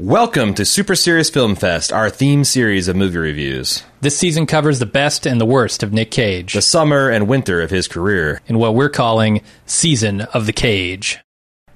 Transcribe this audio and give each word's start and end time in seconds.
Welcome 0.00 0.54
to 0.54 0.64
Super 0.64 0.94
Serious 0.94 1.28
Film 1.28 1.54
Fest, 1.54 1.92
our 1.92 2.08
theme 2.08 2.42
series 2.44 2.88
of 2.88 2.96
movie 2.96 3.18
reviews. 3.18 3.82
This 4.00 4.16
season 4.16 4.46
covers 4.46 4.78
the 4.78 4.86
best 4.86 5.26
and 5.26 5.38
the 5.38 5.44
worst 5.44 5.82
of 5.82 5.92
Nick 5.92 6.10
Cage 6.10 6.54
The 6.54 6.62
summer 6.62 7.10
and 7.10 7.28
winter 7.28 7.60
of 7.60 7.68
his 7.68 7.86
career. 7.86 8.40
in 8.46 8.56
what 8.58 8.74
we're 8.74 8.88
calling 8.88 9.42
Season 9.66 10.22
of 10.22 10.46
the 10.46 10.54
Cage. 10.54 11.18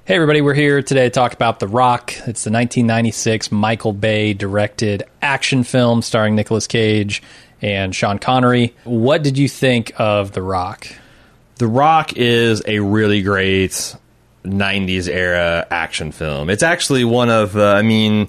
Hey, 0.07 0.15
everybody, 0.15 0.41
we're 0.41 0.55
here 0.55 0.81
today 0.81 1.05
to 1.05 1.11
talk 1.11 1.35
about 1.35 1.61
The 1.61 1.69
Rock. 1.69 2.13
It's 2.13 2.45
the 2.45 2.51
1996 2.51 3.53
Michael 3.53 3.93
Bay 3.93 4.33
directed 4.33 5.03
action 5.21 5.63
film 5.63 6.01
starring 6.01 6.35
Nicolas 6.35 6.67
Cage 6.67 7.23
and 7.61 7.95
Sean 7.95 8.19
Connery. 8.19 8.75
What 8.85 9.23
did 9.23 9.37
you 9.37 9.51
think 9.51 9.93
of 10.01 10.33
The 10.33 10.41
Rock? 10.41 10.87
The 11.57 11.69
Rock 11.69 12.15
is 12.17 12.63
a 12.67 12.79
really 12.79 13.21
great 13.21 13.95
90s 14.45 15.09
era 15.09 15.67
action 15.71 16.13
film. 16.13 16.51
It's 16.51 16.63
actually 16.63 17.05
one 17.05 17.31
of, 17.31 17.57
uh, 17.57 17.73
I 17.73 17.83
mean, 17.83 18.29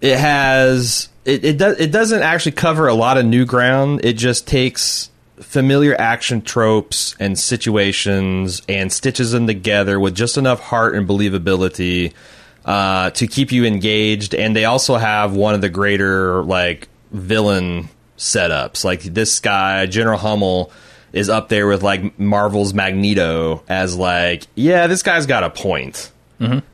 it 0.00 0.18
has, 0.18 1.08
it, 1.24 1.44
it, 1.44 1.58
does, 1.58 1.78
it 1.78 1.92
doesn't 1.92 2.22
actually 2.22 2.52
cover 2.52 2.88
a 2.88 2.94
lot 2.94 3.18
of 3.18 3.26
new 3.26 3.44
ground. 3.44 4.04
It 4.04 4.14
just 4.14 4.46
takes 4.46 5.10
familiar 5.40 5.94
action 6.00 6.40
tropes 6.40 7.14
and 7.20 7.38
situations 7.38 8.62
and 8.68 8.90
stitches 8.90 9.32
them 9.32 9.46
together 9.46 10.00
with 10.00 10.14
just 10.14 10.38
enough 10.38 10.60
heart 10.60 10.94
and 10.94 11.06
believability 11.06 12.12
uh, 12.64 13.10
to 13.10 13.26
keep 13.26 13.52
you 13.52 13.64
engaged. 13.64 14.34
And 14.34 14.56
they 14.56 14.64
also 14.64 14.96
have 14.96 15.34
one 15.34 15.54
of 15.54 15.60
the 15.60 15.68
greater, 15.68 16.42
like, 16.42 16.88
villain 17.12 17.88
setups. 18.16 18.84
Like, 18.84 19.02
this 19.02 19.40
guy, 19.40 19.86
General 19.86 20.18
Hummel, 20.18 20.72
is 21.16 21.28
up 21.28 21.48
there 21.48 21.66
with 21.66 21.82
like 21.82 22.18
Marvel's 22.18 22.74
Magneto 22.74 23.62
as 23.68 23.96
like, 23.96 24.46
yeah, 24.54 24.86
this 24.86 25.02
guy's 25.02 25.26
got 25.26 25.42
a 25.44 25.50
point. 25.50 26.12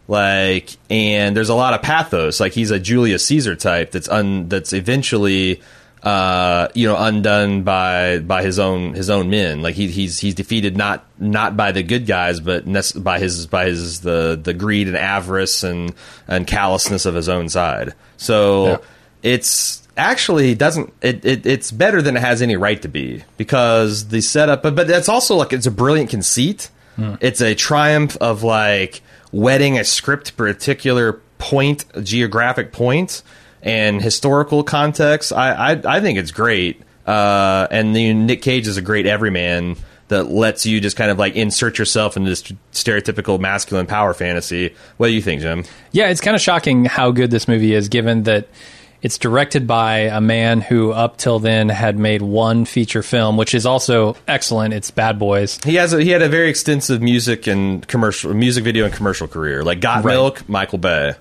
Like, 0.08 0.76
and 0.90 1.36
there's 1.36 1.48
a 1.48 1.54
lot 1.54 1.74
of 1.74 1.82
pathos. 1.82 2.40
Like, 2.40 2.52
he's 2.52 2.70
a 2.70 2.78
Julius 2.80 3.24
Caesar 3.26 3.54
type 3.54 3.92
that's 3.92 4.08
un 4.08 4.48
that's 4.48 4.72
eventually, 4.72 5.62
uh, 6.02 6.66
you 6.74 6.88
know, 6.88 6.96
undone 6.96 7.62
by 7.62 8.18
by 8.18 8.42
his 8.42 8.58
own 8.58 8.94
his 8.94 9.08
own 9.08 9.30
men. 9.30 9.62
Like 9.62 9.76
he 9.76 9.86
he's 9.86 10.18
he's 10.18 10.34
defeated 10.34 10.76
not 10.76 11.04
not 11.18 11.56
by 11.56 11.70
the 11.72 11.82
good 11.84 12.06
guys, 12.06 12.40
but 12.40 12.66
nec- 12.66 12.92
by 12.96 13.20
his 13.20 13.46
by 13.46 13.66
his 13.66 14.00
the 14.00 14.38
the 14.42 14.52
greed 14.52 14.88
and 14.88 14.96
avarice 14.96 15.62
and 15.62 15.94
and 16.26 16.44
callousness 16.46 17.06
of 17.06 17.14
his 17.14 17.28
own 17.28 17.48
side. 17.48 17.94
So 18.16 18.66
Yeah. 18.66 18.76
it's 19.22 19.81
actually 19.96 20.54
doesn't 20.54 20.92
it, 21.02 21.24
it 21.24 21.46
it's 21.46 21.70
better 21.70 22.00
than 22.00 22.16
it 22.16 22.20
has 22.20 22.42
any 22.42 22.56
right 22.56 22.80
to 22.82 22.88
be 22.88 23.22
because 23.36 24.08
the 24.08 24.20
setup 24.20 24.62
but 24.62 24.74
but 24.74 24.88
it's 24.88 25.08
also 25.08 25.36
like 25.36 25.52
it's 25.52 25.66
a 25.66 25.70
brilliant 25.70 26.10
conceit. 26.10 26.70
It's 27.20 27.40
a 27.40 27.54
triumph 27.54 28.16
of 28.20 28.42
like 28.42 29.02
wedding 29.32 29.78
a 29.78 29.84
script 29.84 30.36
particular 30.36 31.20
point 31.38 31.84
geographic 32.04 32.70
point 32.72 33.22
and 33.62 34.00
historical 34.00 34.62
context. 34.62 35.32
I 35.32 35.72
i, 35.72 35.96
I 35.96 36.00
think 36.00 36.18
it's 36.18 36.30
great. 36.30 36.82
Uh 37.06 37.66
and 37.70 37.96
the 37.96 38.14
nick 38.14 38.42
cage 38.42 38.66
is 38.68 38.76
a 38.76 38.82
great 38.82 39.06
everyman 39.06 39.76
that 40.08 40.24
lets 40.24 40.66
you 40.66 40.78
just 40.80 40.96
kind 40.96 41.10
of 41.10 41.18
like 41.18 41.34
insert 41.36 41.78
yourself 41.78 42.18
into 42.18 42.28
this 42.28 42.42
stereotypical 42.72 43.40
masculine 43.40 43.86
power 43.86 44.12
fantasy. 44.12 44.74
What 44.98 45.06
do 45.08 45.14
you 45.14 45.22
think 45.22 45.40
jim? 45.40 45.64
Yeah, 45.90 46.08
it's 46.08 46.20
kind 46.20 46.34
of 46.36 46.42
shocking 46.42 46.84
how 46.84 47.10
good 47.10 47.30
this 47.30 47.48
movie 47.48 47.74
is, 47.74 47.88
given 47.88 48.24
that 48.24 48.48
it's 49.02 49.18
directed 49.18 49.66
by 49.66 49.98
a 50.00 50.20
man 50.20 50.60
who, 50.60 50.92
up 50.92 51.16
till 51.16 51.38
then, 51.40 51.68
had 51.68 51.98
made 51.98 52.22
one 52.22 52.64
feature 52.64 53.02
film, 53.02 53.36
which 53.36 53.54
is 53.54 53.66
also 53.66 54.16
excellent. 54.28 54.74
It's 54.74 54.90
Bad 54.92 55.18
Boys. 55.18 55.58
He 55.64 55.74
has 55.74 55.92
a, 55.92 56.00
he 56.02 56.10
had 56.10 56.22
a 56.22 56.28
very 56.28 56.48
extensive 56.48 57.02
music 57.02 57.46
and 57.46 57.86
commercial 57.88 58.32
music 58.32 58.62
video 58.64 58.84
and 58.84 58.94
commercial 58.94 59.26
career. 59.28 59.64
Like 59.64 59.80
Got 59.80 60.04
Right. 60.04 60.12
Milk, 60.14 60.48
Michael 60.48 60.78
Bay. 60.78 61.14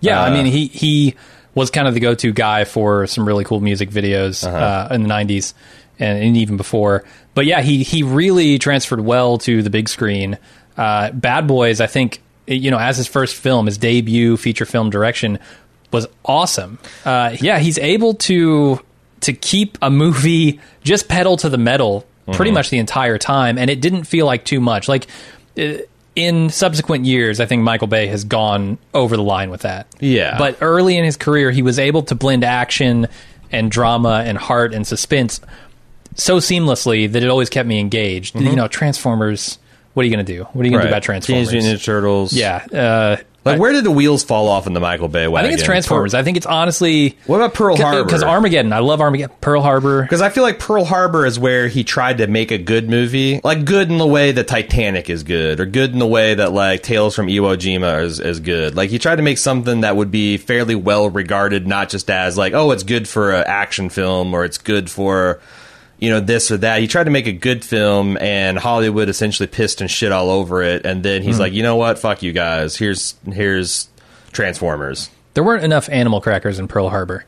Yeah, 0.00 0.20
I 0.22 0.28
Uh, 0.30 0.34
mean, 0.34 0.46
he 0.46 0.66
he 0.68 1.14
was 1.54 1.70
kind 1.70 1.86
of 1.88 1.94
the 1.94 2.00
go-to 2.00 2.32
guy 2.32 2.64
for 2.64 3.06
some 3.06 3.26
really 3.26 3.44
cool 3.44 3.60
music 3.60 3.90
videos 3.90 4.44
uh 4.44 4.92
in 4.94 5.02
the 5.04 5.08
'90s 5.08 5.54
and, 5.98 6.18
and 6.22 6.36
even 6.36 6.56
before. 6.56 7.04
But 7.34 7.46
yeah, 7.46 7.62
he 7.62 7.82
he 7.82 8.02
really 8.02 8.58
transferred 8.58 9.00
well 9.00 9.38
to 9.38 9.62
the 9.62 9.70
big 9.70 9.88
screen. 9.88 10.38
Uh, 10.76 11.10
Bad 11.12 11.46
Boys, 11.46 11.80
I 11.80 11.86
think, 11.86 12.20
you 12.48 12.70
know, 12.72 12.78
as 12.78 12.96
his 12.96 13.06
first 13.06 13.36
film, 13.36 13.66
his 13.66 13.78
debut 13.78 14.36
feature 14.36 14.64
film 14.66 14.90
direction 14.90 15.38
was 15.94 16.06
awesome. 16.24 16.78
Uh, 17.04 17.34
yeah, 17.40 17.58
he's 17.58 17.78
able 17.78 18.14
to 18.14 18.80
to 19.20 19.32
keep 19.32 19.78
a 19.80 19.88
movie 19.90 20.60
just 20.82 21.08
pedal 21.08 21.36
to 21.38 21.48
the 21.48 21.56
metal 21.58 22.04
pretty 22.32 22.50
much 22.50 22.68
the 22.70 22.78
entire 22.78 23.16
time, 23.18 23.56
and 23.58 23.70
it 23.70 23.80
didn't 23.80 24.04
feel 24.04 24.26
like 24.26 24.44
too 24.44 24.60
much. 24.60 24.88
Like 24.88 25.06
uh, 25.58 25.74
in 26.16 26.48
subsequent 26.50 27.04
years, 27.06 27.40
I 27.40 27.46
think 27.46 27.62
Michael 27.62 27.88
Bay 27.88 28.06
has 28.06 28.24
gone 28.24 28.78
over 28.92 29.16
the 29.16 29.22
line 29.22 29.50
with 29.50 29.62
that. 29.62 29.86
Yeah. 30.00 30.38
but 30.38 30.58
early 30.60 30.96
in 30.96 31.04
his 31.04 31.16
career, 31.16 31.50
he 31.50 31.62
was 31.62 31.78
able 31.78 32.02
to 32.04 32.14
blend 32.14 32.44
action 32.44 33.08
and 33.50 33.70
drama 33.70 34.22
and 34.26 34.38
heart 34.38 34.74
and 34.74 34.86
suspense 34.86 35.40
so 36.16 36.38
seamlessly 36.38 37.10
that 37.10 37.22
it 37.22 37.28
always 37.28 37.50
kept 37.50 37.68
me 37.68 37.80
engaged. 37.80 38.38
You 38.40 38.54
know, 38.56 38.68
Transformers. 38.68 39.58
What 39.94 40.02
are 40.02 40.06
you 40.06 40.14
going 40.14 40.24
to 40.26 40.32
do? 40.32 40.44
What 40.44 40.62
are 40.62 40.64
you 40.66 40.70
going 40.70 40.82
to 40.82 40.88
do 40.88 40.92
about 40.92 41.02
Transformers? 41.02 41.48
Teenage 41.50 41.62
Mutant 41.64 41.80
Ninja 41.80 41.84
Turtles. 41.84 42.32
yeah. 42.32 42.66
Uh, 42.72 43.16
Like 43.44 43.60
where 43.60 43.72
did 43.72 43.84
the 43.84 43.90
wheels 43.90 44.24
fall 44.24 44.48
off 44.48 44.66
in 44.66 44.72
the 44.72 44.80
Michael 44.80 45.08
Bay 45.08 45.26
I 45.26 45.42
think 45.42 45.54
it's 45.54 45.62
Transformers. 45.62 46.14
I 46.14 46.22
think 46.22 46.36
it's 46.36 46.46
honestly. 46.46 47.18
What 47.26 47.36
about 47.36 47.54
Pearl 47.54 47.76
Harbor? 47.76 48.04
Because 48.04 48.22
Armageddon. 48.22 48.72
I 48.72 48.78
love 48.78 49.00
Armageddon. 49.00 49.36
Pearl 49.40 49.60
Harbor. 49.60 50.02
Because 50.02 50.22
I 50.22 50.30
feel 50.30 50.42
like 50.42 50.58
Pearl 50.58 50.84
Harbor 50.84 51.26
is 51.26 51.38
where 51.38 51.68
he 51.68 51.84
tried 51.84 52.18
to 52.18 52.26
make 52.26 52.50
a 52.50 52.58
good 52.58 52.88
movie, 52.88 53.40
like 53.44 53.64
good 53.64 53.90
in 53.90 53.98
the 53.98 54.06
way 54.06 54.32
that 54.32 54.48
Titanic 54.48 55.10
is 55.10 55.22
good, 55.22 55.60
or 55.60 55.66
good 55.66 55.92
in 55.92 55.98
the 55.98 56.06
way 56.06 56.34
that 56.34 56.52
like 56.52 56.82
Tales 56.82 57.14
from 57.14 57.26
Iwo 57.26 57.56
Jima 57.56 58.02
is, 58.02 58.18
is 58.18 58.40
good. 58.40 58.74
Like 58.74 58.90
he 58.90 58.98
tried 58.98 59.16
to 59.16 59.22
make 59.22 59.38
something 59.38 59.82
that 59.82 59.96
would 59.96 60.10
be 60.10 60.38
fairly 60.38 60.74
well 60.74 61.10
regarded, 61.10 61.66
not 61.66 61.90
just 61.90 62.10
as 62.10 62.38
like, 62.38 62.54
oh, 62.54 62.70
it's 62.70 62.82
good 62.82 63.06
for 63.06 63.32
an 63.32 63.44
action 63.46 63.90
film 63.90 64.32
or 64.32 64.44
it's 64.44 64.58
good 64.58 64.90
for 64.90 65.40
you 65.98 66.10
know 66.10 66.20
this 66.20 66.50
or 66.50 66.56
that. 66.58 66.80
He 66.80 66.86
tried 66.86 67.04
to 67.04 67.10
make 67.10 67.26
a 67.26 67.32
good 67.32 67.64
film, 67.64 68.16
and 68.18 68.58
Hollywood 68.58 69.08
essentially 69.08 69.46
pissed 69.46 69.80
and 69.80 69.90
shit 69.90 70.12
all 70.12 70.30
over 70.30 70.62
it. 70.62 70.84
And 70.84 71.02
then 71.02 71.22
he's 71.22 71.38
like, 71.38 71.52
you 71.52 71.62
know 71.62 71.76
what? 71.76 71.98
Fuck 71.98 72.22
you 72.22 72.32
guys. 72.32 72.76
Here's 72.76 73.14
here's 73.30 73.88
Transformers. 74.32 75.10
There 75.34 75.44
weren't 75.44 75.64
enough 75.64 75.88
animal 75.88 76.20
crackers 76.20 76.58
in 76.58 76.68
Pearl 76.68 76.88
Harbor. 76.88 77.24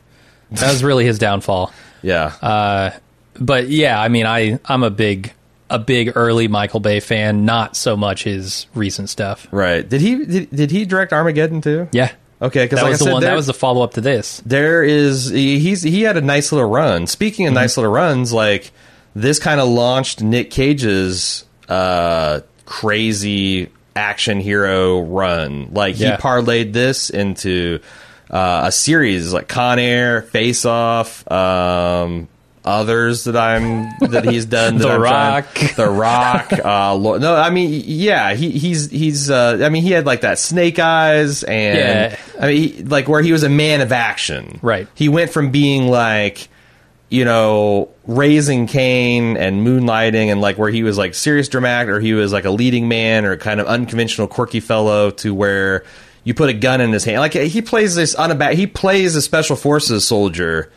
That 0.51 0.71
was 0.71 0.83
really 0.83 1.05
his 1.05 1.19
downfall. 1.19 1.71
Yeah. 2.03 2.27
Uh, 2.43 2.91
but 3.39 3.69
yeah, 3.69 3.99
I 3.99 4.07
mean, 4.07 4.27
I 4.27 4.59
I'm 4.65 4.83
a 4.83 4.91
big 4.91 5.33
a 5.67 5.79
big 5.79 6.11
early 6.15 6.47
Michael 6.47 6.79
Bay 6.79 6.99
fan. 6.99 7.43
Not 7.43 7.75
so 7.75 7.97
much 7.97 8.23
his 8.23 8.67
recent 8.75 9.09
stuff. 9.09 9.47
right. 9.51 9.87
Did 9.87 10.01
he 10.01 10.23
did, 10.25 10.49
did 10.51 10.71
he 10.71 10.85
direct 10.85 11.11
Armageddon 11.11 11.59
too? 11.59 11.89
Yeah, 11.91 12.11
Okay, 12.41 12.65
because 12.65 12.77
that 12.79 12.83
like 12.83 12.91
was 12.91 13.01
I 13.01 13.05
the 13.05 13.05
said, 13.05 13.13
one. 13.13 13.21
there, 13.21 13.29
That 13.31 13.35
was 13.35 13.47
the 13.47 13.53
follow 13.53 13.81
up 13.83 13.93
to 13.95 14.01
this. 14.01 14.41
there 14.45 14.83
is 14.83 15.29
he- 15.29 15.59
he's 15.59 15.81
he 15.81 16.03
had 16.03 16.17
a 16.17 16.21
nice 16.21 16.51
little 16.51 16.69
run. 16.69 17.07
Speaking 17.07 17.45
Mm-hmm. 17.47 17.55
of 17.57 17.61
nice 17.61 17.77
little 17.77 17.91
runs, 17.91 18.31
like 18.31 18.71
this 19.15 19.39
kind 19.39 19.59
of 19.59 19.67
launched 19.69 20.21
Nick 20.21 20.51
Cage's 20.51 21.45
uh, 21.67 22.41
crazy 22.65 23.69
action 23.95 24.39
hero 24.39 25.01
run. 25.01 25.69
Like 25.73 25.97
Yeah. 25.99 26.15
he 26.17 26.21
parlayed 26.21 26.73
this 26.73 27.09
into 27.09 27.79
uh, 28.29 28.63
a 28.65 28.71
series 28.71 29.33
like 29.33 29.47
Con 29.47 29.79
Air, 29.79 30.21
Face 30.21 30.63
Off. 30.65 31.29
Um, 31.31 32.27
Others 32.67 33.23
that 33.25 33.35
I'm 33.37 33.89
that 34.11 34.25
he's 34.25 34.45
done. 34.45 34.77
That 34.77 34.83
The 34.87 34.93
I'm 34.93 34.99
trying- 35.01 35.43
Rock. 35.43 35.75
the 35.75 35.89
Rock. 35.89 36.53
Uh, 36.53 36.95
Lo- 36.95 37.17
no, 37.17 37.35
I 37.35 37.49
mean, 37.49 37.81
yeah, 37.85 38.33
he, 38.33 38.51
he's 38.51 38.89
he's. 38.91 39.29
Uh, 39.29 39.59
I 39.63 39.69
mean, 39.69 39.83
he 39.83 39.91
had 39.91 40.05
like 40.05 40.21
that 40.21 40.37
Snake 40.39 40.77
Eyes, 40.79 41.43
and 41.43 41.77
Yeah. 41.77 42.17
I 42.39 42.47
mean, 42.47 42.57
he, 42.73 42.83
like 42.83 43.07
where 43.07 43.21
he 43.21 43.31
was 43.31 43.43
a 43.43 43.49
man 43.49 43.81
of 43.81 43.91
action. 43.91 44.59
Right. 44.61 44.87
He 44.95 45.09
went 45.09 45.31
from 45.31 45.51
being 45.51 45.87
like, 45.87 46.49
you 47.09 47.23
know, 47.23 47.89
raising 48.05 48.67
Cain 48.67 49.37
and 49.37 49.65
moonlighting, 49.65 50.29
and 50.31 50.41
like 50.41 50.57
where 50.57 50.69
he 50.69 50.83
was 50.83 50.97
like 50.97 51.15
serious 51.15 51.47
dramatic, 51.47 51.89
or 51.89 51.99
he 52.01 52.13
was 52.13 52.33
like 52.33 52.45
a 52.45 52.51
leading 52.51 52.87
man, 52.89 53.25
or 53.25 53.37
kind 53.37 53.59
of 53.61 53.67
unconventional, 53.67 54.27
quirky 54.27 54.59
fellow, 54.59 55.11
to 55.11 55.33
where 55.33 55.85
you 56.25 56.33
put 56.33 56.49
a 56.49 56.53
gun 56.53 56.81
in 56.81 56.91
his 56.91 57.05
hand. 57.05 57.19
Like 57.21 57.33
he 57.33 57.61
plays 57.61 57.95
this 57.95 58.13
unabat. 58.15 58.53
He 58.55 58.67
plays 58.67 59.15
a 59.15 59.21
special 59.21 59.55
forces 59.55 60.05
soldier. 60.05 60.69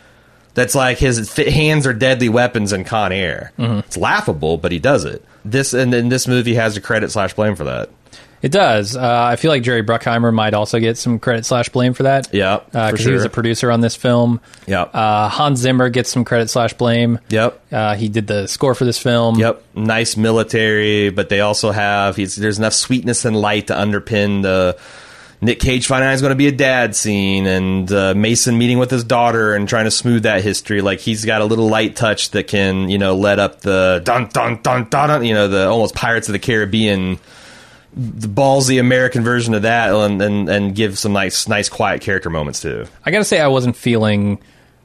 That's 0.55 0.75
like 0.75 0.99
his 0.99 1.35
hands 1.37 1.87
are 1.87 1.93
deadly 1.93 2.29
weapons 2.29 2.73
in 2.73 2.85
Con 2.85 3.13
Air. 3.13 3.53
It's 3.59 3.97
laughable, 3.97 4.57
but 4.59 4.73
he 4.73 4.79
does 4.79 5.05
it. 5.05 5.25
This 5.45 5.73
and 5.73 5.93
then 5.93 6.09
this 6.09 6.27
movie 6.27 6.55
has 6.55 6.77
a 6.77 6.81
credit 6.81 7.11
slash 7.11 7.35
blame 7.35 7.57
for 7.57 7.65
that. 7.65 7.91
It 8.43 8.53
does. 8.53 8.97
Uh, 8.97 9.03
I 9.03 9.37
feel 9.37 9.51
like 9.51 9.63
Jerry 9.63 9.83
Bruckheimer 9.83 10.33
might 10.33 10.55
also 10.55 10.81
get 10.81 10.97
some 10.97 11.19
credit 11.19 11.45
slash 11.45 11.69
blame 11.69 11.93
for 11.93 12.05
that. 12.05 12.33
Yeah, 12.33 12.61
because 12.73 13.03
for 13.03 13.11
he 13.11 13.15
was 13.15 13.25
a 13.25 13.29
producer 13.31 13.71
on 13.71 13.83
this 13.83 13.97
film. 13.97 14.41
Yeah. 14.67 14.83
Uh, 14.83 15.29
Hans 15.29 15.61
Zimmer 15.61 15.91
gets 15.91 16.11
some 16.11 16.25
credit 16.25 16.49
slash 16.49 16.73
blame. 16.73 17.19
Yep. 17.29 17.61
Uh, 17.71 17.95
he 17.97 18.09
did 18.09 18.27
the 18.27 18.47
score 18.47 18.75
for 18.75 18.87
this 18.87 18.99
film. 18.99 19.39
Yep, 19.39 19.63
nice 19.75 20.17
military, 20.17 21.11
but 21.11 21.29
they 21.29 21.41
also 21.41 21.71
have 21.71 22.17
he's 22.17 22.35
there's 22.35 22.59
enough 22.59 22.73
sweetness 22.73 23.27
and 23.27 23.37
light 23.37 23.67
to 23.67 23.75
underpin 23.75 24.43
the 24.43 24.79
Nick 25.43 25.59
Cage 25.61 25.87
finding 25.87 26.07
out 26.09 26.13
he's 26.13 26.21
going 26.21 26.31
to 26.33 26.37
be 26.37 26.49
a 26.49 26.53
dad 26.53 26.95
scene, 26.95 27.47
and 27.47 27.91
uh, 27.91 28.13
Mason 28.15 28.59
meeting 28.59 28.79
with 28.79 28.91
his 28.91 29.05
daughter 29.05 29.55
and 29.55 29.69
trying 29.69 29.87
to 29.87 29.91
smooth 29.91 30.25
that 30.25 30.43
history. 30.43 30.81
Like 30.83 31.01
he's 31.01 31.25
got 31.25 31.41
a 31.41 31.47
little 31.47 31.69
light 31.69 31.97
touch 31.97 32.31
that 32.33 32.47
can 32.47 32.89
you 32.91 32.99
know 32.99 33.17
let 33.17 33.39
up 33.39 33.61
the 33.63 34.03
dun 34.05 34.29
dun 34.33 34.61
dun 34.63 34.89
dun, 34.91 35.09
dun 35.09 35.25
you 35.25 35.33
know 35.35 35.49
the 35.49 35.67
almost 35.69 35.95
Pirates 35.95 36.29
of 36.29 36.33
the 36.35 36.39
Caribbean 36.39 37.19
the 37.93 38.29
ballsy 38.29 38.79
American 38.79 39.25
version 39.25 39.53
of 39.55 39.63
that, 39.63 39.93
and, 39.93 40.23
and 40.23 40.49
and 40.49 40.75
give 40.77 40.97
some 40.99 41.13
nice 41.13 41.49
nice 41.49 41.69
quiet 41.69 42.01
character 42.03 42.31
moments 42.31 42.61
too. 42.61 42.87
I 43.05 43.11
gotta 43.11 43.25
say, 43.25 43.41
I 43.41 43.49
wasn't 43.49 43.77
feeling 43.77 44.39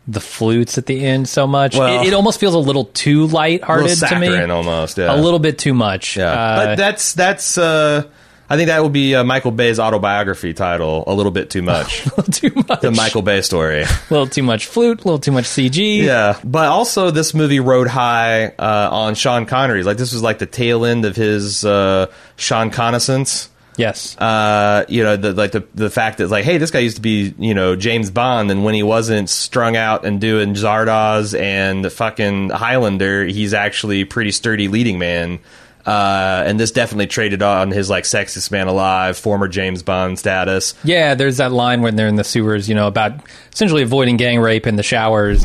the 0.08 0.20
flutes 0.20 0.78
at 0.78 0.86
the 0.86 1.04
end 1.04 1.28
so 1.28 1.46
much. 1.48 1.76
Well- 1.78 2.02
it, 2.04 2.08
it 2.08 2.14
almost 2.14 2.40
feels 2.40 2.56
a 2.56 2.60
little 2.60 2.86
too 2.86 3.24
little 3.24 3.36
lighthearted 3.36 3.98
to 3.98 4.20
me. 4.20 4.42
almost, 4.44 4.98
yeah. 4.98 5.14
A 5.14 5.18
little 5.18 5.40
bit 5.40 5.58
too 5.60 5.74
much. 5.74 6.16
Yeah, 6.18 6.32
Uh, 6.32 6.66
but 6.66 6.76
that's 6.76 7.14
that's. 7.14 7.58
Uh, 7.58 8.06
I 8.50 8.58
think 8.58 8.68
that 8.68 8.84
would 8.84 8.94
be 8.94 9.16
uh, 9.16 9.24
Michael 9.24 9.52
Bay's 9.52 9.80
autobiography 9.80 10.54
title. 10.54 11.04
A 11.08 11.14
little 11.14 11.32
bit 11.32 11.50
too 11.50 11.62
much. 11.74 12.06
a 12.06 12.10
little 12.16 12.24
too 12.34 12.52
much. 12.68 12.82
the 12.82 12.92
Michael 12.92 13.22
Bay 13.24 13.42
story. 13.42 13.82
A 13.84 13.88
little 14.10 14.28
too 14.28 14.44
much 14.44 14.68
flute. 14.68 15.02
A 15.02 15.04
little 15.04 15.20
too 15.20 15.32
much 15.32 15.46
CG. 15.46 16.04
yeah, 16.04 16.40
but 16.44 16.68
also 16.68 17.10
this 17.12 17.34
movie 17.34 17.60
rode 17.60 17.88
high 17.88 18.48
uh, 18.50 18.90
on 18.92 19.16
Sean 19.16 19.46
Connery. 19.46 19.84
Like 19.84 19.98
this 19.98 20.14
was 20.14 20.22
like 20.22 20.38
the 20.40 20.46
tail 20.46 20.86
end 20.86 21.06
of 21.06 21.16
his 21.16 21.66
uh, 21.66 22.12
Sean 22.38 22.70
Connaissance. 22.70 23.50
Yes. 23.78 24.18
Uh, 24.18 24.86
you 24.88 25.04
know, 25.04 25.18
the, 25.18 25.34
like 25.34 25.52
the 25.52 25.66
the 25.74 25.90
fact 25.90 26.20
that 26.20 26.30
like, 26.30 26.46
hey, 26.46 26.58
this 26.58 26.72
guy 26.72 26.80
used 26.80 26.96
to 26.96 27.02
be 27.02 27.34
you 27.38 27.54
know 27.54 27.76
James 27.76 28.10
Bond, 28.10 28.50
and 28.52 28.64
when 28.64 28.74
he 28.74 28.84
wasn't 28.84 29.30
strung 29.30 29.76
out 29.76 30.06
and 30.06 30.22
doing 30.22 30.54
Zardoz 30.54 31.38
and 31.38 31.84
the 31.84 31.90
fucking 31.90 32.52
Highlander, 32.52 33.26
he's 33.26 33.54
actually 33.54 34.06
pretty 34.06 34.32
sturdy 34.32 34.68
leading 34.70 34.98
man. 35.00 35.40
Uh, 35.86 36.44
and 36.48 36.60
this 36.60 36.72
definitely 36.72 37.06
traded 37.08 37.44
on 37.44 37.70
his 37.70 37.90
like 37.90 38.06
sexiest 38.06 38.50
man 38.52 38.68
alive, 38.68 39.18
former 39.18 39.48
James 39.48 39.84
Bond 39.84 40.18
status. 40.18 40.74
yeah, 40.84 41.14
there's 41.14 41.38
that 41.38 41.52
line 41.52 41.82
when 41.82 41.96
they're 41.96 42.08
in 42.08 42.16
the 42.16 42.24
sewers, 42.24 42.68
you 42.68 42.74
know, 42.74 42.88
about 42.88 43.14
essentially 43.54 43.84
avoiding 43.84 44.18
gang 44.18 44.40
rape 44.40 44.66
in 44.66 44.78
the 44.78 44.84
showers. 44.84 45.44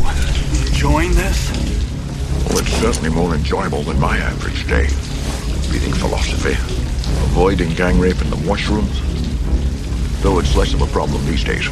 Enjoying 0.69 1.11
this? 1.13 1.51
Well, 2.49 2.59
it's 2.59 2.73
certainly 2.73 3.11
more 3.11 3.35
enjoyable 3.35 3.83
than 3.83 4.01
my 4.01 4.17
average 4.17 4.67
day. 4.67 4.89
Reading 5.71 5.93
philosophy, 5.93 6.53
avoiding 7.27 7.69
gang 7.75 8.01
rape 8.01 8.21
in 8.23 8.31
the 8.31 8.37
washrooms. 8.37 9.07
Though 10.23 10.39
it's 10.39 10.57
less 10.57 10.73
of 10.75 10.81
a 10.83 10.87
problem 10.87 11.25
these 11.27 11.45
days. 11.45 11.69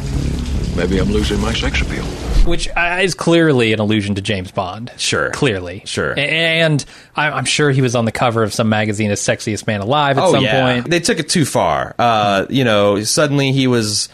Maybe 0.75 0.99
I'm 0.99 1.09
losing 1.09 1.39
my 1.41 1.53
sex 1.53 1.81
appeal. 1.81 2.05
Which 2.49 2.67
is 2.75 3.13
clearly 3.15 3.71
an 3.73 3.79
allusion 3.79 4.15
to 4.15 4.21
James 4.21 4.51
Bond. 4.51 4.91
Sure. 4.97 5.29
clearly, 5.31 5.83
Sure. 5.85 6.17
And 6.17 6.83
I'm 7.15 7.45
sure 7.45 7.71
he 7.71 7.81
was 7.81 7.95
on 7.95 8.05
the 8.05 8.11
cover 8.11 8.43
of 8.43 8.53
some 8.53 8.69
magazine 8.69 9.11
as 9.11 9.21
sexiest 9.21 9.67
man 9.67 9.81
alive 9.81 10.17
at 10.17 10.23
oh 10.23 10.31
some 10.33 10.43
yeah, 10.43 10.61
point. 10.81 10.89
they 10.89 10.99
took 10.99 11.19
it 11.19 11.29
too 11.29 11.45
far. 11.45 11.95
Uh, 11.97 12.45
you 12.49 12.63
know, 12.63 13.03
suddenly 13.03 13.51
he 13.51 13.67
was, 13.67 14.09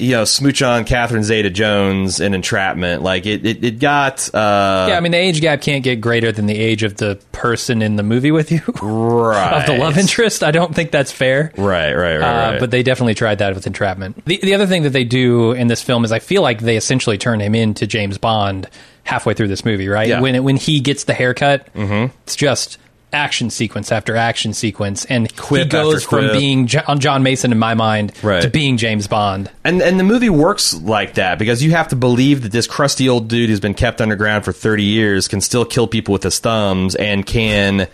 you 0.00 0.12
know, 0.12 0.24
smooch 0.24 0.62
on 0.62 0.84
Catherine 0.84 1.22
Zeta-Jones 1.24 2.20
in 2.20 2.34
Entrapment. 2.34 3.02
Like 3.02 3.26
it, 3.26 3.44
it, 3.44 3.64
it 3.64 3.78
got. 3.78 4.32
Uh, 4.34 4.86
Yeah, 4.90 4.96
I 4.96 5.00
mean 5.00 5.12
the 5.12 5.18
age 5.18 5.40
gap 5.40 5.60
can't 5.60 5.82
get 5.84 6.00
greater 6.00 6.32
than 6.32 6.46
the 6.46 6.56
age 6.58 6.82
of 6.82 6.96
the 6.96 7.18
person 7.32 7.82
in 7.82 7.96
the 7.96 8.02
movie 8.02 8.30
with 8.30 8.50
you 8.52 8.60
right 8.82 9.60
of 9.60 9.66
the 9.66 9.76
love 9.78 9.98
interest. 9.98 10.42
I 10.42 10.50
don't 10.50 10.74
think 10.74 10.90
that's 10.90 11.12
fair. 11.12 11.52
Right, 11.56 11.92
right, 11.94 12.16
right, 12.18 12.22
Uh, 12.48 12.50
right. 12.52 12.60
But 12.60 12.70
they 12.70 12.82
definitely 12.82 13.14
tried 13.14 13.38
that 13.38 13.54
with 13.54 13.66
entrapment. 13.66 14.24
The, 14.24 14.38
the 14.42 14.54
other 14.54 14.66
thing 14.66 14.82
that 14.82 14.90
they 14.90 15.04
do 15.04 15.52
in 15.52 15.66
this 15.68 15.82
film 15.82 16.04
is 16.04 16.12
I 16.12 16.18
feel 16.18 16.42
like 16.42 16.60
they 16.60 16.76
essentially 16.76 17.18
turn 17.18 17.40
him 17.40 17.54
into 17.54 17.86
James 17.86 18.18
Bond 18.18 18.68
halfway 19.04 19.32
through 19.34 19.48
this 19.48 19.64
movie, 19.64 19.88
right? 19.88 20.08
Yeah. 20.08 20.20
When 20.20 20.34
it, 20.34 20.40
when 20.44 20.56
he 20.56 20.80
gets 20.80 21.04
the 21.04 21.14
haircut, 21.14 21.66
it's 21.74 22.36
just 22.36 22.78
action 23.12 23.50
sequence 23.50 23.90
after 23.90 24.14
action 24.16 24.52
sequence, 24.52 25.04
and 25.06 25.34
Quip 25.36 25.64
he 25.64 25.68
goes 25.68 26.04
from 26.04 26.30
being 26.32 26.68
on 26.86 26.98
John 27.00 27.22
Mason 27.22 27.52
in 27.52 27.58
my 27.58 27.74
mind 27.74 28.12
Right. 28.22 28.42
to 28.42 28.50
being 28.50 28.76
James 28.76 29.06
Bond. 29.06 29.50
And 29.64 29.80
and 29.82 29.98
the 29.98 30.04
movie 30.04 30.28
works 30.30 30.74
like 30.74 31.14
that 31.14 31.38
because 31.38 31.62
you 31.62 31.70
have 31.70 31.88
to 31.88 31.96
believe 31.96 32.42
that 32.42 32.52
this 32.52 32.66
crusty 32.66 33.08
old 33.08 33.28
dude 33.28 33.48
who's 33.48 33.60
been 33.60 33.74
kept 33.74 34.00
underground 34.00 34.44
for 34.44 34.52
30 34.52 34.82
years 34.84 35.28
can 35.28 35.40
still 35.40 35.64
kill 35.64 35.86
people 35.86 36.12
with 36.12 36.22
his 36.22 36.38
thumbs 36.38 36.94
and 36.94 37.24
can 37.26 37.88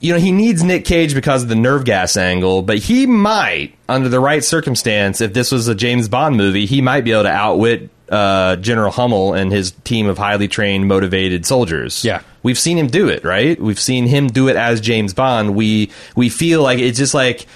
you 0.00 0.12
know, 0.12 0.18
he 0.18 0.32
needs 0.32 0.64
Nick 0.64 0.84
Cage 0.84 1.14
because 1.14 1.44
of 1.44 1.48
the 1.48 1.54
nerve 1.54 1.84
gas 1.84 2.16
angle, 2.16 2.62
but 2.62 2.78
he 2.78 3.06
might 3.06 3.76
under 3.88 4.08
the 4.08 4.18
right 4.18 4.42
circumstance 4.42 5.20
if 5.20 5.32
this 5.32 5.52
was 5.52 5.68
a 5.68 5.76
James 5.76 6.08
Bond 6.08 6.36
movie, 6.36 6.66
he 6.66 6.80
might 6.80 7.02
be 7.02 7.12
able 7.12 7.22
to 7.22 7.28
outwit 7.30 7.88
uh, 8.12 8.56
General 8.56 8.92
Hummel 8.92 9.32
and 9.32 9.50
his 9.50 9.72
team 9.84 10.06
of 10.06 10.18
highly 10.18 10.46
trained 10.46 10.86
motivated 10.86 11.46
soldiers. 11.46 12.04
Yeah. 12.04 12.22
We've 12.42 12.58
seen 12.58 12.76
him 12.76 12.88
do 12.88 13.08
it, 13.08 13.24
right? 13.24 13.58
We've 13.60 13.80
seen 13.80 14.06
him 14.06 14.26
do 14.26 14.48
it 14.48 14.56
as 14.56 14.80
James 14.80 15.14
Bond. 15.14 15.54
We 15.54 15.90
we 16.14 16.28
feel 16.28 16.62
like 16.62 16.78
it's 16.78 16.98
just 16.98 17.14
like 17.14 17.46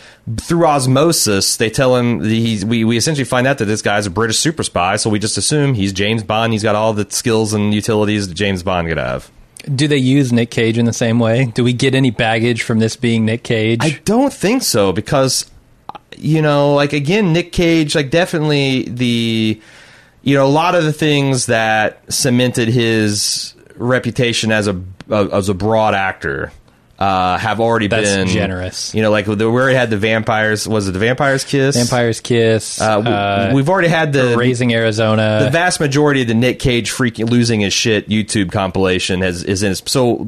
through 0.41 0.67
osmosis, 0.67 1.57
they 1.57 1.71
tell 1.71 1.95
him 1.97 2.23
he's. 2.23 2.65
We, 2.65 2.85
we 2.85 2.97
essentially 2.97 3.25
find 3.25 3.47
out 3.47 3.59
that 3.59 3.67
this 3.67 3.83
guy's 3.83 4.07
a 4.07 4.11
British 4.11 4.39
super 4.39 4.63
spy, 4.63 4.97
so 4.97 5.11
we 5.11 5.19
just 5.19 5.37
assume 5.37 5.75
he's 5.75 5.93
James 5.93 6.23
Bond. 6.23 6.53
He's 6.53 6.63
got 6.63 6.75
all 6.75 6.93
the 6.93 7.09
skills 7.11 7.53
and 7.53 7.75
utilities 7.75 8.29
that 8.29 8.35
James 8.35 8.63
Bond 8.63 8.89
could 8.89 8.99
have. 8.99 9.31
Do 9.75 9.89
they 9.89 9.97
use 9.97 10.33
Nick 10.33 10.51
Cage 10.51 10.79
in 10.79 10.85
the 10.85 10.93
same 10.93 11.19
way? 11.19 11.47
Do 11.47 11.65
we 11.65 11.73
get 11.73 11.95
any 11.95 12.11
baggage 12.11 12.63
from 12.63 12.79
this 12.79 12.97
being 12.97 13.25
Nick 13.25 13.43
Cage? 13.43 13.81
I 13.83 14.01
don't 14.05 14.33
think 14.33 14.63
so 14.63 14.93
because 14.93 15.51
you 16.17 16.41
know, 16.43 16.75
like 16.75 16.93
again, 16.93 17.33
Nick 17.33 17.53
Cage, 17.53 17.95
like 17.95 18.11
definitely 18.11 18.85
the 18.85 19.61
you 20.27 20.35
know 20.35 20.45
a 20.45 20.49
lot 20.49 20.75
of 20.75 20.83
the 20.83 20.93
things 20.93 21.47
that 21.47 22.13
cemented 22.13 22.69
his 22.69 23.55
reputation 23.77 24.51
as 24.51 24.67
a 24.69 24.83
as 25.09 25.49
a 25.49 25.55
broad 25.55 25.95
actor. 25.95 26.53
Uh, 26.99 27.37
have 27.37 27.61
already 27.61 27.89
That's 27.89 28.09
been 28.09 28.27
generous. 28.29 28.95
You 28.95 29.03
know, 29.03 29.11
like 29.11 29.27
the, 29.27 29.51
where 29.51 29.69
it 29.69 29.77
had 29.77 29.91
the 29.91 29.99
vampires. 29.99 30.67
Was 30.67 30.89
it 30.89 30.93
the 30.93 30.99
Vampire's 30.99 31.45
Kiss? 31.45 31.77
Vampire's 31.77 32.21
Kiss. 32.23 32.81
Uh, 32.81 33.03
we, 33.05 33.11
uh, 33.11 33.55
we've 33.55 33.69
already 33.69 33.89
had 33.89 34.15
the 34.15 34.35
Raising 34.35 34.73
Arizona. 34.73 35.41
the 35.43 35.51
vast 35.51 35.79
majority 35.79 36.23
of 36.23 36.29
the 36.29 36.33
Nick 36.33 36.59
Cage 36.59 36.91
freaking 36.91 37.29
losing 37.29 37.61
his 37.61 37.75
shit 37.75 38.09
YouTube 38.09 38.51
compilation 38.51 39.21
has 39.21 39.45
is 39.45 39.63
in 39.63 39.69
his 39.69 39.83
so 39.85 40.27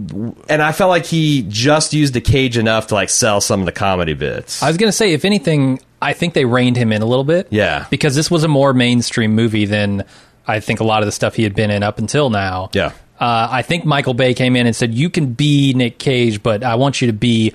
and 0.50 0.60
I 0.60 0.72
felt 0.72 0.90
like 0.90 1.06
he 1.06 1.42
just 1.48 1.94
used 1.94 2.12
the 2.12 2.20
cage 2.20 2.58
enough 2.58 2.88
to 2.88 2.94
like 2.96 3.08
sell 3.08 3.40
some 3.40 3.60
of 3.60 3.66
the 3.66 3.72
comedy 3.72 4.12
bits. 4.12 4.62
I 4.62 4.68
was 4.68 4.76
going 4.76 4.88
to 4.88 4.96
say, 4.96 5.14
if 5.14 5.24
anything, 5.24 5.80
I 6.00 6.12
think 6.12 6.34
they 6.34 6.44
reined 6.44 6.76
him 6.76 6.92
in 6.92 7.02
a 7.02 7.06
little 7.06 7.24
bit. 7.24 7.48
Yeah. 7.50 7.86
Because 7.90 8.14
this 8.14 8.30
was 8.30 8.44
a 8.44 8.48
more 8.48 8.72
mainstream 8.72 9.34
movie 9.34 9.64
than 9.66 10.04
I 10.46 10.60
think 10.60 10.80
a 10.80 10.84
lot 10.84 11.02
of 11.02 11.06
the 11.06 11.12
stuff 11.12 11.34
he 11.34 11.42
had 11.42 11.54
been 11.54 11.70
in 11.70 11.82
up 11.82 11.98
until 11.98 12.30
now. 12.30 12.70
Yeah. 12.72 12.92
Uh, 13.20 13.48
I 13.50 13.62
think 13.62 13.84
Michael 13.84 14.14
Bay 14.14 14.32
came 14.34 14.54
in 14.54 14.66
and 14.66 14.76
said, 14.76 14.94
you 14.94 15.10
can 15.10 15.32
be 15.32 15.72
Nick 15.74 15.98
Cage, 15.98 16.40
but 16.42 16.62
I 16.62 16.76
want 16.76 17.00
you 17.00 17.08
to 17.08 17.12
be 17.12 17.52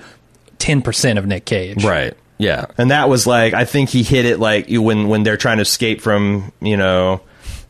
10% 0.58 1.18
of 1.18 1.26
Nick 1.26 1.44
Cage. 1.46 1.84
Right. 1.84 2.14
Yeah. 2.38 2.66
And 2.76 2.90
that 2.90 3.08
was 3.08 3.26
like 3.26 3.54
I 3.54 3.64
think 3.64 3.88
he 3.90 4.02
hit 4.02 4.24
it 4.24 4.38
like 4.40 4.68
you- 4.68 4.82
when 4.82 5.08
when 5.08 5.22
they're 5.22 5.36
trying 5.36 5.58
to 5.58 5.62
escape 5.62 6.00
from, 6.00 6.52
you 6.60 6.76
know, 6.76 7.20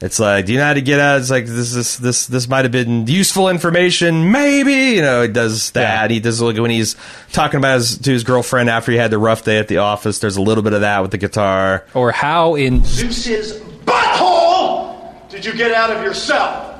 it's 0.00 0.18
like, 0.18 0.46
do 0.46 0.52
you 0.52 0.58
know 0.58 0.64
how 0.66 0.74
to 0.74 0.82
get 0.82 1.00
out? 1.00 1.20
It's 1.20 1.30
like 1.30 1.46
this 1.46 1.72
this 1.72 1.96
this 1.96 2.26
this 2.26 2.48
might 2.48 2.64
have 2.64 2.72
been 2.72 3.06
useful 3.06 3.48
information, 3.48 4.30
maybe. 4.32 4.96
You 4.96 5.02
know, 5.02 5.22
he 5.22 5.28
does 5.28 5.70
that. 5.72 6.10
Yeah. 6.10 6.14
He 6.14 6.20
does 6.20 6.40
like 6.42 6.56
when 6.58 6.70
he's 6.70 6.96
talking 7.32 7.58
about 7.58 7.76
his 7.76 7.98
to 7.98 8.10
his 8.12 8.24
girlfriend 8.24 8.68
after 8.70 8.92
he 8.92 8.98
had 8.98 9.10
the 9.10 9.18
rough 9.18 9.44
day 9.44 9.58
at 9.58 9.68
the 9.68 9.78
office. 9.78 10.18
There's 10.18 10.36
a 10.36 10.42
little 10.42 10.62
bit 10.62 10.72
of 10.72 10.82
that 10.82 11.00
with 11.02 11.10
the 11.10 11.18
guitar. 11.18 11.84
Or 11.94 12.12
how 12.12 12.54
in. 12.54 12.84
Zeus's 12.84 13.60
butthole 13.84 15.28
did 15.30 15.44
you 15.44 15.54
get 15.54 15.72
out 15.72 15.90
of 15.90 16.02
yourself? 16.02 16.72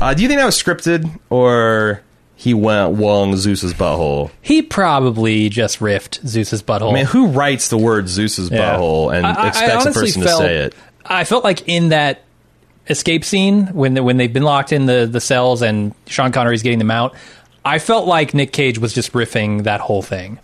Uh, 0.00 0.14
do 0.14 0.22
you 0.22 0.28
think 0.28 0.40
that 0.40 0.46
was 0.46 0.60
scripted 0.60 1.18
or 1.28 2.02
he 2.34 2.54
went 2.54 2.92
wong 2.92 3.36
Zeus's 3.36 3.74
butthole? 3.74 4.30
He 4.40 4.62
probably 4.62 5.48
just 5.50 5.78
riffed 5.80 6.26
Zeus's 6.26 6.62
butthole. 6.62 6.90
I 6.92 6.94
mean, 6.94 7.04
who 7.06 7.26
writes 7.28 7.68
the 7.68 7.76
word 7.76 8.08
Zeus's 8.08 8.50
Yeah. 8.50 8.76
butthole 8.76 9.14
and 9.14 9.26
I- 9.26 9.32
I- 9.34 9.44
I 9.44 9.48
expects 9.48 9.84
a 9.86 9.92
person 9.92 10.22
felt- 10.22 10.40
to 10.40 10.46
say 10.46 10.56
it? 10.56 10.74
I 11.04 11.24
felt 11.24 11.44
like 11.44 11.68
in 11.68 11.88
that 11.90 12.22
escape 12.88 13.24
scene 13.24 13.66
when 13.68 13.94
the, 13.94 14.02
when 14.02 14.16
they've 14.16 14.32
been 14.32 14.42
locked 14.42 14.72
in 14.72 14.86
the, 14.86 15.06
the 15.10 15.20
cells 15.20 15.62
and 15.62 15.94
Sean 16.06 16.32
Connery's 16.32 16.62
getting 16.62 16.78
them 16.78 16.90
out, 16.90 17.14
I 17.64 17.78
felt 17.78 18.06
like 18.06 18.34
Nick 18.34 18.52
Cage 18.52 18.78
was 18.78 18.92
just 18.92 19.12
riffing 19.12 19.64
that 19.64 19.80
whole 19.80 20.02
thing 20.02 20.38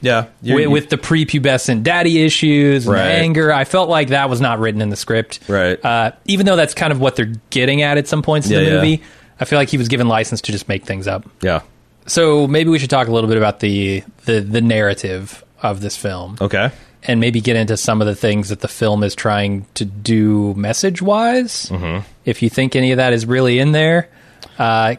Yeah, 0.00 0.26
You're- 0.42 0.66
with, 0.66 0.84
with 0.84 0.90
the 0.90 0.96
prepubescent 0.98 1.82
daddy 1.82 2.22
issues 2.24 2.86
and 2.86 2.94
Right. 2.94 3.06
anger. 3.06 3.52
I 3.52 3.64
felt 3.64 3.88
like 3.88 4.08
that 4.08 4.28
was 4.30 4.40
not 4.40 4.58
written 4.60 4.80
in 4.80 4.88
the 4.88 4.96
script, 4.96 5.40
Right. 5.48 5.82
Uh, 5.84 6.12
even 6.24 6.46
though 6.46 6.56
that's 6.56 6.74
kind 6.74 6.92
of 6.92 7.00
what 7.00 7.16
they're 7.16 7.32
getting 7.50 7.82
at 7.82 7.98
at 7.98 8.08
some 8.08 8.22
points 8.22 8.46
in 8.48 8.52
Yeah, 8.54 8.58
the 8.60 8.64
yeah. 8.66 8.74
movie. 8.76 9.02
I 9.40 9.44
feel 9.44 9.58
like 9.58 9.68
he 9.68 9.78
was 9.78 9.88
given 9.88 10.08
license 10.08 10.40
to 10.42 10.52
just 10.52 10.68
make 10.68 10.84
things 10.84 11.06
up. 11.06 11.24
yeah. 11.42 11.60
So 12.06 12.46
maybe 12.46 12.68
we 12.70 12.78
should 12.78 12.90
talk 12.90 13.08
a 13.08 13.10
little 13.12 13.28
bit 13.28 13.38
about 13.38 13.60
the 13.60 14.02
the, 14.26 14.40
the 14.40 14.60
narrative 14.60 15.42
of 15.62 15.80
this 15.80 15.96
film 15.96 16.36
Okay. 16.40 16.70
And 17.06 17.20
maybe 17.20 17.40
get 17.40 17.56
into 17.56 17.76
some 17.76 18.00
of 18.00 18.06
the 18.06 18.14
things 18.14 18.48
that 18.48 18.60
the 18.60 18.68
film 18.68 19.02
is 19.04 19.14
trying 19.14 19.66
to 19.74 19.84
do 19.84 20.54
message 20.54 21.02
wise. 21.02 21.66
Mm-hmm. 21.66 22.06
If 22.24 22.42
you 22.42 22.48
think 22.50 22.74
any 22.76 22.92
of 22.92 22.96
that 22.96 23.12
is 23.12 23.26
really 23.26 23.58
in 23.58 23.72
there, 23.72 24.08
because 24.56 24.98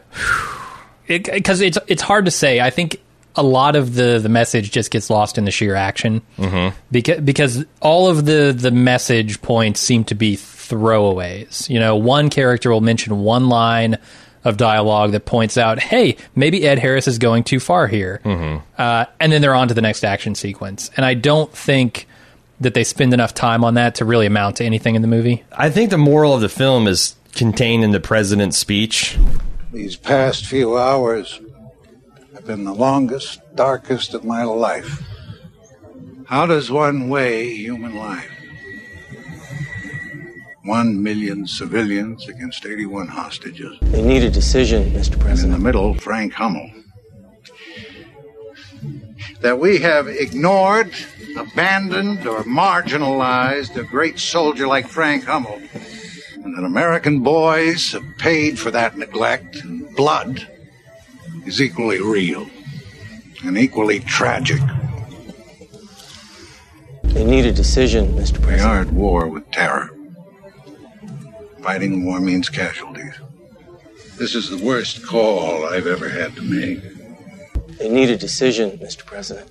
it, 1.07 1.27
it's 1.67 1.77
it's 1.88 2.01
hard 2.01 2.25
to 2.25 2.31
say. 2.31 2.59
I 2.59 2.69
think 2.69 3.01
a 3.35 3.43
lot 3.43 3.75
of 3.75 3.95
the 3.95 4.19
the 4.21 4.29
message 4.29 4.71
just 4.71 4.91
gets 4.91 5.09
lost 5.09 5.38
in 5.38 5.45
the 5.45 5.51
sheer 5.51 5.75
action 5.75 6.21
Mm-hmm. 6.38 6.75
because 6.91 7.21
because 7.21 7.65
all 7.81 8.07
of 8.07 8.25
the 8.25 8.55
the 8.57 8.71
message 8.71 9.41
points 9.41 9.79
seem 9.79 10.03
to 10.05 10.15
be 10.15 10.38
throwaways. 10.38 11.69
You 11.69 11.79
know, 11.79 11.95
one 11.95 12.29
character 12.29 12.71
will 12.71 12.81
mention 12.81 13.19
one 13.19 13.50
line 13.50 13.97
of 14.45 14.55
dialogue 14.57 15.11
that 15.11 15.25
points 15.25 15.57
out, 15.57 15.79
"Hey, 15.79 16.15
maybe 16.35 16.65
Ed 16.65 16.79
Harris 16.79 17.07
is 17.07 17.17
going 17.17 17.43
too 17.43 17.59
far 17.59 17.87
here," 17.87 18.21
Mm-hmm. 18.23 18.63
uh, 18.77 19.05
and 19.19 19.31
then 19.31 19.41
they're 19.41 19.55
on 19.55 19.67
to 19.67 19.73
the 19.73 19.81
next 19.81 20.05
action 20.05 20.35
sequence. 20.35 20.89
And 20.95 21.05
I 21.05 21.13
don't 21.15 21.51
think 21.51 22.07
that 22.61 22.73
they 22.73 22.85
spend 22.85 23.13
enough 23.13 23.33
time 23.33 23.65
on 23.65 23.73
that 23.73 23.95
to 23.95 24.05
really 24.05 24.25
amount 24.27 24.55
to 24.57 24.63
anything 24.63 24.95
in 24.95 25.01
the 25.01 25.07
movie. 25.09 25.43
I 25.51 25.69
think 25.69 25.89
the 25.89 25.97
moral 25.97 26.33
of 26.33 26.39
the 26.39 26.47
film 26.47 26.87
is 26.87 27.15
contained 27.33 27.83
in 27.83 27.91
the 27.91 27.99
president's 27.99 28.57
speech. 28.57 29.17
These 29.73 29.97
past 29.97 30.45
few 30.45 30.77
hours 30.77 31.41
have 32.33 32.45
been 32.45 32.63
the 32.63 32.73
longest, 32.73 33.41
darkest 33.55 34.13
of 34.13 34.23
my 34.23 34.43
life. 34.43 35.03
How 36.27 36.45
does 36.45 36.71
one 36.71 37.09
weigh 37.09 37.53
human 37.55 37.95
life? 37.97 38.31
One 40.65 41.03
million 41.03 41.45
civilians 41.45 42.27
against 42.27 42.65
81 42.65 43.07
hostages. 43.07 43.77
They 43.81 44.01
need 44.01 44.24
a 44.24 44.31
decision, 44.31 44.89
Mr. 44.91 45.24
And 45.29 45.39
in 45.39 45.51
the 45.51 45.60
middle, 45.60 45.93
Frank 45.93 46.34
Hummel. 46.34 46.72
That 49.41 49.60
we 49.60 49.77
have 49.79 50.07
ignored, 50.07 50.91
abandoned, 51.38 52.25
or 52.25 52.43
marginalized 52.45 53.77
a 53.77 53.84
great 53.84 54.17
soldier 54.17 54.65
like 54.65 54.88
Frank 54.88 55.25
Hummel. 55.25 55.62
And 56.43 56.57
that 56.57 56.63
American 56.63 57.19
boys 57.19 57.91
have 57.91 58.03
paid 58.17 58.57
for 58.57 58.72
that 58.72 58.98
neglect 58.98 59.57
and 59.57 59.95
blood 59.95 60.48
is 61.45 61.62
equally 61.62 62.01
real 62.01 62.50
and 63.43 63.55
equally 63.55 64.00
tragic. 64.00 64.62
They 67.03 67.24
need 67.24 67.45
a 67.45 67.51
decision, 67.53 68.13
Mr. 68.13 68.39
We 68.39 68.45
President. 68.45 68.67
are 68.67 68.81
at 68.81 68.91
war 68.91 69.27
with 69.27 69.50
terror. 69.51 69.91
Fighting 71.65 72.05
war 72.05 72.19
means 72.19 72.48
casualties. 72.48 73.15
This 74.19 74.36
is 74.36 74.51
the 74.51 74.63
worst 74.63 75.03
call 75.03 75.65
I've 75.65 75.88
ever 75.88 76.07
had 76.07 76.36
to 76.36 76.43
make. 76.43 76.79
They 77.79 77.89
need 77.89 78.12
a 78.12 78.17
decision, 78.17 78.77
Mr. 78.77 79.03
President. 79.03 79.50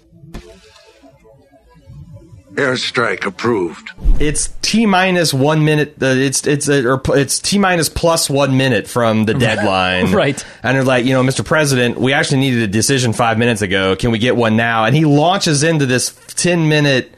Airstrike 2.53 3.27
approved. 3.27 3.91
It's 4.21 4.55
t 4.63 4.87
minus 4.87 5.35
one 5.35 5.65
minute. 5.65 5.97
Uh, 6.01 6.07
it's 6.07 6.47
it's 6.47 6.69
uh, 6.69 6.85
or 6.85 7.19
it's 7.19 7.41
t 7.41 7.59
minus 7.59 7.89
plus 7.89 8.31
one 8.31 8.57
minute 8.57 8.87
from 8.87 9.25
the 9.25 9.35
deadline. 9.49 10.13
Right. 10.13 10.47
And 10.63 10.77
they're 10.77 10.85
like, 10.85 11.05
you 11.05 11.15
know, 11.15 11.25
Mr. 11.25 11.45
President, 11.45 11.99
we 11.99 12.13
actually 12.13 12.39
needed 12.39 12.63
a 12.63 12.69
decision 12.69 13.13
five 13.13 13.39
minutes 13.39 13.61
ago. 13.61 13.97
Can 13.97 14.13
we 14.13 14.21
get 14.21 14.37
one 14.37 14.55
now? 14.55 14.85
And 14.85 14.95
he 14.95 15.05
launches 15.05 15.65
into 15.65 15.85
this 15.85 16.17
ten 16.29 16.69
minute. 16.69 17.13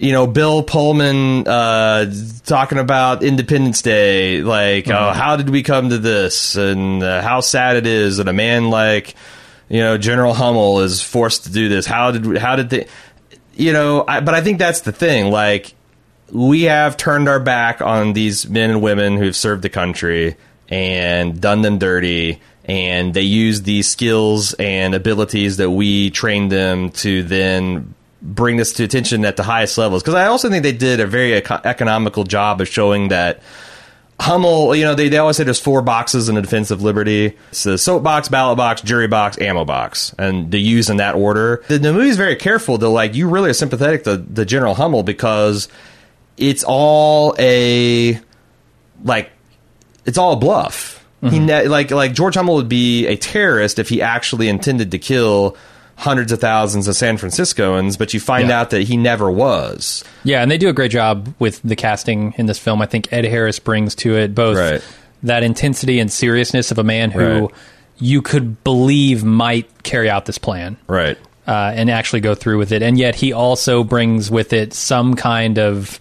You 0.00 0.12
know, 0.12 0.26
Bill 0.26 0.62
Pullman 0.62 1.46
uh, 1.46 2.10
talking 2.46 2.78
about 2.78 3.22
Independence 3.22 3.82
Day, 3.82 4.40
like, 4.40 4.88
oh, 4.88 5.12
how 5.12 5.36
did 5.36 5.50
we 5.50 5.62
come 5.62 5.90
to 5.90 5.98
this, 5.98 6.56
and 6.56 7.02
uh, 7.02 7.20
how 7.20 7.40
sad 7.40 7.76
it 7.76 7.86
is 7.86 8.16
that 8.16 8.26
a 8.26 8.32
man 8.32 8.70
like, 8.70 9.14
you 9.68 9.80
know, 9.80 9.98
General 9.98 10.32
Hummel 10.32 10.80
is 10.80 11.02
forced 11.02 11.44
to 11.44 11.52
do 11.52 11.68
this. 11.68 11.84
How 11.84 12.12
did 12.12 12.38
how 12.38 12.56
did 12.56 12.70
they? 12.70 12.86
you 13.60 13.74
know, 13.74 14.04
I, 14.08 14.20
but 14.20 14.34
I 14.34 14.40
think 14.40 14.58
that's 14.58 14.80
the 14.80 14.92
thing. 14.92 15.30
Like, 15.30 15.74
we 16.32 16.62
have 16.62 16.96
turned 16.96 17.28
our 17.28 17.40
back 17.40 17.82
on 17.82 18.14
these 18.14 18.48
men 18.48 18.70
and 18.70 18.82
women 18.82 19.18
who've 19.18 19.36
served 19.36 19.62
the 19.62 19.68
country 19.68 20.36
and 20.68 21.40
done 21.40 21.60
them 21.60 21.78
dirty, 21.78 22.40
and 22.64 23.12
they 23.12 23.22
use 23.22 23.62
these 23.62 23.86
skills 23.86 24.54
and 24.54 24.94
abilities 24.94 25.58
that 25.58 25.70
we 25.70 26.10
trained 26.10 26.50
them 26.50 26.90
to 26.90 27.22
then 27.22 27.94
bring 28.22 28.56
this 28.56 28.72
to 28.74 28.84
attention 28.84 29.24
at 29.24 29.36
the 29.36 29.42
highest 29.42 29.78
levels. 29.78 30.02
Because 30.02 30.14
I 30.14 30.26
also 30.26 30.50
think 30.50 30.62
they 30.62 30.72
did 30.72 31.00
a 31.00 31.06
very 31.06 31.34
eco- 31.34 31.60
economical 31.64 32.24
job 32.24 32.60
of 32.60 32.68
showing 32.68 33.08
that. 33.08 33.42
Hummel, 34.18 34.76
you 34.76 34.84
know, 34.84 34.94
they, 34.94 35.08
they 35.08 35.16
always 35.16 35.38
say 35.38 35.44
there's 35.44 35.58
four 35.58 35.80
boxes 35.80 36.28
in 36.28 36.34
the 36.34 36.42
defense 36.42 36.70
of 36.70 36.82
liberty. 36.82 37.38
It's 37.48 37.62
the 37.62 37.78
soapbox, 37.78 38.28
ballot 38.28 38.58
box, 38.58 38.82
jury 38.82 39.08
box, 39.08 39.40
ammo 39.40 39.64
box, 39.64 40.14
and 40.18 40.52
they 40.52 40.58
use 40.58 40.90
in 40.90 40.98
that 40.98 41.14
order. 41.14 41.64
The, 41.68 41.78
the 41.78 41.94
movie's 41.94 42.18
very 42.18 42.36
careful 42.36 42.76
to 42.76 42.88
like 42.90 43.14
you 43.14 43.30
really 43.30 43.48
are 43.48 43.54
sympathetic 43.54 44.04
to 44.04 44.18
the 44.18 44.44
General 44.44 44.74
Hummel 44.74 45.04
because 45.04 45.68
it's 46.36 46.62
all 46.64 47.34
a 47.38 48.20
like 49.04 49.30
it's 50.04 50.18
all 50.18 50.34
a 50.34 50.36
bluff. 50.36 51.02
He 51.22 51.28
mm-hmm. 51.28 51.46
ne- 51.46 51.68
like 51.68 51.90
like 51.90 52.14
George 52.14 52.34
Hummel 52.34 52.56
would 52.56 52.68
be 52.68 53.06
a 53.06 53.16
terrorist 53.16 53.78
if 53.78 53.88
he 53.88 54.00
actually 54.00 54.48
intended 54.48 54.90
to 54.90 54.98
kill 54.98 55.56
hundreds 56.00 56.32
of 56.32 56.40
thousands 56.40 56.88
of 56.88 56.96
San 56.96 57.16
Franciscoans, 57.18 57.96
but 57.96 58.12
you 58.14 58.20
find 58.20 58.48
Yeah. 58.48 58.60
out 58.60 58.70
that 58.70 58.82
he 58.82 58.96
never 58.96 59.30
was. 59.30 60.02
Yeah, 60.24 60.42
and 60.42 60.50
they 60.50 60.58
do 60.58 60.68
a 60.68 60.72
great 60.72 60.90
job 60.90 61.32
with 61.38 61.60
the 61.62 61.76
casting 61.76 62.34
in 62.38 62.46
this 62.46 62.58
film. 62.58 62.80
I 62.82 62.86
think 62.86 63.12
Ed 63.12 63.24
Harris 63.26 63.58
brings 63.58 63.94
to 63.96 64.16
it 64.16 64.34
both 64.34 64.56
Right. 64.56 64.82
that 65.22 65.42
intensity 65.42 66.00
and 66.00 66.10
seriousness 66.10 66.70
of 66.70 66.78
a 66.78 66.84
man 66.84 67.10
who 67.10 67.20
Right. 67.42 67.50
you 67.98 68.22
could 68.22 68.64
believe 68.64 69.22
might 69.24 69.68
carry 69.82 70.08
out 70.10 70.24
this 70.26 70.38
plan. 70.38 70.76
Right. 70.88 71.18
uh, 71.48 71.72
and 71.74 71.90
actually 71.90 72.20
go 72.20 72.34
through 72.34 72.58
with 72.58 72.70
it. 72.70 72.80
And 72.80 72.96
yet 72.96 73.16
he 73.16 73.32
also 73.32 73.82
brings 73.82 74.30
with 74.30 74.52
it 74.52 74.72
some 74.72 75.14
kind 75.14 75.58
of 75.58 75.98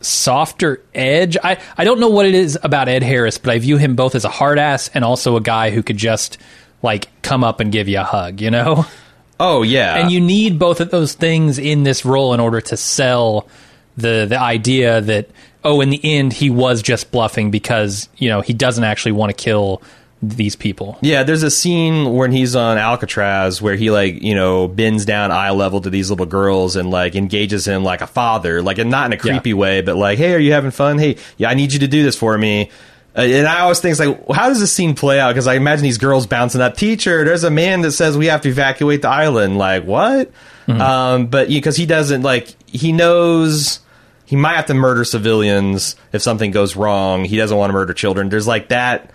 softer 0.00 0.80
edge. 0.94 1.36
I, 1.44 1.58
I 1.78 1.84
don't 1.84 2.00
know 2.00 2.08
what 2.08 2.26
it 2.26 2.34
is 2.34 2.58
about 2.62 2.88
Ed 2.88 3.02
Harris, 3.04 3.38
but 3.38 3.52
I 3.52 3.58
view 3.58 3.76
him 3.76 3.94
both 3.94 4.14
as 4.14 4.24
a 4.24 4.28
hard 4.28 4.58
ass 4.58 4.90
and 4.92 5.04
also 5.04 5.36
a 5.36 5.40
guy 5.40 5.70
who 5.70 5.82
could 5.82 5.96
just 5.96 6.38
like 6.82 7.08
come 7.22 7.44
up 7.44 7.60
and 7.60 7.70
give 7.72 7.88
you 7.88 8.00
a 8.00 8.04
hug, 8.04 8.40
you 8.40 8.50
know? 8.50 8.84
Oh 9.40 9.62
yeah. 9.62 9.96
and 9.96 10.10
you 10.10 10.20
need 10.20 10.58
both 10.58 10.80
of 10.80 10.90
those 10.90 11.14
things 11.14 11.58
in 11.58 11.82
this 11.82 12.04
role 12.04 12.34
in 12.34 12.40
order 12.40 12.60
to 12.60 12.76
sell 12.76 13.48
the 13.96 14.26
the 14.28 14.38
idea 14.38 15.00
that 15.00 15.28
oh 15.64 15.80
in 15.80 15.90
the 15.90 16.00
end 16.02 16.32
he 16.32 16.50
was 16.50 16.82
just 16.82 17.10
bluffing 17.10 17.50
because, 17.50 18.08
you 18.16 18.28
know, 18.28 18.40
he 18.40 18.52
doesn't 18.52 18.84
actually 18.84 19.12
want 19.12 19.36
to 19.36 19.42
kill 19.42 19.82
these 20.22 20.56
people. 20.56 20.96
Yeah, 21.02 21.22
there's 21.22 21.42
a 21.42 21.50
scene 21.50 22.14
when 22.14 22.32
he's 22.32 22.56
on 22.56 22.78
Alcatraz 22.78 23.60
where 23.60 23.74
he 23.76 23.90
like 23.90 24.22
you 24.22 24.34
know 24.34 24.68
bends 24.68 25.04
down 25.04 25.30
eye 25.30 25.50
level 25.50 25.80
to 25.82 25.90
these 25.90 26.10
little 26.10 26.26
girls 26.26 26.76
and 26.76 26.90
like 26.90 27.14
engages 27.14 27.66
him 27.66 27.84
like 27.84 28.00
a 28.00 28.06
father, 28.06 28.62
like 28.62 28.78
and 28.78 28.90
not 28.90 29.06
in 29.06 29.12
a 29.12 29.18
creepy 29.18 29.52
way, 29.52 29.82
but 29.82 29.96
like, 29.96 30.18
hey, 30.18 30.32
are 30.34 30.38
you 30.38 30.52
having 30.52 30.70
fun? 30.70 30.98
Hey, 30.98 31.16
yeah, 31.36 31.50
I 31.50 31.54
need 31.54 31.72
you 31.72 31.80
to 31.80 31.88
do 31.88 32.02
this 32.02 32.16
for 32.16 32.38
me. 32.38 32.70
Uh, 33.16 33.20
and 33.20 33.46
I 33.46 33.60
always 33.60 33.80
think 33.80 33.98
like, 33.98 34.18
how 34.32 34.48
does 34.48 34.60
this 34.60 34.72
scene 34.72 34.94
play 34.94 35.20
out? 35.20 35.30
Because 35.30 35.46
I 35.46 35.54
imagine 35.54 35.84
these 35.84 35.98
girls 35.98 36.26
bouncing 36.26 36.60
up. 36.60 36.76
Teacher, 36.76 37.24
there's 37.24 37.44
a 37.44 37.50
man 37.50 37.82
that 37.82 37.92
says 37.92 38.18
we 38.18 38.26
have 38.26 38.40
to 38.42 38.48
evacuate 38.48 39.02
the 39.02 39.08
island. 39.08 39.56
Like 39.58 39.84
what? 39.84 40.30
Um, 40.66 41.26
but 41.26 41.48
because 41.48 41.76
he 41.76 41.86
doesn't 41.86 42.22
like 42.22 42.56
he 42.66 42.92
knows 42.92 43.80
he 44.24 44.36
might 44.36 44.56
have 44.56 44.66
to 44.66 44.74
murder 44.74 45.04
civilians 45.04 45.96
if 46.12 46.22
something 46.22 46.50
goes 46.50 46.74
wrong. 46.76 47.24
He 47.24 47.36
doesn't 47.36 47.56
want 47.56 47.68
to 47.70 47.74
murder 47.74 47.92
children. 47.92 48.30
There's 48.30 48.46
like 48.46 48.68
that, 48.68 49.10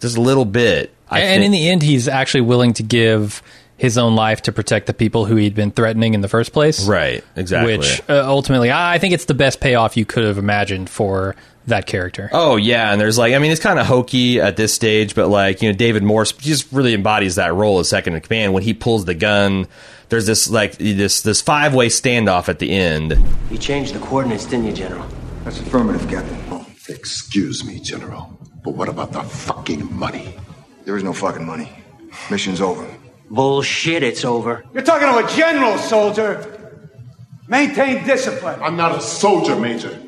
just 0.00 0.16
a 0.16 0.20
little 0.20 0.46
bit. 0.46 0.94
I 1.10 1.20
and 1.20 1.28
think- 1.34 1.44
in 1.44 1.52
the 1.52 1.68
end, 1.68 1.82
he's 1.82 2.08
actually 2.08 2.42
willing 2.42 2.72
to 2.74 2.82
give 2.82 3.42
his 3.76 3.98
own 3.98 4.14
life 4.16 4.42
to 4.42 4.52
protect 4.52 4.86
the 4.86 4.94
people 4.94 5.26
who 5.26 5.36
he'd 5.36 5.54
been 5.54 5.70
threatening 5.70 6.14
in 6.14 6.20
the 6.20 6.28
first 6.28 6.52
place. 6.52 6.86
Right, 6.88 7.24
exactly. 7.36 7.78
Which 7.78 8.02
uh, 8.08 8.24
ultimately, 8.24 8.72
I 8.72 8.98
think 8.98 9.14
it's 9.14 9.26
the 9.26 9.34
best 9.34 9.60
payoff 9.60 9.96
you 9.96 10.06
could 10.06 10.24
have 10.24 10.38
imagined 10.38 10.88
for 10.88 11.36
that 11.66 11.86
character. 11.86 12.28
Oh 12.32 12.56
yeah, 12.56 12.92
and 12.92 13.00
there's 13.00 13.18
like 13.18 13.34
I 13.34 13.38
mean 13.38 13.50
it's 13.50 13.60
kind 13.60 13.78
of 13.78 13.86
hokey 13.86 14.40
at 14.40 14.56
this 14.56 14.74
stage, 14.74 15.14
but 15.14 15.28
like 15.28 15.62
you 15.62 15.70
know 15.70 15.76
David 15.76 16.02
Morse 16.02 16.32
just 16.32 16.70
really 16.72 16.94
embodies 16.94 17.36
that 17.36 17.54
role 17.54 17.78
as 17.78 17.88
second 17.88 18.14
in 18.14 18.20
command 18.20 18.52
when 18.52 18.62
he 18.62 18.74
pulls 18.74 19.04
the 19.04 19.14
gun. 19.14 19.66
There's 20.08 20.26
this 20.26 20.50
like 20.50 20.76
this 20.78 21.22
this 21.22 21.40
five 21.40 21.74
way 21.74 21.88
standoff 21.88 22.48
at 22.48 22.58
the 22.58 22.70
end. 22.70 23.18
You 23.50 23.58
changed 23.58 23.94
the 23.94 24.00
coordinates, 24.00 24.44
didn't 24.44 24.66
you, 24.66 24.72
General? 24.72 25.06
That's 25.44 25.60
affirmative, 25.60 26.08
Captain. 26.08 26.38
Oh, 26.50 26.66
excuse 26.88 27.64
me, 27.64 27.78
General. 27.80 28.38
But 28.62 28.74
what 28.74 28.88
about 28.88 29.12
the 29.12 29.22
fucking 29.22 29.94
money? 29.94 30.34
There 30.84 30.96
is 30.96 31.02
no 31.02 31.12
fucking 31.12 31.44
money. 31.44 31.70
Mission's 32.30 32.60
over. 32.60 32.86
Bullshit, 33.30 34.02
it's 34.02 34.24
over. 34.24 34.64
You're 34.72 34.82
talking 34.82 35.08
to 35.08 35.26
a 35.26 35.36
general, 35.36 35.76
soldier. 35.78 36.50
Maintain 37.48 38.06
discipline. 38.06 38.60
I'm 38.62 38.76
not 38.76 38.96
a 38.96 39.00
soldier, 39.00 39.56
Major. 39.56 39.98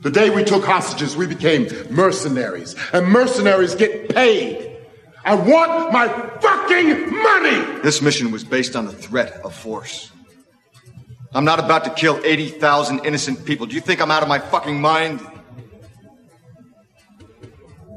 The 0.00 0.10
day 0.10 0.30
we 0.30 0.44
took 0.44 0.64
hostages, 0.64 1.16
we 1.16 1.26
became 1.26 1.68
mercenaries. 1.90 2.76
And 2.92 3.06
mercenaries 3.06 3.74
get 3.74 4.14
paid. 4.14 4.76
I 5.24 5.34
want 5.34 5.92
my 5.92 6.08
fucking 6.40 7.10
money! 7.10 7.82
This 7.82 8.00
mission 8.00 8.30
was 8.30 8.44
based 8.44 8.76
on 8.76 8.86
the 8.86 8.92
threat 8.92 9.40
of 9.44 9.54
force. 9.54 10.10
I'm 11.34 11.44
not 11.44 11.58
about 11.58 11.84
to 11.84 11.90
kill 11.90 12.20
80,000 12.24 13.04
innocent 13.04 13.44
people. 13.44 13.66
Do 13.66 13.74
you 13.74 13.80
think 13.80 14.00
I'm 14.00 14.10
out 14.10 14.22
of 14.22 14.28
my 14.28 14.38
fucking 14.38 14.80
mind? 14.80 15.20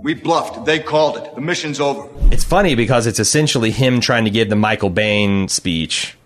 We 0.01 0.15
bluffed. 0.15 0.65
They 0.65 0.79
called 0.79 1.17
it. 1.17 1.35
The 1.35 1.41
mission's 1.41 1.79
over. 1.79 2.09
It's 2.31 2.43
funny 2.43 2.73
because 2.73 3.05
it's 3.05 3.19
essentially 3.19 3.69
him 3.69 4.01
trying 4.01 4.25
to 4.25 4.31
give 4.31 4.49
the 4.49 4.55
Michael 4.55 4.89
Biehn 4.89 5.49
speech 5.49 6.17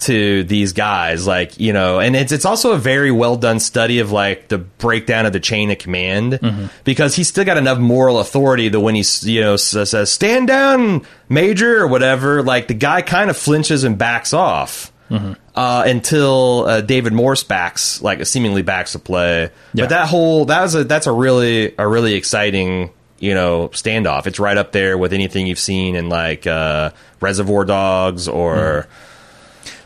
to 0.00 0.44
these 0.44 0.72
guys 0.72 1.26
like 1.26 1.58
you 1.58 1.72
know 1.72 1.98
and 1.98 2.14
it's 2.14 2.30
it's 2.30 2.44
also 2.44 2.72
a 2.72 2.78
very 2.78 3.10
well 3.10 3.36
done 3.36 3.58
study 3.58 3.98
of 3.98 4.12
like 4.12 4.46
the 4.48 4.58
breakdown 4.58 5.26
of 5.26 5.32
the 5.32 5.40
chain 5.40 5.70
of 5.72 5.78
command 5.78 6.38
because 6.84 7.16
he's 7.16 7.26
still 7.26 7.44
got 7.44 7.56
enough 7.56 7.78
moral 7.78 8.20
authority 8.20 8.68
that 8.68 8.78
when 8.78 8.94
he 8.94 9.04
you 9.22 9.40
know 9.40 9.56
says 9.56 10.10
stand 10.12 10.46
down 10.46 11.04
major 11.28 11.82
or 11.82 11.88
whatever 11.88 12.42
like 12.44 12.68
the 12.68 12.74
guy 12.74 13.02
kind 13.02 13.28
of 13.28 13.36
flinches 13.36 13.82
and 13.84 13.98
backs 13.98 14.32
off 14.32 14.92
uh, 15.10 15.84
until 15.86 16.66
uh, 16.66 16.80
David 16.82 17.12
Morse 17.14 17.42
backs 17.42 18.02
like 18.02 18.24
seemingly 18.26 18.60
backs 18.62 18.92
the 18.92 18.98
play. 18.98 19.44
Yeah. 19.72 19.84
but 19.84 19.88
that 19.88 20.06
whole 20.08 20.44
that 20.44 20.60
was 20.60 20.74
a 20.74 20.84
that's 20.84 21.06
a 21.06 21.12
really 21.12 21.74
a 21.78 21.88
really 21.88 22.12
exciting 22.14 22.90
you 23.18 23.34
know 23.34 23.68
standoff. 23.70 24.26
It's 24.26 24.38
right 24.38 24.56
up 24.56 24.72
there 24.72 24.98
with 24.98 25.12
anything 25.14 25.46
you've 25.46 25.58
seen 25.58 25.96
in 25.96 26.08
like 26.10 26.46
uh, 26.46 26.90
Reservoir 27.20 27.64
Dogs 27.64 28.28
or 28.28 28.86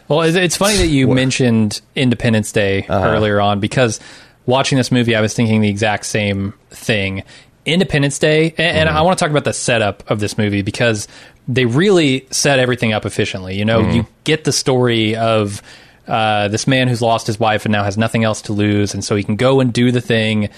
Well, 0.09 0.23
it's- 0.23 0.57
funny 0.57 0.77
that 0.77 0.89
you 0.89 1.09
mentioned 1.09 1.81
Independence 1.97 2.53
Day 2.53 2.85
Uh-huh. 2.89 3.07
earlier 3.09 3.41
on 3.41 3.61
because 3.61 4.01
watching 4.47 4.77
this 4.79 4.91
movie, 4.93 5.15
I 5.17 5.21
was 5.21 5.35
thinking 5.35 5.61
the 5.61 5.69
exact 5.69 6.07
same 6.07 6.53
thing. 6.71 7.23
Independence 7.65 8.19
Day, 8.19 8.55
and, 8.59 8.77
and 8.77 8.89
Mm-hmm. 8.89 8.99
I 8.99 9.03
want 9.03 9.19
to 9.19 9.25
talk 9.25 9.31
about 9.31 9.45
the 9.45 9.53
setup 9.53 10.03
of 10.11 10.19
this 10.21 10.37
movie 10.37 10.63
because 10.63 11.07
they 11.49 11.65
really 11.65 12.27
set 12.31 12.59
everything 12.59 12.93
up 12.93 13.07
efficiently. 13.07 13.57
You 13.57 13.65
know, 13.65 13.81
Mm-hmm. 13.83 13.97
you 13.99 14.07
get 14.25 14.45
the 14.45 14.53
story 14.53 15.15
of 15.17 15.63
uh, 16.09 16.49
this 16.49 16.67
man 16.67 16.89
who's 16.89 17.01
lost 17.01 17.29
his 17.29 17.39
wife 17.39 17.65
and 17.65 17.71
now 17.73 17.85
has 17.85 17.97
nothing 17.97 18.25
else 18.25 18.43
to 18.43 18.53
lose, 18.53 18.93
and 18.95 19.05
so 19.05 19.15
he 19.15 19.23
can 19.23 19.37
go 19.37 19.61
and 19.61 19.73
do 19.73 19.93
the 19.93 20.01
thing 20.01 20.49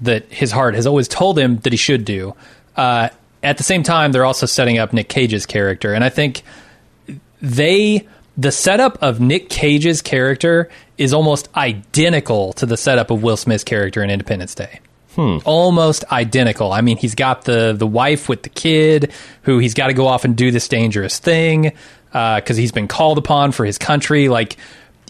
that 0.00 0.24
his 0.32 0.50
heart 0.50 0.74
has 0.74 0.86
always 0.86 1.06
told 1.08 1.38
him 1.38 1.58
that 1.58 1.72
he 1.72 1.76
should 1.76 2.04
do. 2.06 2.34
Uh, 2.76 3.10
at 3.42 3.58
the 3.58 3.62
same 3.64 3.82
time, 3.82 4.12
they're 4.12 4.24
also 4.24 4.46
setting 4.46 4.78
up 4.78 4.92
Nick 4.94 5.08
Cage's 5.10 5.44
character, 5.44 5.92
and 5.92 6.02
I 6.02 6.08
think 6.08 6.42
they 7.42 8.06
the 8.38 8.52
setup 8.52 9.02
of 9.02 9.20
Nick 9.20 9.50
Cage's 9.50 10.00
character 10.00 10.70
is 10.96 11.12
almost 11.12 11.48
identical 11.56 12.52
to 12.54 12.66
the 12.66 12.76
setup 12.76 13.10
of 13.10 13.22
Will 13.22 13.36
Smith's 13.36 13.64
character 13.64 14.02
in 14.02 14.10
Independence 14.10 14.54
Day. 14.54 14.80
Hmm. 15.16 15.38
Almost 15.44 16.04
identical. 16.12 16.72
I 16.72 16.80
mean, 16.80 16.96
he's 16.96 17.16
got 17.16 17.42
the 17.42 17.74
the 17.76 17.86
wife 17.86 18.28
with 18.28 18.44
the 18.44 18.48
kid 18.48 19.12
who 19.42 19.58
he's 19.58 19.74
got 19.74 19.88
to 19.88 19.92
go 19.92 20.06
off 20.06 20.24
and 20.24 20.36
do 20.36 20.52
this 20.52 20.68
dangerous 20.68 21.18
thing 21.18 21.72
uh, 22.14 22.36
because 22.36 22.56
he's 22.56 22.70
been 22.70 22.86
called 22.86 23.18
upon 23.18 23.50
for 23.50 23.64
his 23.64 23.76
country. 23.78 24.28
Like 24.28 24.56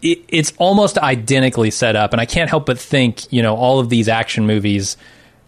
it, 0.00 0.20
it's 0.28 0.54
almost 0.56 0.96
identically 0.96 1.70
set 1.70 1.94
up, 1.94 2.12
and 2.12 2.22
I 2.22 2.26
can't 2.26 2.48
help 2.48 2.64
but 2.64 2.78
think, 2.78 3.30
you 3.30 3.42
know, 3.42 3.54
all 3.54 3.78
of 3.78 3.90
these 3.90 4.08
action 4.08 4.46
movies. 4.46 4.96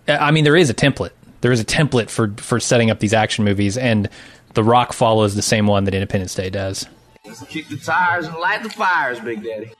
Uh, 0.07 0.19
I 0.21 0.33
mean, 0.33 0.45
there 0.45 0.57
is 0.57 0.69
a 0.69 0.75
template. 0.75 1.13
There 1.41 1.53
is 1.53 1.61
a 1.61 1.65
template 1.65 2.11
for 2.11 2.35
for 2.37 2.61
setting 2.61 2.91
up 2.91 2.99
these 2.99 3.15
action 3.15 3.47
movies, 3.47 3.79
and 3.79 4.11
The 4.53 4.65
Rock 4.65 4.93
follows 4.93 5.35
the 5.35 5.43
same 5.43 5.67
one 5.67 5.85
that 5.85 5.95
Independence 5.95 6.35
Day 6.35 6.51
does. 6.51 6.85
Let's 7.31 7.45
kick 7.53 7.69
the 7.69 7.77
tires 7.77 8.27
and 8.27 8.37
light 8.39 8.63
the 8.65 8.71
fires, 8.71 9.21
Big 9.21 9.45
Daddy. 9.45 9.71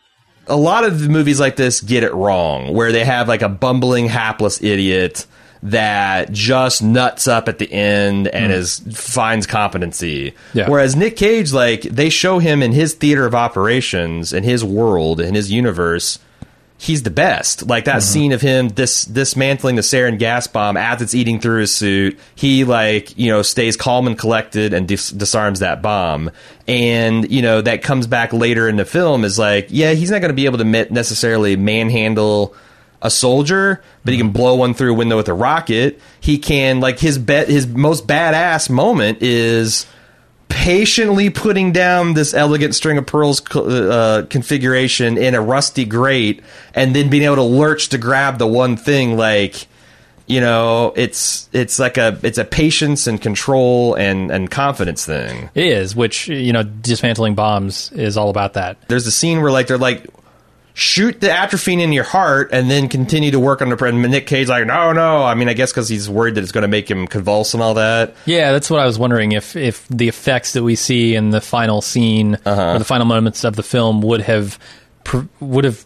a 0.47 0.57
lot 0.57 0.85
of 0.85 1.09
movies 1.09 1.41
like 1.41 1.57
this 1.57 1.81
get 1.81 2.05
it 2.05 2.15
wrong, 2.15 2.73
where 2.75 2.93
they 2.93 3.05
have 3.05 3.27
like 3.27 3.43
a 3.43 3.49
bumbling, 3.49 4.07
hapless 4.07 4.63
idiot 4.63 5.27
that 5.63 6.33
just 6.33 6.83
nuts 6.83 7.29
up 7.29 7.49
at 7.49 7.59
the 7.59 7.71
end 7.71 8.29
and 8.29 8.53
hmm. 8.53 8.59
is 8.59 8.79
finds 8.95 9.47
competency. 9.47 10.35
Yeah. 10.55 10.71
Whereas 10.71 10.95
Nick 10.97 11.17
Cage, 11.17 11.53
like 11.53 11.83
they 11.83 12.09
show 12.09 12.39
him 12.39 12.63
in 12.63 12.73
his 12.73 12.95
theater 12.95 13.27
of 13.27 13.35
operations, 13.35 14.33
in 14.33 14.45
his 14.45 14.65
world, 14.65 15.21
in 15.21 15.35
his 15.35 15.51
universe, 15.51 16.19
he's 16.81 17.03
the 17.03 17.11
best. 17.11 17.67
Like 17.69 17.85
that 17.85 17.97
mm-hmm. 17.97 18.01
scene 18.01 18.33
of 18.33 18.41
him 18.41 18.69
dis- 18.69 19.05
dismantling 19.05 19.77
the 19.77 19.83
sarin 19.83 20.19
gas 20.19 20.47
bomb 20.47 20.79
as 20.79 21.03
it's 21.03 21.15
eating 21.15 21.39
through 21.39 21.61
his 21.61 21.73
suit. 21.73 22.19
He 22.35 22.65
like 22.65 23.17
you 23.19 23.31
know 23.31 23.43
stays 23.43 23.77
calm 23.77 24.07
and 24.07 24.19
collected 24.19 24.73
and 24.73 24.89
dis- 24.89 25.11
disarms 25.11 25.61
that 25.61 25.83
bomb. 25.83 26.31
And 26.67 27.31
you 27.31 27.43
know 27.43 27.61
that 27.61 27.83
comes 27.83 28.07
back 28.07 28.33
later 28.33 28.67
in 28.67 28.77
the 28.77 28.87
film 28.87 29.25
is 29.25 29.39
like 29.39 29.67
yeah 29.69 29.93
he's 29.93 30.11
not 30.11 30.23
going 30.23 30.31
to 30.31 30.35
be 30.35 30.47
able 30.47 30.59
to 30.59 30.65
necessarily 30.65 31.55
manhandle 31.55 32.55
a 33.03 33.11
soldier, 33.11 33.83
but 34.05 34.13
he 34.13 34.19
can 34.19 34.29
mm-hmm. 34.29 34.37
blow 34.37 34.55
one 34.57 34.73
through 34.73 34.93
a 34.93 34.97
window 34.97 35.19
with 35.19 35.29
a 35.29 35.35
rocket. 35.35 36.01
He 36.19 36.39
can 36.39 36.81
like 36.81 36.99
his 36.99 37.19
bet 37.19 37.49
his 37.49 37.67
most 37.67 38.07
badass 38.07 38.71
moment 38.71 39.23
is 39.23 39.87
patiently 40.51 41.31
putting 41.31 41.73
down 41.73 42.13
this 42.15 42.35
elegant 42.35 42.75
string 42.75 42.99
of 42.99 43.07
pearls 43.07 43.41
uh, 43.57 44.27
configuration 44.29 45.17
in 45.17 45.35
a 45.35 45.41
rusty 45.41 45.85
grate 45.87 46.43
and 46.75 46.95
then 46.95 47.09
being 47.09 47.23
able 47.23 47.37
to 47.37 47.43
lurch 47.43 47.89
to 47.89 47.97
grab 47.99 48.39
the 48.39 48.47
one 48.47 48.77
thing 48.77 49.17
like 49.17 49.67
you 50.27 50.41
know 50.41 50.93
it's 50.97 51.49
it's 51.53 51.79
like 51.79 51.97
a 51.97 52.19
it's 52.23 52.37
a 52.39 52.45
patience 52.45 53.07
and 53.07 53.23
control 53.23 53.95
and 53.95 54.31
and 54.31 54.51
confidence 54.51 55.07
thing 55.07 55.49
It 55.55 55.67
is, 55.67 55.97
which 55.97 56.29
you 56.29 56.53
know, 56.53 56.63
dismantling 56.63 57.35
bombs 57.35 57.91
is 57.93 58.17
all 58.17 58.29
about 58.31 58.53
that. 58.55 58.77
there's 58.89 59.07
a 59.07 59.13
scene 59.13 59.41
where 59.41 59.51
like 59.51 59.67
they're 59.69 59.79
like 59.79 60.07
shoot 60.81 61.21
the 61.21 61.31
atropine 61.31 61.79
in 61.79 61.93
your 61.93 62.05
heart 62.05 62.49
and 62.53 62.71
then 62.71 62.89
continue 62.89 63.31
to 63.31 63.39
work 63.39 63.61
on 63.61 63.69
the 63.69 63.85
and 63.85 64.01
Nick 64.01 64.27
Cage 64.27 64.49
like 64.49 64.67
no 64.67 64.93
no. 64.93 65.23
I 65.23 65.35
mean 65.35 65.49
I 65.49 65.53
guess 65.53 65.71
because 65.71 65.91
he's 65.91 66.09
worried 66.09 66.37
that 66.37 66.43
it's 66.43 66.53
going 66.53 66.63
to 66.63 66.69
make 66.69 66.91
him 66.91 67.07
convulse 67.07 67.53
and 67.53 67.63
all 67.63 67.75
that. 67.75 68.15
Yeah, 68.25 68.53
that's 68.53 68.71
what 68.71 68.81
I 68.81 68.87
was 68.87 68.99
wondering 68.99 69.33
if 69.33 69.57
if 69.57 69.87
the 69.89 70.09
effects 70.09 70.55
that 70.55 70.63
we 70.63 70.77
see 70.77 71.15
in 71.15 71.31
the 71.31 71.43
final 71.43 71.83
scene 71.83 72.37
uh-huh. 72.47 72.77
or 72.77 72.79
the 72.79 72.87
final 72.87 73.07
moments 73.07 73.45
of 73.45 73.57
the 73.57 73.63
film 73.63 74.01
would 74.01 74.23
have 74.23 74.59
pr- 75.05 75.27
would 75.41 75.65
have 75.65 75.85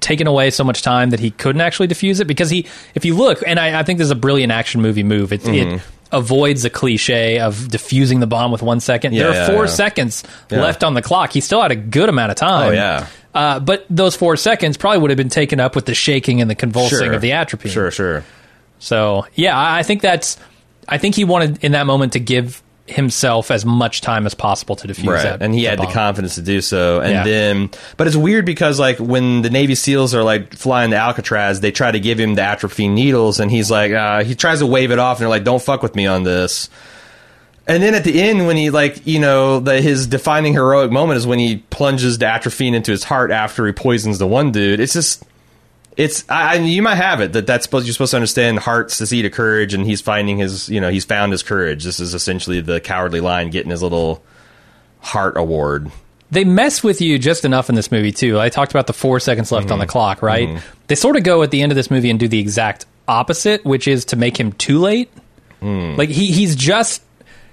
taken 0.00 0.26
away 0.26 0.50
so 0.50 0.64
much 0.64 0.80
time 0.80 1.10
that 1.10 1.20
he 1.20 1.30
couldn't 1.30 1.60
actually 1.60 1.88
defuse 1.88 2.18
it 2.18 2.24
because 2.24 2.48
he 2.48 2.66
if 2.94 3.04
you 3.04 3.14
look 3.14 3.42
and 3.46 3.60
I, 3.60 3.80
I 3.80 3.82
think 3.82 3.98
this 3.98 4.06
is 4.06 4.10
a 4.10 4.16
brilliant 4.16 4.52
action 4.52 4.80
movie 4.80 5.02
move. 5.02 5.34
It, 5.34 5.46
it 5.46 5.82
avoids 6.14 6.62
the 6.62 6.70
cliche 6.70 7.38
of 7.40 7.68
diffusing 7.68 8.20
the 8.20 8.26
bomb 8.26 8.50
with 8.52 8.62
one 8.62 8.80
second 8.80 9.12
Yeah, 9.12 9.24
there 9.24 9.30
are 9.30 9.34
yeah, 9.34 9.46
four 9.48 9.64
yeah. 9.64 9.70
seconds 9.70 10.24
left 10.50 10.82
on 10.84 10.94
the 10.94 11.02
clock 11.02 11.32
he 11.32 11.40
still 11.40 11.60
had 11.60 11.72
a 11.72 11.76
good 11.76 12.08
amount 12.08 12.30
of 12.30 12.36
time 12.36 12.68
Oh, 12.68 12.72
yeah. 12.72 13.06
uh, 13.34 13.60
but 13.60 13.84
those 13.90 14.14
four 14.16 14.36
seconds 14.36 14.76
probably 14.76 14.98
would 15.00 15.10
have 15.10 15.18
been 15.18 15.28
taken 15.28 15.60
up 15.60 15.74
with 15.74 15.86
the 15.86 15.94
shaking 15.94 16.40
and 16.40 16.48
the 16.50 16.54
convulsing 16.54 16.98
Sure. 17.06 17.12
of 17.12 17.20
the 17.20 17.32
atropine 17.32 17.70
sure 17.72 17.90
sure 17.90 18.24
so 18.78 19.26
yeah, 19.34 19.52
I 19.58 19.82
think 19.82 20.02
that's. 20.02 20.36
I 20.86 20.98
think 20.98 21.14
he 21.14 21.24
wanted 21.24 21.64
in 21.64 21.72
that 21.72 21.86
moment 21.86 22.12
to 22.14 22.20
give 22.20 22.62
himself 22.86 23.50
as 23.50 23.64
much 23.64 24.02
time 24.02 24.26
as 24.26 24.34
possible 24.34 24.76
to 24.76 24.86
defuse 24.86 25.06
right. 25.06 25.22
that, 25.22 25.42
and 25.42 25.54
he 25.54 25.64
had 25.64 25.78
the 25.78 25.86
confidence 25.86 26.34
to 26.34 26.42
do 26.42 26.60
so. 26.60 27.00
And 27.00 27.12
Yeah. 27.12 27.24
then 27.24 27.70
but 27.96 28.06
it's 28.06 28.16
weird 28.16 28.44
because 28.44 28.78
like 28.78 28.98
when 28.98 29.40
the 29.42 29.48
navy 29.48 29.74
seals 29.74 30.14
are 30.14 30.22
like 30.22 30.52
flying 30.54 30.90
to 30.90 30.96
alcatraz 30.96 31.60
they 31.60 31.72
try 31.72 31.90
to 31.90 31.98
give 31.98 32.20
him 32.20 32.34
the 32.34 32.42
atropine 32.42 32.94
needles 32.94 33.40
and 33.40 33.50
he's 33.50 33.70
like 33.70 33.92
uh, 33.92 34.22
he 34.22 34.34
tries 34.34 34.58
to 34.58 34.66
wave 34.66 34.90
it 34.90 34.98
off 34.98 35.16
and 35.16 35.22
they're 35.22 35.28
like 35.30 35.44
don't 35.44 35.62
fuck 35.62 35.82
with 35.82 35.94
me 35.96 36.06
on 36.06 36.24
this. 36.24 36.68
And 37.66 37.82
then 37.82 37.94
at 37.94 38.04
the 38.04 38.20
end 38.20 38.46
when 38.46 38.58
he 38.58 38.68
like 38.68 39.06
you 39.06 39.18
know 39.18 39.60
the, 39.60 39.80
his 39.80 40.06
defining 40.06 40.52
heroic 40.52 40.90
moment 40.90 41.16
is 41.16 41.26
when 41.26 41.38
he 41.38 41.58
plunges 41.70 42.18
the 42.18 42.26
atropine 42.26 42.74
into 42.74 42.90
his 42.90 43.04
heart 43.04 43.30
after 43.30 43.64
he 43.66 43.72
poisons 43.72 44.18
the 44.18 44.26
one 44.26 44.52
dude. 44.52 44.80
It's 44.80 44.92
just 44.92 45.22
it's 45.96 46.24
I, 46.28 46.52
I 46.52 46.54
you 46.56 46.82
might 46.82 46.96
have 46.96 47.20
it 47.20 47.32
that 47.34 47.46
that's 47.46 47.64
supposed 47.64 47.86
you're 47.86 47.92
supposed 47.92 48.10
to 48.12 48.16
understand 48.16 48.58
heart's 48.58 48.98
the 48.98 49.06
seat 49.06 49.24
of 49.24 49.32
courage 49.32 49.74
and 49.74 49.84
he's 49.86 50.00
finding 50.00 50.38
his 50.38 50.68
you 50.68 50.80
know 50.80 50.90
he's 50.90 51.04
found 51.04 51.32
his 51.32 51.42
courage 51.42 51.84
this 51.84 52.00
is 52.00 52.14
essentially 52.14 52.60
the 52.60 52.80
cowardly 52.80 53.20
lion 53.20 53.50
getting 53.50 53.70
his 53.70 53.82
little 53.82 54.22
heart 55.00 55.36
award 55.36 55.90
They 56.30 56.44
mess 56.44 56.82
with 56.82 57.00
you 57.00 57.18
just 57.18 57.44
enough 57.44 57.68
in 57.68 57.74
this 57.76 57.92
movie 57.92 58.10
too. 58.10 58.40
I 58.40 58.48
talked 58.48 58.72
about 58.72 58.86
the 58.86 58.92
four 58.92 59.20
seconds 59.20 59.52
left 59.52 59.66
Mm-hmm. 59.66 59.72
on 59.74 59.78
the 59.78 59.86
clock, 59.86 60.22
right? 60.22 60.60
They 60.88 60.94
sort 60.96 61.16
of 61.16 61.22
go 61.22 61.42
at 61.42 61.50
the 61.50 61.62
end 61.62 61.70
of 61.70 61.76
this 61.76 61.90
movie 61.90 62.10
and 62.10 62.18
do 62.18 62.26
the 62.26 62.40
exact 62.40 62.86
opposite, 63.06 63.64
which 63.64 63.86
is 63.86 64.06
to 64.06 64.16
make 64.16 64.38
him 64.40 64.52
too 64.52 64.78
late. 64.78 65.10
Hmm. 65.60 65.94
Like 65.96 66.08
he 66.08 66.32
he's 66.32 66.56
just 66.56 67.02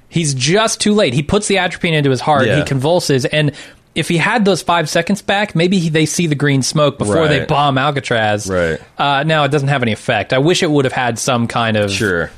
he's 0.09 0.33
just 0.33 0.81
too 0.81 0.93
late. 0.93 1.13
He 1.13 1.21
puts 1.23 1.47
the 1.47 1.57
atropine 1.57 1.93
into 1.93 2.09
his 2.09 2.21
heart. 2.21 2.47
Yeah. 2.47 2.57
He 2.59 2.63
convulses, 2.63 3.25
and 3.25 3.51
if 3.95 4.07
he 4.07 4.17
had 4.17 4.45
those 4.45 4.61
five 4.61 4.89
seconds 4.89 5.21
back, 5.21 5.55
maybe 5.55 5.79
he, 5.79 5.89
they 5.89 6.05
see 6.05 6.27
the 6.27 6.35
green 6.35 6.61
smoke 6.61 6.97
before 6.97 7.27
they 7.27 7.45
bomb 7.45 7.77
Alcatraz. 7.77 8.49
Right. 8.49 8.79
Uh, 8.97 9.23
now 9.23 9.43
it 9.43 9.49
doesn't 9.49 9.67
have 9.69 9.81
any 9.81 9.91
effect. 9.91 10.33
I 10.33 10.37
wish 10.39 10.63
it 10.63 10.69
would 10.71 10.85
have 10.85 10.93
had 10.93 11.19
some 11.19 11.47
kind 11.47 11.75
of 11.77 11.91
sure 11.91 12.31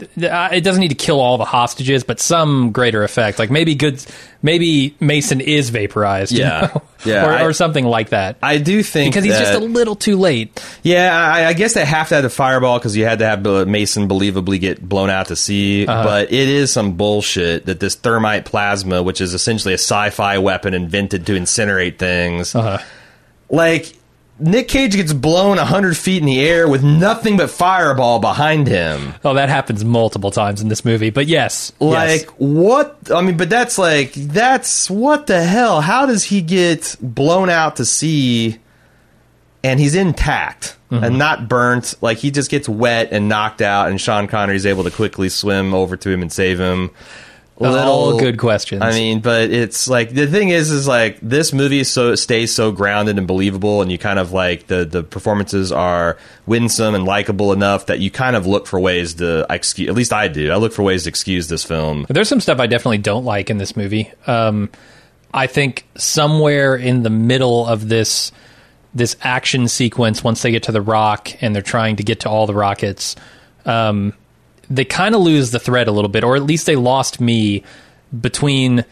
uh, 0.00 0.48
it 0.52 0.62
doesn't 0.62 0.80
need 0.80 0.88
to 0.88 0.94
kill 0.96 1.20
all 1.20 1.38
the 1.38 1.44
hostages, 1.44 2.02
but 2.02 2.18
some 2.18 2.72
greater 2.72 3.04
effect. 3.04 3.38
Like 3.38 3.50
maybe 3.50 3.74
good, 3.74 4.04
maybe 4.42 4.96
Mason 4.98 5.40
is 5.40 5.70
vaporized. 5.70 6.32
you 6.32 6.40
Yeah. 6.40 6.70
know? 6.74 6.82
Yeah, 7.04 7.26
or, 7.28 7.32
I- 7.32 7.44
or 7.44 7.52
something 7.52 7.84
like 7.84 8.08
that. 8.10 8.38
I 8.42 8.58
do 8.58 8.82
think 8.82 9.12
because 9.12 9.24
he's 9.24 9.38
just 9.38 9.54
a 9.54 9.58
little 9.60 9.94
too 9.94 10.16
late. 10.16 10.60
Yeah, 10.88 11.32
I, 11.34 11.46
I 11.46 11.52
guess 11.52 11.74
they 11.74 11.84
have 11.84 12.08
to 12.08 12.14
have 12.16 12.24
the 12.24 12.30
fireball 12.30 12.78
because 12.78 12.96
you 12.96 13.04
had 13.04 13.18
to 13.20 13.26
have 13.26 13.42
Mason 13.68 14.08
believably 14.08 14.60
get 14.60 14.86
blown 14.86 15.10
out 15.10 15.26
to 15.28 15.36
sea. 15.36 15.86
Uh-huh. 15.86 16.02
But 16.04 16.32
it 16.32 16.48
is 16.48 16.72
some 16.72 16.96
bullshit 16.96 17.66
that 17.66 17.80
this 17.80 17.94
thermite 17.94 18.44
plasma, 18.44 19.02
which 19.02 19.20
is 19.20 19.34
essentially 19.34 19.74
a 19.74 19.78
sci-fi 19.78 20.38
weapon 20.38 20.74
invented 20.74 21.26
to 21.26 21.32
incinerate 21.32 21.98
things, 21.98 22.54
Uh-huh. 22.54 22.78
like 23.50 23.94
Nick 24.40 24.68
Cage 24.68 24.92
gets 24.94 25.12
blown 25.12 25.58
hundred 25.58 25.96
feet 25.96 26.18
in 26.20 26.26
the 26.26 26.38
air 26.40 26.68
with 26.68 26.84
nothing 26.84 27.36
but 27.36 27.50
fireball 27.50 28.20
behind 28.20 28.68
him. 28.68 29.14
Oh, 29.24 29.34
that 29.34 29.48
happens 29.48 29.84
multiple 29.84 30.30
times 30.30 30.60
in 30.62 30.68
this 30.68 30.84
movie. 30.84 31.10
But 31.10 31.26
yes, 31.26 31.72
Like 31.80 32.20
yes. 32.22 32.30
what? 32.36 32.96
I 33.12 33.20
mean, 33.20 33.36
but 33.36 33.50
that's 33.50 33.78
like 33.78 34.12
that's 34.14 34.88
what 34.88 35.26
the 35.26 35.42
hell? 35.42 35.80
How 35.80 36.06
does 36.06 36.22
he 36.22 36.40
get 36.40 36.94
blown 37.00 37.50
out 37.50 37.76
to 37.76 37.84
sea 37.84 38.58
and 39.64 39.78
he's 39.80 39.94
intact 39.94 40.74
Mm-hmm. 40.90 41.04
and 41.04 41.18
not 41.18 41.48
burnt? 41.50 41.92
Like 42.00 42.16
he 42.16 42.30
just 42.30 42.50
gets 42.50 42.66
wet 42.66 43.08
and 43.12 43.28
knocked 43.28 43.60
out, 43.60 43.88
and 43.90 44.00
Sean 44.00 44.26
Connery's 44.26 44.64
able 44.64 44.84
to 44.84 44.90
quickly 44.90 45.28
swim 45.28 45.74
over 45.74 45.98
to 45.98 46.08
him 46.10 46.22
and 46.22 46.32
save 46.32 46.58
him. 46.58 46.92
all 47.60 48.18
good 48.18 48.38
questions. 48.38 48.80
I 48.80 48.92
mean, 48.92 49.20
but 49.20 49.50
it's 49.50 49.86
like 49.88 50.14
the 50.14 50.26
thing 50.26 50.48
is, 50.48 50.70
is 50.70 50.88
like 50.88 51.18
this 51.20 51.52
movie 51.52 51.84
so 51.84 52.14
stays 52.14 52.54
so 52.54 52.72
grounded 52.72 53.18
and 53.18 53.26
believable, 53.26 53.82
and 53.82 53.92
you 53.92 53.98
kind 53.98 54.18
of 54.18 54.32
like 54.32 54.68
the 54.68 54.86
the 54.86 55.02
performances 55.02 55.72
are 55.72 56.16
winsome 56.46 56.94
and 56.94 57.04
likable 57.04 57.52
enough 57.52 57.84
that 57.86 57.98
you 58.00 58.10
kind 58.10 58.34
of 58.34 58.46
look 58.46 58.66
for 58.66 58.80
ways 58.80 59.12
to 59.14 59.44
excuse. 59.50 59.90
At 59.90 59.94
least 59.94 60.14
I 60.14 60.28
do. 60.28 60.50
I 60.50 60.56
look 60.56 60.72
for 60.72 60.82
ways 60.84 61.02
to 61.02 61.10
excuse 61.10 61.48
this 61.48 61.64
film. 61.64 62.06
There's 62.08 62.30
some 62.30 62.40
stuff 62.40 62.60
I 62.60 62.66
definitely 62.66 62.98
don't 62.98 63.26
like 63.26 63.50
in 63.50 63.58
this 63.58 63.76
movie. 63.76 64.10
Um, 64.26 64.70
I 65.34 65.48
think 65.48 65.84
somewhere 65.96 66.76
in 66.76 67.02
the 67.02 67.10
middle 67.10 67.66
of 67.66 67.88
this 67.90 68.32
this 68.94 69.16
action 69.22 69.68
sequence, 69.68 70.24
once 70.24 70.42
they 70.42 70.50
get 70.50 70.64
to 70.64 70.72
the 70.72 70.82
rock 70.82 71.30
and 71.42 71.54
they're 71.54 71.62
trying 71.62 71.96
to 71.96 72.02
get 72.02 72.20
to 72.20 72.28
all 72.28 72.46
the 72.46 72.54
rockets, 72.54 73.16
um, 73.66 74.14
they 74.70 74.84
kind 74.84 75.14
of 75.14 75.20
lose 75.20 75.50
the 75.50 75.58
thread 75.58 75.88
a 75.88 75.92
little 75.92 76.08
bit, 76.10 76.24
or 76.24 76.36
at 76.36 76.42
least 76.42 76.66
they 76.66 76.76
lost 76.76 77.20
me 77.20 77.62
between. 78.18 78.84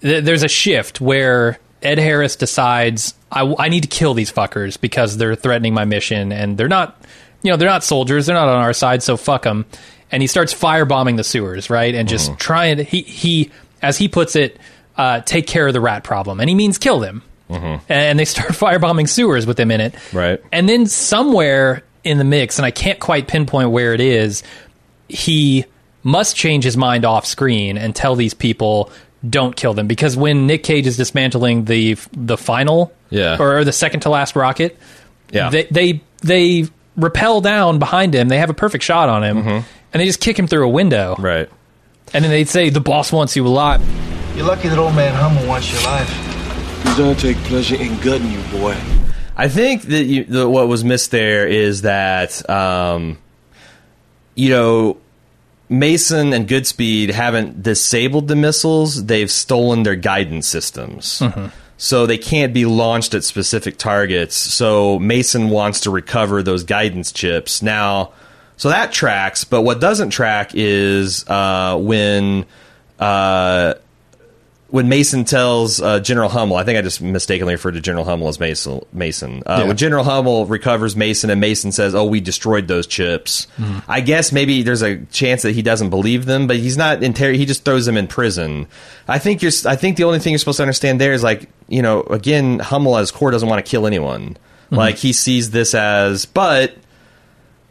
Th- 0.00 0.24
there's 0.24 0.42
a 0.42 0.48
shift 0.48 1.00
where 1.00 1.58
Ed 1.82 1.98
Harris 1.98 2.36
decides 2.36 3.14
I, 3.30 3.54
I 3.58 3.68
need 3.68 3.82
to 3.82 3.88
kill 3.88 4.14
these 4.14 4.30
fuckers 4.32 4.80
because 4.80 5.16
they're 5.16 5.34
threatening 5.34 5.74
my 5.74 5.84
mission, 5.84 6.32
and 6.32 6.56
they're 6.56 6.68
not, 6.68 7.00
you 7.42 7.50
know, 7.50 7.56
they're 7.56 7.68
not 7.68 7.84
soldiers, 7.84 8.26
they're 8.26 8.36
not 8.36 8.48
on 8.48 8.62
our 8.62 8.72
side, 8.72 9.02
so 9.02 9.16
fuck 9.16 9.42
them. 9.44 9.64
and 10.10 10.22
he 10.22 10.26
starts 10.26 10.52
firebombing 10.52 11.16
the 11.16 11.24
sewers, 11.24 11.70
right, 11.70 11.94
and 11.94 12.08
just 12.08 12.38
trying 12.38 12.76
to 12.76 12.82
he 12.84 13.02
he 13.02 13.50
as 13.80 13.96
he 13.98 14.08
puts 14.08 14.36
it, 14.36 14.58
uh, 14.96 15.20
take 15.20 15.46
care 15.46 15.66
of 15.66 15.72
the 15.72 15.80
rat 15.80 16.04
problem, 16.04 16.40
and 16.40 16.48
he 16.48 16.54
means 16.54 16.78
kill 16.78 17.00
them. 17.00 17.22
Mm-hmm. 17.52 17.92
And 17.92 18.18
they 18.18 18.24
start 18.24 18.48
firebombing 18.52 19.08
sewers 19.08 19.46
with 19.46 19.56
them 19.56 19.70
in 19.70 19.80
it, 19.80 19.94
Right. 20.12 20.42
And 20.52 20.68
then 20.68 20.86
somewhere 20.86 21.82
in 22.04 22.18
the 22.18 22.24
mix, 22.24 22.58
and 22.58 22.66
I 22.66 22.70
can't 22.72 22.98
quite 22.98 23.28
pinpoint 23.28 23.70
where 23.70 23.94
it 23.94 24.00
is, 24.00 24.42
he 25.08 25.64
must 26.02 26.34
change 26.36 26.64
his 26.64 26.76
mind 26.76 27.04
off 27.04 27.26
screen 27.26 27.78
and 27.78 27.94
tell 27.94 28.16
these 28.16 28.34
people 28.34 28.90
don't 29.28 29.54
kill 29.54 29.72
them. 29.74 29.86
Because 29.86 30.16
when 30.16 30.46
Nick 30.48 30.64
Cage 30.64 30.86
is 30.88 30.96
dismantling 30.96 31.64
the 31.66 31.96
the 32.12 32.36
final 32.36 32.92
Yeah. 33.10 33.36
or 33.38 33.62
the 33.64 33.70
second 33.72 34.00
to 34.00 34.10
last 34.10 34.34
rocket 34.34 34.76
Yeah. 35.30 35.50
they 35.50 35.64
they 35.70 36.00
they 36.22 36.64
rappel 36.96 37.40
down 37.40 37.78
behind 37.78 38.14
him. 38.14 38.28
They 38.28 38.38
have 38.38 38.50
a 38.50 38.54
perfect 38.54 38.82
shot 38.82 39.08
on 39.08 39.22
him. 39.22 39.36
Mm-hmm. 39.38 39.66
And 39.92 40.00
they 40.00 40.06
just 40.06 40.20
kick 40.20 40.36
him 40.38 40.46
through 40.48 40.64
a 40.66 40.70
window. 40.70 41.14
Right. 41.18 41.48
And 42.12 42.24
then 42.24 42.30
they'd 42.32 42.48
say 42.48 42.68
the 42.70 42.80
boss 42.80 43.12
wants 43.12 43.36
you 43.36 43.46
alive. 43.46 43.80
You're 44.36 44.46
lucky 44.46 44.68
that 44.68 44.78
old 44.78 44.94
man 44.96 45.14
Hummel 45.14 45.46
wants 45.46 45.70
your 45.72 45.82
life. 45.82 46.08
He's 46.82 46.96
gonna 46.96 47.14
take 47.14 47.36
pleasure 47.38 47.76
in 47.76 47.98
gutting 48.00 48.30
you, 48.30 48.40
boy. 48.50 48.76
I 49.36 49.48
think 49.48 49.82
that 49.82 50.04
you, 50.04 50.24
the, 50.24 50.48
what 50.48 50.68
was 50.68 50.84
missed 50.84 51.10
there 51.10 51.46
is 51.48 51.82
that, 51.82 52.48
um, 52.50 53.18
you 54.34 54.50
know, 54.50 54.98
Mason 55.68 56.34
and 56.34 56.46
Goodspeed 56.46 57.10
haven't 57.10 57.62
disabled 57.62 58.28
the 58.28 58.36
missiles; 58.36 59.06
they've 59.06 59.30
stolen 59.30 59.84
their 59.84 59.96
guidance 59.96 60.46
systems. 60.46 61.22
So 61.78 62.06
they 62.06 62.18
can't 62.18 62.52
be 62.54 62.64
launched 62.64 63.12
at 63.14 63.24
specific 63.24 63.76
targets. 63.76 64.36
So 64.36 65.00
Mason 65.00 65.48
wants 65.50 65.80
to 65.80 65.90
recover 65.90 66.40
those 66.42 66.62
guidance 66.62 67.10
chips 67.10 67.60
now. 67.62 68.12
So 68.56 68.68
that 68.68 68.92
tracks, 68.92 69.42
but 69.42 69.62
what 69.62 69.80
doesn't 69.80 70.10
track 70.10 70.52
is 70.54 71.28
uh, 71.28 71.76
when 71.80 72.44
uh, 73.00 73.74
when 74.72 74.88
Mason 74.88 75.24
tells 75.26 75.82
uh, 75.82 76.00
General 76.00 76.30
Hummel, 76.30 76.56
I 76.56 76.64
think 76.64 76.78
I 76.78 76.82
just 76.82 77.02
mistakenly 77.02 77.52
referred 77.52 77.72
to 77.74 77.80
General 77.82 78.06
Hummel 78.06 78.28
as 78.28 78.40
Mason. 78.40 78.80
Mason. 78.90 79.42
Uh, 79.44 79.58
Yeah. 79.60 79.66
When 79.66 79.76
General 79.76 80.02
Hummel 80.02 80.46
recovers 80.46 80.96
Mason, 80.96 81.28
and 81.28 81.42
Mason 81.42 81.72
says, 81.72 81.94
"Oh, 81.94 82.04
we 82.06 82.20
destroyed 82.22 82.68
those 82.68 82.86
chips." 82.86 83.48
Mm-hmm. 83.58 83.80
I 83.86 84.00
guess 84.00 84.32
maybe 84.32 84.62
there's 84.62 84.80
a 84.80 84.96
chance 85.06 85.42
that 85.42 85.52
he 85.52 85.60
doesn't 85.60 85.90
believe 85.90 86.24
them, 86.24 86.46
but 86.46 86.56
he's 86.56 86.78
not 86.78 87.02
inter- 87.02 87.32
He 87.32 87.44
just 87.44 87.66
throws 87.66 87.84
them 87.84 87.98
in 87.98 88.06
prison. 88.06 88.66
I 89.06 89.18
think 89.18 89.42
you're. 89.42 89.52
I 89.66 89.76
think 89.76 89.98
the 89.98 90.04
only 90.04 90.20
thing 90.20 90.32
you're 90.32 90.38
supposed 90.38 90.56
to 90.56 90.62
understand 90.62 90.98
there 90.98 91.12
is 91.12 91.22
like 91.22 91.50
you 91.68 91.82
know, 91.82 92.00
again, 92.04 92.58
Hummel 92.58 92.96
as 92.96 93.10
core 93.10 93.30
doesn't 93.30 93.48
want 93.48 93.62
to 93.62 93.70
kill 93.70 93.86
anyone. 93.86 94.38
Mm-hmm. 94.66 94.74
Like 94.76 94.96
he 94.96 95.12
sees 95.12 95.50
this 95.50 95.74
as, 95.74 96.24
but 96.24 96.74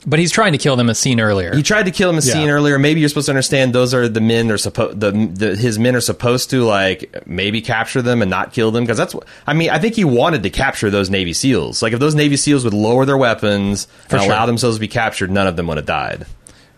but 0.05 0.17
he's 0.19 0.31
trying 0.31 0.51
to 0.53 0.57
kill 0.57 0.75
them 0.75 0.89
a 0.89 0.95
scene 0.95 1.19
earlier 1.19 1.55
he 1.55 1.61
tried 1.61 1.83
to 1.83 1.91
kill 1.91 2.09
him 2.09 2.17
a 2.17 2.21
scene 2.21 2.47
Yeah. 2.47 2.53
earlier. 2.53 2.79
Maybe 2.79 2.99
you're 3.01 3.09
supposed 3.09 3.27
to 3.27 3.31
understand 3.31 3.73
those 3.73 3.93
are 3.93 4.07
the 4.09 4.21
men 4.21 4.49
are 4.51 4.57
supposed 4.57 4.99
the, 4.99 5.11
the 5.11 5.55
his 5.55 5.77
men 5.77 5.95
are 5.95 6.01
supposed 6.01 6.49
to 6.51 6.63
like 6.63 7.23
maybe 7.27 7.61
capture 7.61 8.01
them 8.01 8.21
and 8.21 8.29
not 8.31 8.51
kill 8.53 8.71
them 8.71 8.83
because 8.83 8.97
that's 8.97 9.13
what 9.13 9.25
I 9.45 9.53
mean. 9.53 9.69
I 9.69 9.79
think 9.79 9.95
he 9.95 10.03
wanted 10.03 10.43
to 10.43 10.49
capture 10.49 10.89
those 10.89 11.09
Navy 11.09 11.33
SEAls. 11.33 11.81
Like 11.81 11.93
if 11.93 11.99
those 11.99 12.15
Navy 12.15 12.35
SEAls 12.35 12.63
would 12.63 12.73
lower 12.73 13.05
their 13.05 13.17
weapons 13.17 13.85
For 14.07 14.15
and 14.15 14.23
sure. 14.23 14.31
allow 14.33 14.45
themselves 14.45 14.77
to 14.77 14.79
be 14.81 14.87
captured, 14.87 15.29
none 15.29 15.45
of 15.47 15.55
them 15.55 15.67
would 15.67 15.77
have 15.77 15.85
died. 15.85 16.25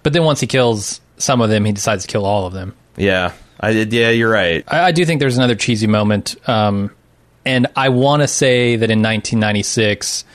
but 0.03 0.11
then 0.13 0.23
once 0.25 0.39
he 0.41 0.47
kills 0.47 0.99
some 1.17 1.39
of 1.41 1.49
them 1.49 1.63
he 1.65 1.71
decides 1.71 2.03
to 2.05 2.07
kill 2.11 2.25
all 2.25 2.45
of 2.45 2.53
them 2.53 2.73
Yeah, 2.97 3.31
I 3.59 3.71
did. 3.71 3.93
Yeah, 3.93 4.09
you're 4.09 4.29
right. 4.31 4.65
I, 4.67 4.81
I 4.87 4.91
do 4.91 5.05
think 5.05 5.19
there's 5.21 5.37
another 5.37 5.55
cheesy 5.55 5.87
moment, 5.87 6.35
um, 6.49 6.91
and 7.45 7.67
I 7.75 7.89
want 7.89 8.21
to 8.21 8.27
say 8.27 8.75
that 8.75 8.89
in 8.91 9.01
1996, 9.01 10.25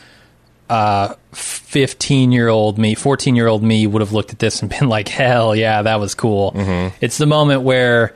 uh, 0.69 1.15
15 1.33 2.33
year 2.33 2.49
old 2.49 2.79
me, 2.79 2.95
14 2.95 3.37
year 3.37 3.47
old 3.49 3.63
me 3.63 3.87
would 3.87 4.01
have 4.03 4.13
looked 4.13 4.33
at 4.33 4.39
this 4.39 4.61
and 4.63 4.71
been 4.79 4.89
like, 4.89 5.09
"Hell 5.09 5.55
yeah, 5.57 5.83
that 5.83 6.01
was 6.01 6.15
cool." 6.15 6.53
Mm-hmm. 6.53 6.97
It's 7.01 7.19
the 7.19 7.27
moment 7.27 7.63
where 7.63 8.15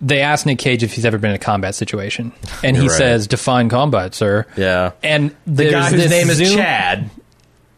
they 0.00 0.20
ask 0.20 0.46
Nick 0.46 0.58
Cage 0.58 0.82
if 0.82 0.94
he's 0.94 1.04
ever 1.04 1.18
been 1.18 1.30
in 1.30 1.36
a 1.36 1.40
combat 1.40 1.74
situation, 1.74 2.32
and 2.64 2.76
he 2.76 2.88
right. 2.88 2.90
says, 2.98 3.26
"Define 3.26 3.68
combat, 3.68 4.14
sir." 4.14 4.46
Yeah, 4.56 4.92
And 5.02 5.34
the 5.46 5.70
guy 5.70 5.90
whose 5.90 6.08
name 6.10 6.30
is 6.30 6.38
zoom- 6.38 6.56
Chad. 6.56 7.10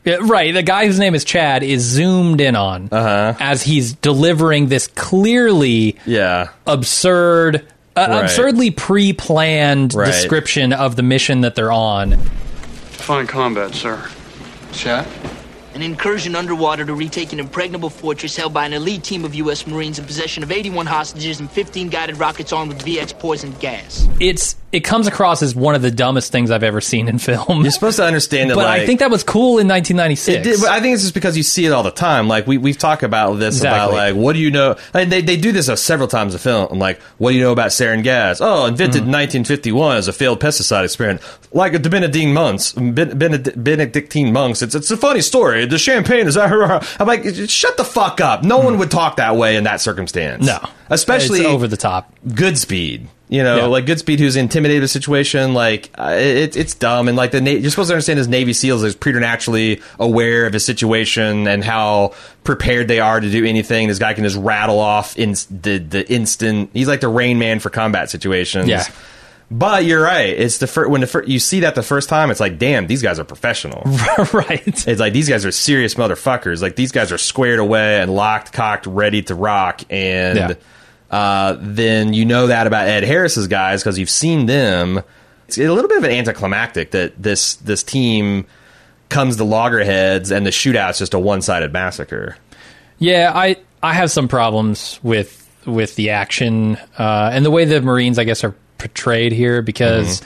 Yeah, 0.05 0.17
right. 0.23 0.53
The 0.53 0.65
guy 0.65 0.87
whose 0.87 0.99
name 0.99 1.15
is 1.15 1.25
Chad 1.25 1.63
is 1.63 1.83
zoomed 1.83 2.41
in 2.41 2.57
on 2.57 2.89
Uh-huh. 2.91 3.35
as 3.39 3.63
he's 3.63 3.93
delivering 3.93 4.67
this 4.67 4.89
clearly 4.89 5.97
Yeah, 6.07 6.49
absurd, 6.67 7.65
uh, 7.95 8.07
Right. 8.11 8.25
absurdly 8.25 8.73
pre-planned 8.73 9.95
Right. 9.95 10.07
description 10.07 10.73
of 10.73 10.97
the 10.97 11.05
mission 11.05 11.43
that 11.43 11.55
they're 11.55 11.71
on. 11.71 12.19
Fine 13.03 13.27
combat, 13.27 13.75
sir. 13.75 14.09
Chat? 14.71 15.09
An 15.75 15.83
incursion 15.83 16.35
underwater 16.37 16.85
to 16.85 16.95
retake 16.95 17.33
an 17.33 17.41
impregnable 17.41 17.91
fortress 17.91 18.37
held 18.37 18.53
by 18.53 18.67
an 18.67 18.73
elite 18.73 19.03
team 19.03 19.25
of 19.25 19.35
U.S. 19.37 19.67
Marines 19.67 19.99
in 19.99 20.05
possession 20.05 20.43
of 20.43 20.53
81 20.53 20.87
hostages 20.87 21.41
and 21.41 21.51
15 21.51 21.89
guided 21.89 22.19
rockets 22.19 22.53
armed 22.53 22.73
with 22.75 22.85
VX 22.85 23.19
poisoned 23.19 23.59
gas. 23.61 24.07
It's 24.21 24.57
it 24.73 24.81
comes 24.85 25.07
across 25.07 25.43
as 25.43 25.55
one 25.55 25.75
of 25.75 25.83
the 25.83 25.91
dumbest 25.91 26.33
things 26.33 26.51
I've 26.51 26.63
ever 26.63 26.81
seen 26.81 27.07
in 27.07 27.19
film. 27.19 27.61
you're 27.61 27.71
supposed 27.71 27.97
to 27.99 28.05
understand 28.07 28.51
it. 28.51 28.55
but 28.55 28.65
like, 28.65 28.81
I 28.83 28.87
think 28.87 29.01
that 29.01 29.11
was 29.11 29.23
cool 29.23 29.59
in 29.59 29.69
1996. 29.69 30.29
It 30.39 30.43
did, 30.51 30.61
but 30.61 30.71
I 30.71 30.81
think 30.81 30.95
it's 30.95 31.03
just 31.03 31.13
because 31.15 31.37
you 31.37 31.43
see 31.43 31.67
it 31.67 31.73
all 31.73 31.83
the 31.83 31.91
time. 31.91 32.27
Like 32.29 32.47
we 32.47 32.57
we've 32.59 32.79
talked 32.79 33.03
about 33.03 33.35
this 33.35 33.61
about 33.61 33.93
like 33.93 34.15
what 34.17 34.33
do 34.35 34.39
you 34.39 34.51
know? 34.51 34.77
And 34.95 35.13
they 35.13 35.21
they 35.21 35.37
do 35.37 35.53
this 35.53 35.69
uh, 35.69 35.77
several 35.77 36.09
times 36.09 36.33
in 36.35 36.39
film. 36.41 36.69
I'm 36.71 36.79
like, 36.79 37.01
what 37.19 37.31
do 37.33 37.37
you 37.37 37.43
know 37.43 37.53
about 37.53 37.69
sarin 37.69 38.03
gas? 38.03 38.41
Oh, 38.41 38.67
invented 38.67 39.03
Mm-hmm. 39.03 39.09
in 39.09 39.13
1951 39.13 39.97
as 39.97 40.09
a 40.09 40.13
failed 40.13 40.41
pesticide 40.41 40.85
experiment. 40.85 41.23
Like 41.53 41.73
the 41.83 41.91
Benedictine 41.91 42.33
monks, 42.33 42.73
Ben, 42.73 43.19
Benedictine 43.19 44.33
monks. 44.33 44.63
It's 44.63 44.75
it's 44.75 44.91
a 44.91 44.97
funny 44.97 45.21
story. 45.21 45.62
The 45.67 45.79
champagne 45.79 46.27
is. 46.27 46.37
I'm 46.37 47.07
like, 47.07 47.25
shut 47.49 47.77
the 47.77 47.85
fuck 47.85 48.21
up. 48.21 48.43
No 48.43 48.59
one 48.59 48.79
would 48.79 48.91
talk 48.91 49.17
that 49.17 49.37
way 49.37 49.57
in 49.57 49.65
that 49.65 49.81
circumstance. 49.81 50.45
no, 50.47 50.59
especially 50.91 51.41
it's 51.41 51.49
over 51.49 51.67
the 51.69 51.77
top. 51.77 52.13
Goodspeed. 52.27 53.07
You 53.29 53.43
know, 53.43 53.57
Yeah. 53.57 53.65
like 53.65 53.87
Goodspeed, 53.87 54.19
who's 54.19 54.37
intimidated 54.37 54.83
the 54.83 54.89
situation. 54.89 55.55
Like 55.55 55.89
uh, 55.97 56.13
it, 56.19 56.55
it's 56.55 56.75
dumb, 56.75 57.09
and 57.09 57.17
like 57.17 57.31
the 57.31 57.41
Na- 57.41 57.51
you're 57.53 57.71
supposed 57.71 57.89
to 57.89 57.95
understand 57.95 58.19
as 58.21 58.29
Navy 58.29 58.53
SEALs 58.53 58.83
is 58.85 58.95
preternaturally 58.95 59.81
aware 59.99 60.45
of 60.45 60.53
his 60.53 60.67
situation 60.67 61.49
and 61.49 61.65
how 61.65 62.13
prepared 62.45 62.89
they 62.89 63.01
are 63.01 63.21
to 63.21 63.31
do 63.31 63.47
anything. 63.47 63.89
This 63.89 63.99
guy 63.99 64.13
can 64.13 64.25
just 64.25 64.37
rattle 64.37 64.79
off 64.79 65.17
in 65.17 65.33
the 65.51 65.79
the 65.79 66.05
instant. 66.13 66.71
He's 66.75 66.89
like 66.89 67.01
the 67.01 67.09
Rain 67.09 67.39
Man 67.39 67.59
for 67.59 67.71
combat 67.71 68.11
situations. 68.11 68.69
Yeah. 68.69 68.85
But 69.55 69.85
you're 69.85 70.03
right. 70.03 70.31
It's 70.31 70.57
the 70.59 70.67
first 70.67 70.91
when 70.91 71.03
the 71.03 71.07
fir- 71.07 71.25
you 71.25 71.39
see 71.39 71.61
that 71.61 71.75
the 71.75 71.83
first 71.83 72.09
time, 72.09 72.31
it's 72.31 72.41
like, 72.41 72.59
damn, 72.59 72.87
these 72.87 73.03
guys 73.03 73.19
are 73.19 73.25
professional. 73.25 73.83
right. 74.33 74.63
It's 74.89 74.99
like 74.99 75.13
these 75.13 75.29
guys 75.29 75.45
are 75.45 75.51
serious 75.53 75.95
motherfuckers. 75.95 76.63
Like 76.63 76.75
these 76.75 76.91
guys 76.91 77.13
are 77.13 77.19
squared 77.19 77.59
away 77.59 78.01
and 78.01 78.15
locked, 78.15 78.55
cocked, 78.55 78.87
ready 78.87 79.21
to 79.25 79.35
rock. 79.35 79.83
And 79.91 80.39
Yeah. 80.39 80.55
uh, 81.11 81.59
then 81.61 82.15
you 82.15 82.25
know 82.25 82.47
that 82.47 82.67
about 82.67 82.89
Ed 82.89 83.05
Harris's 83.05 83.47
guys 83.47 83.83
because 83.83 83.99
you've 83.99 84.09
seen 84.09 84.47
them. 84.47 85.03
It's 85.49 85.59
a 85.59 85.69
little 85.69 85.89
bit 85.89 85.99
of 85.99 86.05
an 86.05 86.13
anticlimactic 86.13 86.93
that 86.93 87.23
this 87.23 87.57
this 87.57 87.83
team 87.83 88.47
comes 89.11 89.37
to 89.37 89.45
loggerheads 89.45 90.31
and 90.31 90.47
the 90.47 90.51
shootout's 90.51 90.99
just 90.99 91.13
a 91.13 91.19
one 91.19 91.43
sided 91.43 91.75
massacre. 91.75 92.39
Yeah, 92.99 93.31
I 93.35 93.57
I 93.83 93.93
have 93.93 94.11
some 94.11 94.29
problems 94.29 94.99
with 95.03 95.47
with 95.67 95.95
the 95.97 96.09
action 96.11 96.77
uh, 96.99 97.31
and 97.35 97.45
the 97.45 97.51
way 97.51 97.67
the 97.67 97.83
Marines, 97.83 98.19
I 98.19 98.25
guess, 98.25 98.43
are 98.45 98.55
portrayed 98.83 99.33
here 99.33 99.63
because 99.63 100.21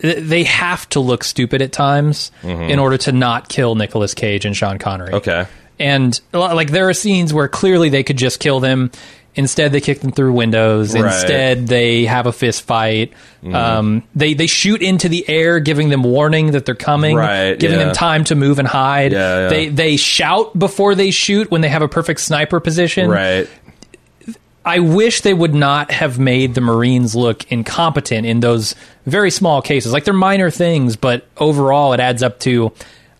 th- 0.00 0.18
they 0.18 0.44
have 0.44 0.88
to 0.90 1.00
look 1.00 1.24
stupid 1.24 1.60
at 1.60 1.72
times 1.72 2.30
in 2.42 2.78
order 2.78 2.96
to 2.98 3.12
not 3.12 3.48
kill 3.48 3.74
Nicolas 3.74 4.14
Cage 4.14 4.44
and 4.44 4.56
Sean 4.56 4.78
Connery. 4.78 5.12
Okay. 5.14 5.46
And 5.78 6.18
like 6.32 6.70
there 6.70 6.88
are 6.88 6.94
scenes 6.94 7.32
where 7.34 7.48
clearly 7.48 7.88
they 7.88 8.02
could 8.02 8.18
just 8.18 8.38
kill 8.40 8.60
them. 8.60 8.90
Instead, 9.36 9.70
they 9.70 9.80
kick 9.80 10.00
them 10.00 10.10
through 10.10 10.32
windows. 10.32 10.92
Right. 10.92 11.04
Instead, 11.04 11.68
they 11.68 12.04
have 12.04 12.26
a 12.26 12.32
fist 12.32 12.62
fight. 12.62 13.12
Mhm. 13.44 13.54
Um, 13.54 14.02
they 14.14 14.34
they 14.34 14.48
shoot 14.48 14.82
into 14.82 15.08
the 15.08 15.24
air, 15.28 15.60
giving 15.60 15.88
them 15.88 16.02
warning 16.02 16.50
that 16.50 16.66
they're 16.66 16.74
coming, 16.74 17.14
Right, 17.16 17.56
giving 17.56 17.78
yeah. 17.78 17.86
them 17.86 17.94
time 17.94 18.24
to 18.24 18.34
move 18.34 18.58
and 18.58 18.66
hide. 18.66 19.12
Yeah, 19.12 19.42
yeah. 19.42 19.48
They 19.48 19.68
they 19.68 19.96
shout 19.96 20.58
before 20.58 20.96
they 20.96 21.12
shoot 21.12 21.48
when 21.48 21.60
they 21.60 21.68
have 21.68 21.80
a 21.80 21.88
perfect 21.88 22.20
sniper 22.20 22.58
position. 22.58 23.08
Right. 23.08 23.48
I 24.64 24.80
wish 24.80 25.22
they 25.22 25.32
would 25.34 25.54
not 25.54 25.90
have 25.90 26.18
made 26.18 26.54
the 26.54 26.60
Marines 26.60 27.14
look 27.14 27.50
incompetent 27.50 28.26
in 28.26 28.40
those 28.40 28.74
very 29.06 29.30
small 29.30 29.62
cases. 29.62 29.92
Like 29.92 30.04
they're 30.04 30.12
minor 30.14 30.50
things, 30.50 30.96
but 30.96 31.26
overall 31.38 31.92
it 31.94 32.00
adds 32.00 32.22
up 32.22 32.38
to 32.40 32.72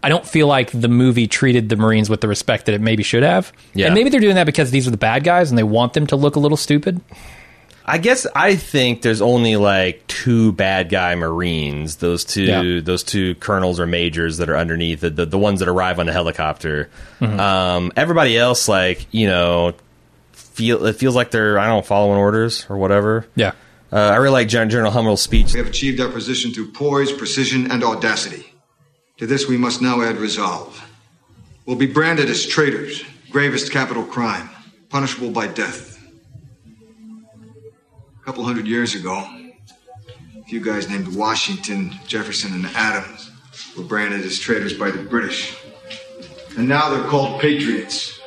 I 0.03 0.09
don't 0.09 0.26
feel 0.26 0.46
like 0.46 0.70
the 0.72 0.88
movie 0.88 1.26
treated 1.26 1.68
the 1.68 1.76
Marines 1.76 2.09
with 2.11 2.20
the 2.22 2.29
respect 2.29 2.66
that 2.66 2.74
it 2.74 2.81
maybe 2.81 3.03
should 3.03 3.22
have. 3.22 3.53
Yeah. 3.74 3.87
And 3.87 3.94
maybe 3.94 4.09
they're 4.11 4.20
doing 4.20 4.35
that 4.37 4.44
because 4.44 4.70
these 4.70 4.87
are 4.87 4.90
the 4.90 4.96
bad 4.96 5.24
guys 5.24 5.50
and 5.50 5.59
they 5.59 5.62
want 5.62 5.92
them 5.94 6.07
to 6.09 6.16
look 6.16 6.37
a 6.37 6.40
little 6.40 6.57
stupid. 6.57 7.00
I 7.87 7.98
guess 7.98 8.26
I 8.37 8.55
think 8.57 9.03
there's 9.03 9.20
only 9.22 9.57
like 9.57 10.07
two 10.07 10.53
bad 10.53 10.90
guy 10.90 11.14
Marines. 11.16 11.96
Those 11.96 12.24
two, 12.24 12.42
Yeah. 12.44 12.81
those 12.83 13.03
two 13.03 13.35
colonels 13.37 13.81
or 13.81 13.87
majors 13.87 14.37
that 14.38 14.48
are 14.48 14.57
underneath 14.57 15.00
the 15.00 15.11
the, 15.11 15.26
the 15.26 15.38
ones 15.38 15.61
that 15.61 15.68
arrive 15.68 15.98
on 15.98 16.07
the 16.07 16.12
helicopter. 16.12 16.88
Mhm. 17.20 17.38
Um, 17.40 17.92
everybody 17.96 18.38
else, 18.38 18.68
like 18.68 19.07
you 19.11 19.26
know, 19.26 19.72
feel 20.61 20.85
it 20.85 20.96
feels 20.96 21.16
like 21.16 21.31
they're 21.31 21.59
I 21.59 21.66
don't 21.66 21.79
know 21.79 21.83
following 21.83 22.18
orders 22.18 22.66
or 22.68 22.77
whatever. 22.77 23.27
Yeah. 23.35 23.53
Uh, 23.92 23.96
I 23.96 24.16
really 24.16 24.35
like 24.35 24.49
Gen- 24.49 24.70
General 24.70 24.92
Hummel's 24.92 25.23
speech. 25.23 25.53
We 25.53 25.59
have 25.59 25.68
achieved 25.68 26.01
our 26.01 26.11
position 26.11 26.53
through 26.53 26.70
poise, 26.73 27.11
precision, 27.11 27.73
and 27.73 27.83
audacity. 27.83 28.53
To 29.16 29.27
this, 29.27 29.49
we 29.49 29.57
must 29.57 29.83
now 29.83 30.03
add 30.03 30.16
resolve. 30.18 30.81
We'll 31.66 31.77
be 31.77 31.87
branded 31.87 32.31
as 32.31 32.46
traitors, 32.46 33.03
Gravest 33.31 33.73
capital 33.73 34.05
crime, 34.05 34.49
punishable 34.90 35.31
by 35.31 35.46
death. 35.49 35.99
A 38.20 38.25
couple 38.25 38.44
hundred 38.44 38.66
years 38.66 38.94
ago, 38.94 39.16
a 40.38 40.44
few 40.44 40.61
guys 40.61 40.88
named 40.88 41.14
Washington, 41.16 41.94
Jefferson, 42.07 42.53
and 42.53 42.66
Adams 42.77 43.31
were 43.77 43.85
branded 43.85 44.20
as 44.20 44.38
traitors 44.38 44.75
by 44.75 44.90
the 44.90 45.03
British. 45.03 45.57
And 46.57 46.68
now 46.68 46.90
they're 46.90 47.09
called 47.09 47.40
patriots. 47.40 48.19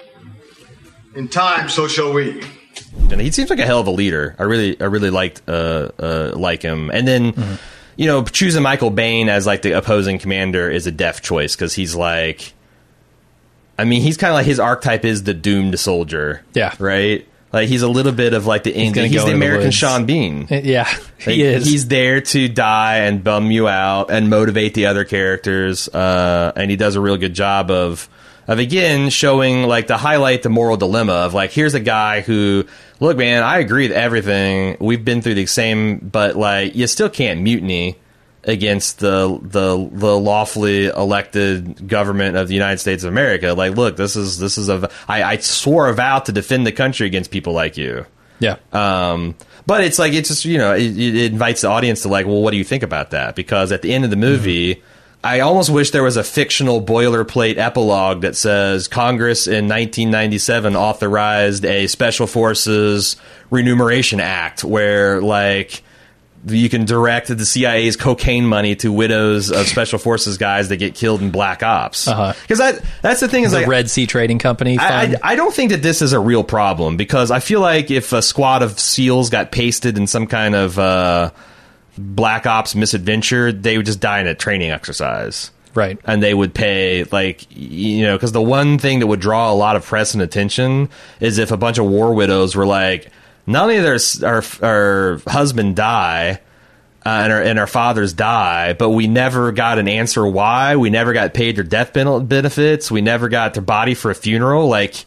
In 1.16 1.28
time, 1.28 1.70
so 1.70 1.88
shall 1.88 2.12
we. 2.14 2.42
And 3.12 3.22
he 3.22 3.30
seems 3.32 3.50
like 3.50 3.60
a 3.60 3.66
hell 3.66 3.80
of 3.80 3.88
a 3.88 3.92
leader. 3.92 4.36
I 4.40 4.44
really, 4.44 4.80
I 4.82 4.86
really 4.86 5.10
liked, 5.12 5.42
uh, 5.48 5.90
uh, 6.00 6.32
like 6.36 6.62
him. 6.62 6.90
And 6.90 7.08
then, 7.08 7.34
Mm-hmm. 7.34 7.56
you 7.98 8.08
know, 8.08 8.24
choosing 8.24 8.64
Michael 8.64 8.92
Biehn 8.92 9.28
as 9.28 9.46
like 9.46 9.62
the 9.62 9.74
opposing 9.74 10.18
commander 10.18 10.70
is 10.70 10.88
a 10.88 10.92
deft 10.92 11.24
choice 11.24 11.56
because 11.56 11.74
he's 11.76 11.94
like, 11.96 12.54
I 13.78 13.84
mean, 13.86 14.02
he's 14.02 14.18
kind 14.18 14.32
of 14.32 14.36
like 14.36 14.46
his 14.46 14.60
archetype 14.60 15.06
is 15.06 15.24
the 15.24 15.34
doomed 15.34 15.80
soldier. 15.80 16.44
Yeah. 16.54 16.74
Right. 16.80 17.28
Like 17.52 17.68
he's 17.70 17.84
a 17.84 17.88
little 17.88 18.12
bit 18.12 18.34
of 18.34 18.48
like 18.48 18.64
the 18.64 18.74
Indian. 18.74 18.94
gonna 18.94 19.08
He's, 19.08 19.18
the 19.24 19.28
into 19.30 19.40
the 19.40 19.46
American. 19.46 19.72
Sean 19.72 20.06
Bean. 20.08 20.48
Yeah, 20.50 20.88
Like, 21.26 21.36
he 21.36 21.44
is. 21.44 21.68
He's 21.68 21.88
there 21.88 22.20
to 22.22 22.48
die 22.50 22.98
and 23.00 23.24
bum 23.24 23.52
you 23.52 23.68
out 23.68 24.10
and 24.10 24.28
motivate 24.30 24.74
the 24.74 24.88
other 24.88 25.06
characters. 25.06 25.88
Uh, 25.88 26.52
and 26.56 26.72
he 26.72 26.78
does 26.78 26.96
a 26.96 27.02
real 27.02 27.18
good 27.18 27.36
job 27.36 27.70
of 27.70 28.10
of 28.48 28.60
again 28.60 29.10
showing 29.10 29.64
like 29.64 29.88
the 29.88 29.98
highlight 29.98 30.44
the 30.44 30.50
moral 30.50 30.78
dilemma 30.78 31.14
of 31.14 31.34
like 31.34 31.52
here's 31.52 31.74
a 31.74 31.80
guy 31.80 32.22
who 32.22 32.66
look 33.00 33.18
man 33.18 33.44
I 33.44 33.60
agree 33.60 33.88
with 33.88 33.96
everything 33.98 34.78
we've 34.80 35.04
been 35.04 35.22
through 35.22 35.36
the 35.36 35.46
same 35.46 35.98
but 35.98 36.36
like 36.36 36.76
you 36.76 36.88
still 36.88 37.10
can't 37.10 37.42
mutiny 37.42 37.98
against 38.44 39.00
the 39.00 39.40
the 39.42 39.90
the 39.92 40.18
lawfully 40.18 40.88
elected 40.88 41.88
government 41.88 42.36
of 42.36 42.48
the 42.48 42.54
United 42.54 42.80
States 42.80 43.04
of 43.04 43.10
America 43.10 43.54
like 43.54 43.76
look 43.76 43.96
this 43.96 44.16
is 44.16 44.38
this 44.38 44.58
is 44.58 44.70
a 44.70 44.90
I, 45.08 45.24
I 45.24 45.38
swore 45.38 45.88
a 45.88 45.94
vow 45.94 46.20
to 46.20 46.32
defend 46.32 46.68
the 46.68 46.74
country 46.74 47.08
against 47.08 47.32
people 47.32 47.54
like 47.54 47.78
you 47.78 48.06
yeah. 48.44 48.58
um, 48.74 49.36
but 49.66 49.84
it's 49.84 49.98
like 49.98 50.14
it's 50.14 50.30
just 50.30 50.46
you 50.46 50.58
know 50.58 50.74
it, 50.74 50.98
it 50.98 51.32
invites 51.32 51.62
the 51.62 51.70
audience 51.70 52.02
to 52.02 52.10
like, 52.10 52.26
well, 52.26 52.42
what 52.42 52.52
do 52.52 52.58
you 52.58 52.64
think 52.64 52.84
about 52.84 53.12
that? 53.12 53.36
Because 53.36 53.72
at 53.72 53.82
the 53.82 53.94
end 53.94 54.04
of 54.04 54.10
the 54.10 54.18
movie, 54.18 54.84
I 55.24 55.40
almost 55.40 55.70
wish 55.70 55.92
there 55.92 56.04
was 56.04 56.18
a 56.18 56.24
fictional 56.24 56.84
boilerplate 56.84 57.58
epilogue 57.58 58.22
that 58.22 58.36
says 58.36 58.90
Congress 58.90 59.48
in 59.48 59.70
1997 59.70 60.76
authorized 60.76 61.64
a 61.64 61.88
Special 61.88 62.28
Forces 62.28 63.16
Remuneration 63.50 64.20
Act 64.20 64.66
where 64.66 65.22
like 65.22 65.82
you 66.46 66.70
can 66.70 66.86
direct 66.86 67.30
the 67.30 67.46
CIA's 67.46 67.96
cocaine 67.96 68.46
money 68.46 68.76
to 68.76 68.92
widows 68.92 69.50
of 69.50 69.68
special 69.68 69.98
forces 69.98 70.38
guys 70.38 70.70
that 70.70 70.78
get 70.78 70.94
killed 70.94 71.22
in 71.22 71.32
black 71.32 71.64
ops. 71.64 72.08
Uh-huh. 72.08 72.34
Because 72.42 72.58
that 72.58 72.84
that's 73.02 73.22
the 73.22 73.30
thing 73.30 73.46
is 73.46 73.52
the 73.52 73.60
like 73.60 73.68
Red 73.68 73.90
Sea 73.90 74.06
Trading 74.06 74.40
Company. 74.40 74.78
I, 74.78 75.04
I, 75.04 75.16
I 75.24 75.36
don't 75.36 75.54
think 75.54 75.72
that 75.72 75.82
this 75.82 76.02
is 76.02 76.12
a 76.12 76.20
real 76.20 76.44
problem 76.44 76.98
because 76.98 77.32
I 77.32 77.40
feel 77.40 77.62
like 77.62 77.92
if 77.92 78.12
a 78.12 78.22
squad 78.22 78.62
of 78.62 78.78
SEALs 78.78 79.30
got 79.30 79.52
pasted 79.52 79.98
in 79.98 80.06
some 80.06 80.28
kind 80.28 80.54
of 80.54 80.78
uh, 80.78 81.32
Black 81.98 82.46
Ops 82.46 82.76
misadventure, 82.76 83.52
they 83.52 83.78
would 83.78 83.86
just 83.86 84.00
die 84.00 84.20
in 84.20 84.28
a 84.28 84.36
training 84.36 84.72
exercise. 84.72 85.52
Right. 85.76 85.98
And 86.06 86.22
they 86.22 86.34
would 86.34 86.54
pay, 86.54 87.04
like, 87.06 87.48
you 87.50 88.04
know, 88.04 88.16
because 88.16 88.32
the 88.32 88.42
one 88.42 88.78
thing 88.78 89.00
that 89.00 89.08
would 89.08 89.20
draw 89.20 89.52
a 89.52 89.56
lot 89.56 89.76
of 89.76 89.84
press 89.84 90.14
and 90.14 90.22
attention 90.22 90.90
is 91.20 91.40
if 91.40 91.52
a 91.52 91.58
bunch 91.58 91.80
of 91.80 91.86
war 91.86 92.14
widows 92.14 92.56
were 92.56 92.66
like, 92.66 93.12
not 93.48 93.64
only 93.64 93.76
did 93.78 93.86
our, 93.86 94.00
our, 94.24 94.44
our 94.62 95.22
husband 95.28 95.76
die, 95.76 96.40
uh, 97.06 97.10
and 97.10 97.34
our 97.34 97.42
and 97.42 97.60
our 97.60 97.68
fathers 97.68 98.14
die, 98.14 98.72
but 98.72 98.92
we 98.92 99.08
never 99.08 99.52
got 99.52 99.78
an 99.78 99.90
answer 99.90 100.26
why. 100.26 100.78
We 100.78 100.90
never 100.90 101.12
got 101.12 101.34
paid 101.34 101.58
their 101.58 101.64
death 101.66 101.92
ben- 101.92 102.28
benefits. 102.28 102.90
We 102.90 103.02
never 103.02 103.28
got 103.28 103.56
their 103.56 103.64
body 103.64 103.94
for 103.94 104.10
a 104.10 104.16
funeral. 104.16 104.70
Like 104.70 105.04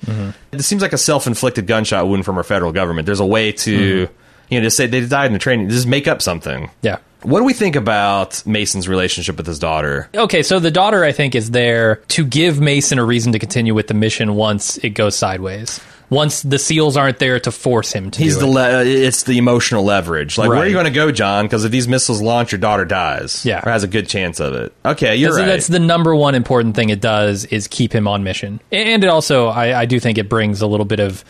it 0.52 0.60
seems 0.60 0.82
like 0.82 0.92
a 0.92 0.98
self 0.98 1.26
inflicted 1.26 1.66
gunshot 1.66 2.06
wound 2.06 2.26
from 2.26 2.36
our 2.36 2.42
federal 2.44 2.72
government. 2.72 3.06
There's 3.06 3.20
a 3.20 3.26
way 3.26 3.52
to 3.52 4.10
you 4.48 4.58
know 4.58 4.64
just 4.64 4.76
say 4.76 4.86
they 4.86 5.04
died 5.04 5.26
in 5.26 5.32
the 5.32 5.38
training. 5.38 5.68
Just 5.68 5.86
make 5.86 6.06
up 6.08 6.22
something. 6.22 6.70
Yeah. 6.82 6.98
What 7.22 7.40
do 7.40 7.44
we 7.44 7.54
think 7.54 7.74
about 7.74 8.46
Mason's 8.46 8.88
relationship 8.88 9.36
with 9.36 9.46
his 9.46 9.58
daughter? 9.58 10.08
Okay, 10.14 10.42
so 10.44 10.60
the 10.60 10.70
daughter, 10.70 11.02
I 11.02 11.10
think, 11.12 11.34
is 11.34 11.50
there 11.50 11.96
to 12.08 12.24
give 12.24 12.60
Mason 12.60 12.98
a 12.98 13.04
reason 13.04 13.32
to 13.32 13.38
continue 13.40 13.74
with 13.74 13.88
the 13.88 13.94
mission 13.94 14.36
once 14.36 14.76
it 14.78 14.90
goes 14.90 15.16
sideways. 15.16 15.80
Once 16.08 16.42
the 16.42 16.56
SEALs 16.58 16.96
aren't 16.96 17.18
there 17.18 17.40
to 17.40 17.50
force 17.50 17.92
him 17.92 18.12
to. 18.12 18.22
He's 18.22 18.34
do 18.36 18.42
the 18.42 18.46
it. 18.46 18.50
le- 18.50 18.84
it's 18.84 19.24
the 19.24 19.38
emotional 19.38 19.82
leverage. 19.82 20.38
Like 20.38 20.48
where 20.50 20.58
are 20.58 20.66
you 20.66 20.72
going 20.72 20.84
to 20.84 20.92
go, 20.92 21.10
John? 21.10 21.46
Because 21.46 21.64
if 21.64 21.72
these 21.72 21.88
missiles 21.88 22.22
launch, 22.22 22.52
your 22.52 22.60
daughter 22.60 22.84
dies. 22.84 23.44
Yeah. 23.44 23.60
or 23.66 23.72
has 23.72 23.82
a 23.82 23.88
good 23.88 24.08
chance 24.08 24.38
of 24.38 24.54
it. 24.54 24.72
Okay, 24.84 25.16
you're 25.16 25.34
right. 25.34 25.46
that's 25.46 25.66
the 25.66 25.80
number 25.80 26.14
one 26.14 26.36
important 26.36 26.76
thing 26.76 26.90
it 26.90 27.00
does 27.00 27.44
is 27.46 27.66
keep 27.66 27.92
him 27.92 28.06
on 28.06 28.22
mission, 28.22 28.60
and 28.70 29.02
it 29.02 29.08
also 29.08 29.48
I, 29.48 29.80
I 29.80 29.86
do 29.86 29.98
think 29.98 30.16
it 30.18 30.28
brings 30.28 30.60
a 30.60 30.68
little 30.68 30.86
bit 30.86 31.00
of, 31.00 31.24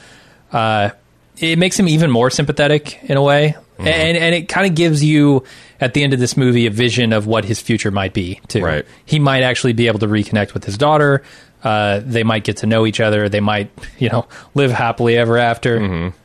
uh, 0.52 0.90
it 1.38 1.58
makes 1.58 1.78
him 1.78 1.88
even 1.88 2.10
more 2.10 2.30
sympathetic 2.30 2.98
in 3.04 3.16
a 3.16 3.22
way, 3.22 3.54
Mm-hmm. 3.76 3.88
and 3.88 4.16
and 4.16 4.34
it 4.34 4.48
kind 4.48 4.66
of 4.66 4.74
gives 4.74 5.04
you 5.04 5.44
at 5.82 5.92
the 5.92 6.02
end 6.02 6.14
of 6.14 6.18
this 6.18 6.34
movie 6.34 6.64
a 6.66 6.70
vision 6.70 7.12
of 7.12 7.26
what 7.26 7.44
his 7.44 7.60
future 7.60 7.90
might 7.90 8.14
be 8.14 8.40
too. 8.48 8.64
Right. 8.64 8.86
He 9.04 9.18
might 9.18 9.42
actually 9.42 9.74
be 9.74 9.86
able 9.88 9.98
to 9.98 10.06
reconnect 10.06 10.54
with 10.54 10.64
his 10.64 10.78
daughter. 10.78 11.22
Uh, 11.62 12.00
they 12.02 12.22
might 12.22 12.42
get 12.44 12.56
to 12.58 12.66
know 12.66 12.86
each 12.86 13.00
other. 13.00 13.28
They 13.28 13.40
might 13.40 13.70
you 13.98 14.08
know 14.08 14.28
live 14.54 14.70
happily 14.70 15.18
ever 15.18 15.36
after. 15.36 15.78
Mm-hmm. 15.78 16.16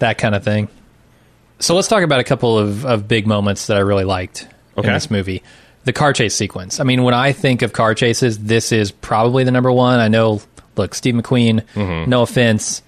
That 0.00 0.18
kind 0.18 0.34
of 0.34 0.42
thing. 0.42 0.66
So 1.60 1.76
let's 1.76 1.86
talk 1.86 2.02
about 2.02 2.18
a 2.18 2.24
couple 2.24 2.58
of, 2.58 2.84
of 2.84 3.06
big 3.06 3.26
moments 3.28 3.68
that 3.68 3.76
I 3.76 3.80
really 3.80 4.04
liked 4.04 4.48
Okay. 4.76 4.88
in 4.88 4.94
this 4.94 5.08
movie. 5.10 5.44
The 5.84 5.92
car 5.92 6.12
chase 6.12 6.34
sequence. 6.34 6.80
I 6.80 6.84
mean, 6.84 7.04
when 7.04 7.14
I 7.14 7.30
think 7.30 7.62
of 7.62 7.72
car 7.72 7.94
chases, 7.94 8.38
this 8.40 8.72
is 8.72 8.90
probably 8.90 9.44
the 9.44 9.52
number 9.52 9.70
one. 9.70 10.00
I 10.00 10.08
know, 10.08 10.40
look, 10.76 10.92
Steve 10.94 11.14
McQueen, 11.14 11.62
Mm-hmm. 11.74 12.10
no 12.10 12.22
offense, 12.22 12.82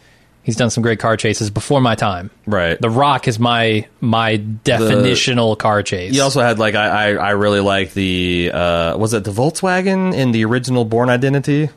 he's 0.48 0.56
done 0.56 0.70
some 0.70 0.80
great 0.82 0.98
car 0.98 1.14
chases 1.14 1.50
before 1.50 1.78
my 1.82 1.94
time. 1.94 2.30
right. 2.46 2.80
The 2.80 2.88
Rock 2.88 3.28
is 3.28 3.38
my 3.38 3.86
my 4.00 4.38
definitional 4.38 5.58
car 5.58 5.82
chase. 5.82 6.14
You 6.14 6.22
also 6.22 6.40
had 6.40 6.58
like 6.58 6.74
I 6.74 6.86
I, 6.88 7.08
I 7.10 7.30
really 7.32 7.60
like 7.60 7.92
the 7.92 8.50
uh, 8.54 8.96
was 8.96 9.12
it 9.12 9.24
the 9.24 9.30
Volkswagen 9.30 10.14
in 10.14 10.32
the 10.32 10.46
original 10.46 10.86
Bourne 10.86 11.10
Identity. 11.10 11.68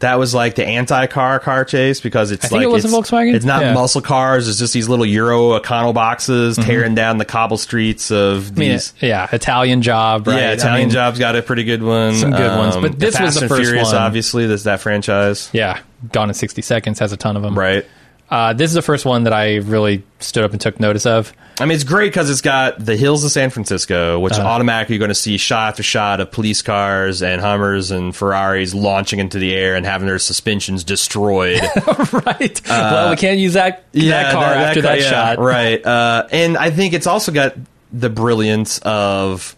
That 0.00 0.18
was 0.18 0.34
like 0.34 0.54
the 0.54 0.66
anti-car 0.66 1.40
car 1.40 1.64
chase 1.64 2.00
because 2.00 2.30
it's 2.30 2.44
I 2.46 2.48
think 2.48 2.58
like 2.60 2.64
it 2.64 2.70
was 2.70 2.84
a 2.84 2.88
it's, 2.88 2.96
Volkswagen? 2.96 3.34
It's 3.34 3.44
not 3.44 3.60
Yeah. 3.62 3.74
muscle 3.74 4.00
cars. 4.00 4.48
It's 4.48 4.58
just 4.58 4.72
these 4.72 4.88
little 4.88 5.04
Euro 5.06 5.58
Econo 5.60 5.92
boxes 5.94 6.56
mm-hmm. 6.58 6.66
tearing 6.68 6.94
down 6.94 7.18
the 7.18 7.24
cobble 7.26 7.58
streets 7.58 8.10
of 8.10 8.48
I 8.48 8.60
mean, 8.60 8.70
these. 8.70 8.94
yeah, 9.00 9.28
Italian 9.30 9.82
job, 9.82 10.26
right? 10.26 10.40
Yeah, 10.40 10.48
I 10.48 10.52
Italian 10.52 10.88
mean, 10.88 10.94
Job's 10.94 11.18
got 11.18 11.36
a 11.36 11.42
pretty 11.42 11.64
good 11.64 11.82
one. 11.82 12.14
Some 12.14 12.30
good 12.32 12.56
ones, 12.58 12.76
but 12.76 12.92
um, 12.92 12.98
this 12.98 13.14
Fast 13.16 13.26
was 13.26 13.40
the 13.40 13.48
first 13.48 13.60
Furious, 13.62 13.88
one. 13.92 13.96
obviously. 13.96 14.46
That's 14.46 14.62
that 14.64 14.80
franchise, 14.80 15.50
Yeah, 15.52 15.80
Gone 16.12 16.28
in 16.30 16.34
60 16.34 16.62
Seconds 16.62 16.98
has 16.98 17.12
a 17.12 17.16
ton 17.18 17.36
of 17.36 17.42
them. 17.42 17.58
right? 17.58 17.84
Uh, 18.30 18.52
this 18.52 18.70
is 18.70 18.74
the 18.74 18.82
first 18.82 19.04
one 19.04 19.24
that 19.24 19.32
I 19.32 19.56
really 19.56 20.04
stood 20.20 20.44
up 20.44 20.52
and 20.52 20.60
took 20.60 20.78
notice 20.78 21.04
of. 21.06 21.32
I 21.58 21.64
mean, 21.66 21.74
it's 21.74 21.84
great 21.84 22.08
because 22.10 22.30
it's 22.30 22.40
got 22.40 22.82
the 22.82 22.96
hills 22.96 23.22
of 23.24 23.30
San 23.32 23.50
Francisco, 23.50 24.18
which 24.20 24.32
Uh-huh. 24.34 24.46
automatically 24.48 24.94
you're 24.94 25.00
going 25.00 25.08
to 25.10 25.14
see 25.14 25.36
shot 25.36 25.70
after 25.70 25.82
shot 25.82 26.20
of 26.20 26.30
police 26.30 26.62
cars 26.62 27.22
and 27.22 27.40
Hummers 27.40 27.90
and 27.90 28.14
Ferraris 28.16 28.72
launching 28.72 29.18
into 29.18 29.38
the 29.38 29.52
air 29.54 29.74
and 29.74 29.84
having 29.84 30.06
their 30.06 30.18
suspensions 30.18 30.84
destroyed. 30.84 31.60
right. 32.12 32.60
well, 32.68 33.10
we 33.10 33.16
can't 33.16 33.38
use 33.38 33.54
that, 33.54 33.84
that 33.92 34.00
Yeah, 34.00 34.32
car 34.32 34.44
after 34.44 34.80
car- 34.80 34.92
that, 34.92 35.00
yeah, 35.00 35.10
shot. 35.10 35.38
right? 35.38 35.84
Uh, 35.84 36.26
and 36.30 36.56
I 36.56 36.70
think 36.70 36.94
it's 36.94 37.06
also 37.08 37.32
got 37.32 37.54
the 37.92 38.08
brilliance 38.08 38.78
of 38.78 39.54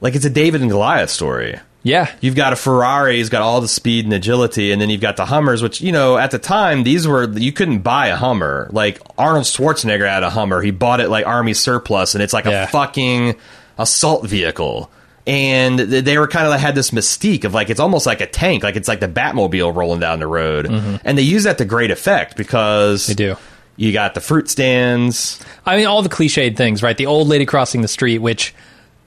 like 0.00 0.14
it's 0.14 0.24
a 0.24 0.30
David 0.30 0.60
and 0.62 0.70
Goliath 0.70 1.10
story. 1.10 1.58
Yeah. 1.84 2.12
You've 2.20 2.36
got 2.36 2.52
a 2.52 2.56
Ferrari, 2.56 3.18
it's 3.20 3.28
got 3.28 3.42
all 3.42 3.60
the 3.60 3.66
speed 3.68 4.04
and 4.04 4.14
agility, 4.14 4.70
and 4.72 4.80
then 4.80 4.88
you've 4.88 5.00
got 5.00 5.16
the 5.16 5.24
Hummers, 5.26 5.62
which 5.62 5.80
you 5.80 5.90
know 5.92 6.16
at 6.16 6.30
the 6.30 6.38
time 6.38 6.84
these 6.84 7.06
were 7.08 7.28
you 7.28 7.52
couldn't 7.52 7.80
buy 7.80 8.08
a 8.08 8.16
Hummer. 8.16 8.68
Like 8.72 9.00
Arnold 9.18 9.44
Schwarzenegger 9.44 10.08
had 10.08 10.22
a 10.22 10.30
Hummer, 10.30 10.62
he 10.62 10.70
bought 10.70 11.00
it 11.00 11.08
like 11.08 11.26
Army 11.26 11.54
surplus, 11.54 12.14
and 12.14 12.22
it's 12.22 12.32
like 12.32 12.44
Yeah. 12.44 12.64
a 12.64 12.66
fucking 12.68 13.34
assault 13.78 14.26
vehicle. 14.26 14.90
And 15.24 15.78
they 15.78 16.18
were 16.18 16.26
kind 16.26 16.46
of 16.46 16.50
like, 16.50 16.58
had 16.60 16.74
this 16.74 16.90
mystique 16.90 17.44
of 17.44 17.54
like 17.54 17.70
it's 17.70 17.78
almost 17.78 18.06
like 18.06 18.20
a 18.20 18.26
tank, 18.26 18.64
like 18.64 18.74
it's 18.76 18.88
like 18.88 18.98
the 19.00 19.06
Batmobile 19.08 19.74
rolling 19.74 20.00
down 20.00 20.18
the 20.18 20.26
road, 20.26 20.66
and 20.66 21.16
they 21.18 21.22
use 21.22 21.44
that 21.44 21.58
to 21.58 21.64
great 21.64 21.90
effect 21.92 22.36
because 22.36 23.02
Mm-hmm. 23.04 23.10
They 23.12 23.14
do. 23.34 23.36
You 23.76 23.92
got 23.92 24.14
the 24.14 24.20
fruit 24.20 24.50
stands. 24.50 25.42
I 25.64 25.76
mean, 25.78 25.86
all 25.86 26.02
the 26.02 26.08
cliched 26.10 26.56
things, 26.56 26.82
right? 26.82 26.96
The 26.96 27.06
old 27.06 27.26
lady 27.28 27.46
crossing 27.46 27.80
the 27.82 27.88
street, 27.88 28.18
which 28.18 28.54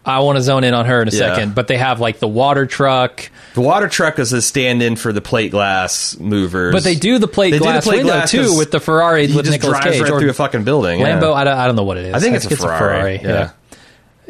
I 0.06 0.20
want 0.20 0.38
to 0.38 0.42
zone 0.44 0.64
in 0.64 0.74
on 0.74 0.86
her 0.86 1.02
in 1.02 1.08
a 1.08 1.12
Yeah. 1.12 1.18
second, 1.36 1.56
but 1.56 1.68
they 1.68 1.78
have 1.78 2.00
like 2.00 2.20
the 2.20 2.28
water 2.28 2.66
truck. 2.66 3.30
The 3.56 3.62
water 3.62 3.88
truck 3.88 4.20
is 4.20 4.34
a 4.34 4.42
stand-in 4.42 4.96
for 4.98 5.12
the 5.12 5.22
plate 5.22 5.50
glass 5.52 6.18
movers. 6.20 6.74
But 6.74 6.84
they 6.84 6.96
do 6.96 7.18
the 7.18 7.28
plate 7.28 7.52
They 7.52 7.58
do 7.58 7.64
the 7.66 7.72
glass 7.72 7.84
plate 7.86 7.98
window 7.98 8.14
glass 8.14 8.32
too 8.32 8.56
with 8.58 8.70
the 8.72 8.80
Ferrari 8.80 9.24
with 9.28 9.46
just 9.46 9.52
Nicolas 9.52 9.80
drives 9.80 9.98
Cage 9.98 10.02
right 10.04 10.12
or 10.12 10.20
through 10.20 10.30
a 10.30 10.34
fucking 10.34 10.64
building. 10.64 11.00
yeah. 11.00 11.20
Lambo. 11.20 11.34
I 11.34 11.44
don't, 11.44 11.58
I 11.58 11.66
don't 11.66 11.76
know 11.76 11.84
what 11.84 11.98
it 11.98 12.06
is. 12.06 12.14
I 12.14 12.20
think 12.20 12.36
it's 12.36 12.46
a 12.46 12.56
Ferrari, 12.56 13.16
yeah. 13.24 13.28
yeah. 13.28 13.50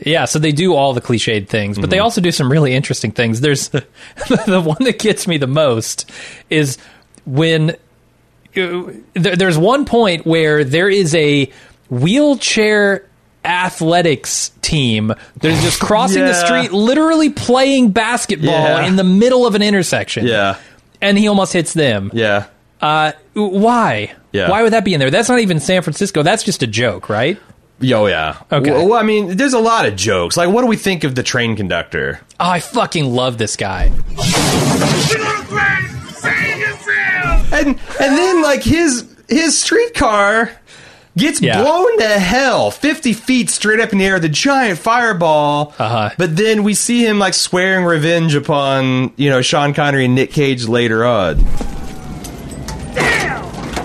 yeah. 0.06 0.26
so 0.26 0.40
they 0.40 0.52
do 0.54 0.76
all 0.76 0.94
the 0.94 1.02
cliched 1.02 1.48
things, 1.50 1.78
but 1.78 1.90
they 1.90 1.98
Mm-hmm. 1.98 2.04
also 2.04 2.22
do 2.22 2.32
some 2.32 2.52
really 2.52 2.74
interesting 2.74 3.12
things. 3.12 3.42
There's 3.42 3.68
the 3.70 4.62
one 4.64 4.84
that 4.86 5.00
gets 5.00 5.28
me 5.28 5.38
the 5.38 5.48
most 5.48 6.10
is 6.50 6.78
when 7.26 7.72
uh, 7.72 8.84
there, 9.14 9.36
there's 9.36 9.58
one 9.58 9.84
point 9.86 10.26
where 10.26 10.64
there 10.64 10.88
is 10.90 11.14
a 11.16 11.52
wheelchair 11.90 13.06
athletics 13.46 14.52
team 14.62 15.08
that 15.08 15.46
is 15.52 15.62
just 15.64 15.80
crossing 15.82 16.24
the 16.26 16.34
street, 16.34 16.72
literally 16.72 17.30
playing 17.30 17.92
basketball 17.92 18.50
Yeah. 18.52 18.86
in 18.88 18.96
the 18.96 19.04
middle 19.04 19.46
of 19.46 19.56
an 19.56 19.62
intersection. 19.62 20.26
Yeah. 20.28 20.58
And 21.02 21.18
he 21.18 21.28
almost 21.28 21.54
hits 21.54 21.74
them. 21.74 22.10
Yeah. 22.14 22.48
Uh, 22.82 23.12
why? 23.34 24.14
Yeah. 24.32 24.50
Why 24.50 24.64
would 24.64 24.74
that 24.74 24.84
be 24.86 24.94
in 24.94 25.00
there? 25.00 25.12
That's 25.12 25.30
not 25.30 25.40
even 25.40 25.60
San 25.60 25.82
Francisco. 25.82 26.24
That's 26.24 26.44
just 26.44 26.62
a 26.64 26.68
joke, 26.68 27.10
right? 27.10 27.40
Yo, 27.80 28.08
yeah. 28.08 28.42
Okay. 28.52 28.72
Well, 28.72 28.94
I 28.94 29.04
mean, 29.04 29.36
there's 29.38 29.54
a 29.54 29.60
lot 29.60 29.86
of 29.86 29.96
jokes. 29.96 30.38
Like, 30.38 30.50
what 30.50 30.62
do 30.62 30.68
we 30.68 30.78
think 30.78 31.04
of 31.04 31.16
the 31.16 31.24
train 31.24 31.56
conductor? 31.58 32.22
Oh, 32.40 32.50
I 32.50 32.60
fucking 32.62 33.06
love 33.14 33.38
this 33.38 33.56
guy. 33.58 33.92
And 37.52 37.68
and 37.68 37.78
then 38.18 38.42
like 38.42 38.64
his 38.64 39.06
his 39.30 39.60
streetcar 39.60 40.52
gets 41.18 41.42
Yeah. 41.42 41.62
blown 41.62 41.98
to 42.00 42.08
hell, 42.08 42.72
fifty 42.72 43.14
feet 43.14 43.50
straight 43.50 43.80
up 43.80 43.92
in 43.92 44.00
the 44.00 44.06
air, 44.06 44.20
the 44.20 44.30
giant 44.30 44.80
fireball. 44.80 45.74
Uh-huh. 45.80 46.10
But 46.18 46.36
then 46.36 46.64
we 46.64 46.74
see 46.74 47.06
him 47.06 47.20
like 47.20 47.34
swearing 47.34 47.86
revenge 47.86 48.36
upon 48.36 49.12
you 49.16 49.30
know 49.30 49.42
Sean 49.42 49.74
Connery 49.74 50.06
and 50.06 50.16
Nick 50.16 50.32
Cage 50.32 50.68
later 50.68 51.06
on. 51.06 51.38
Damn! 52.94 53.44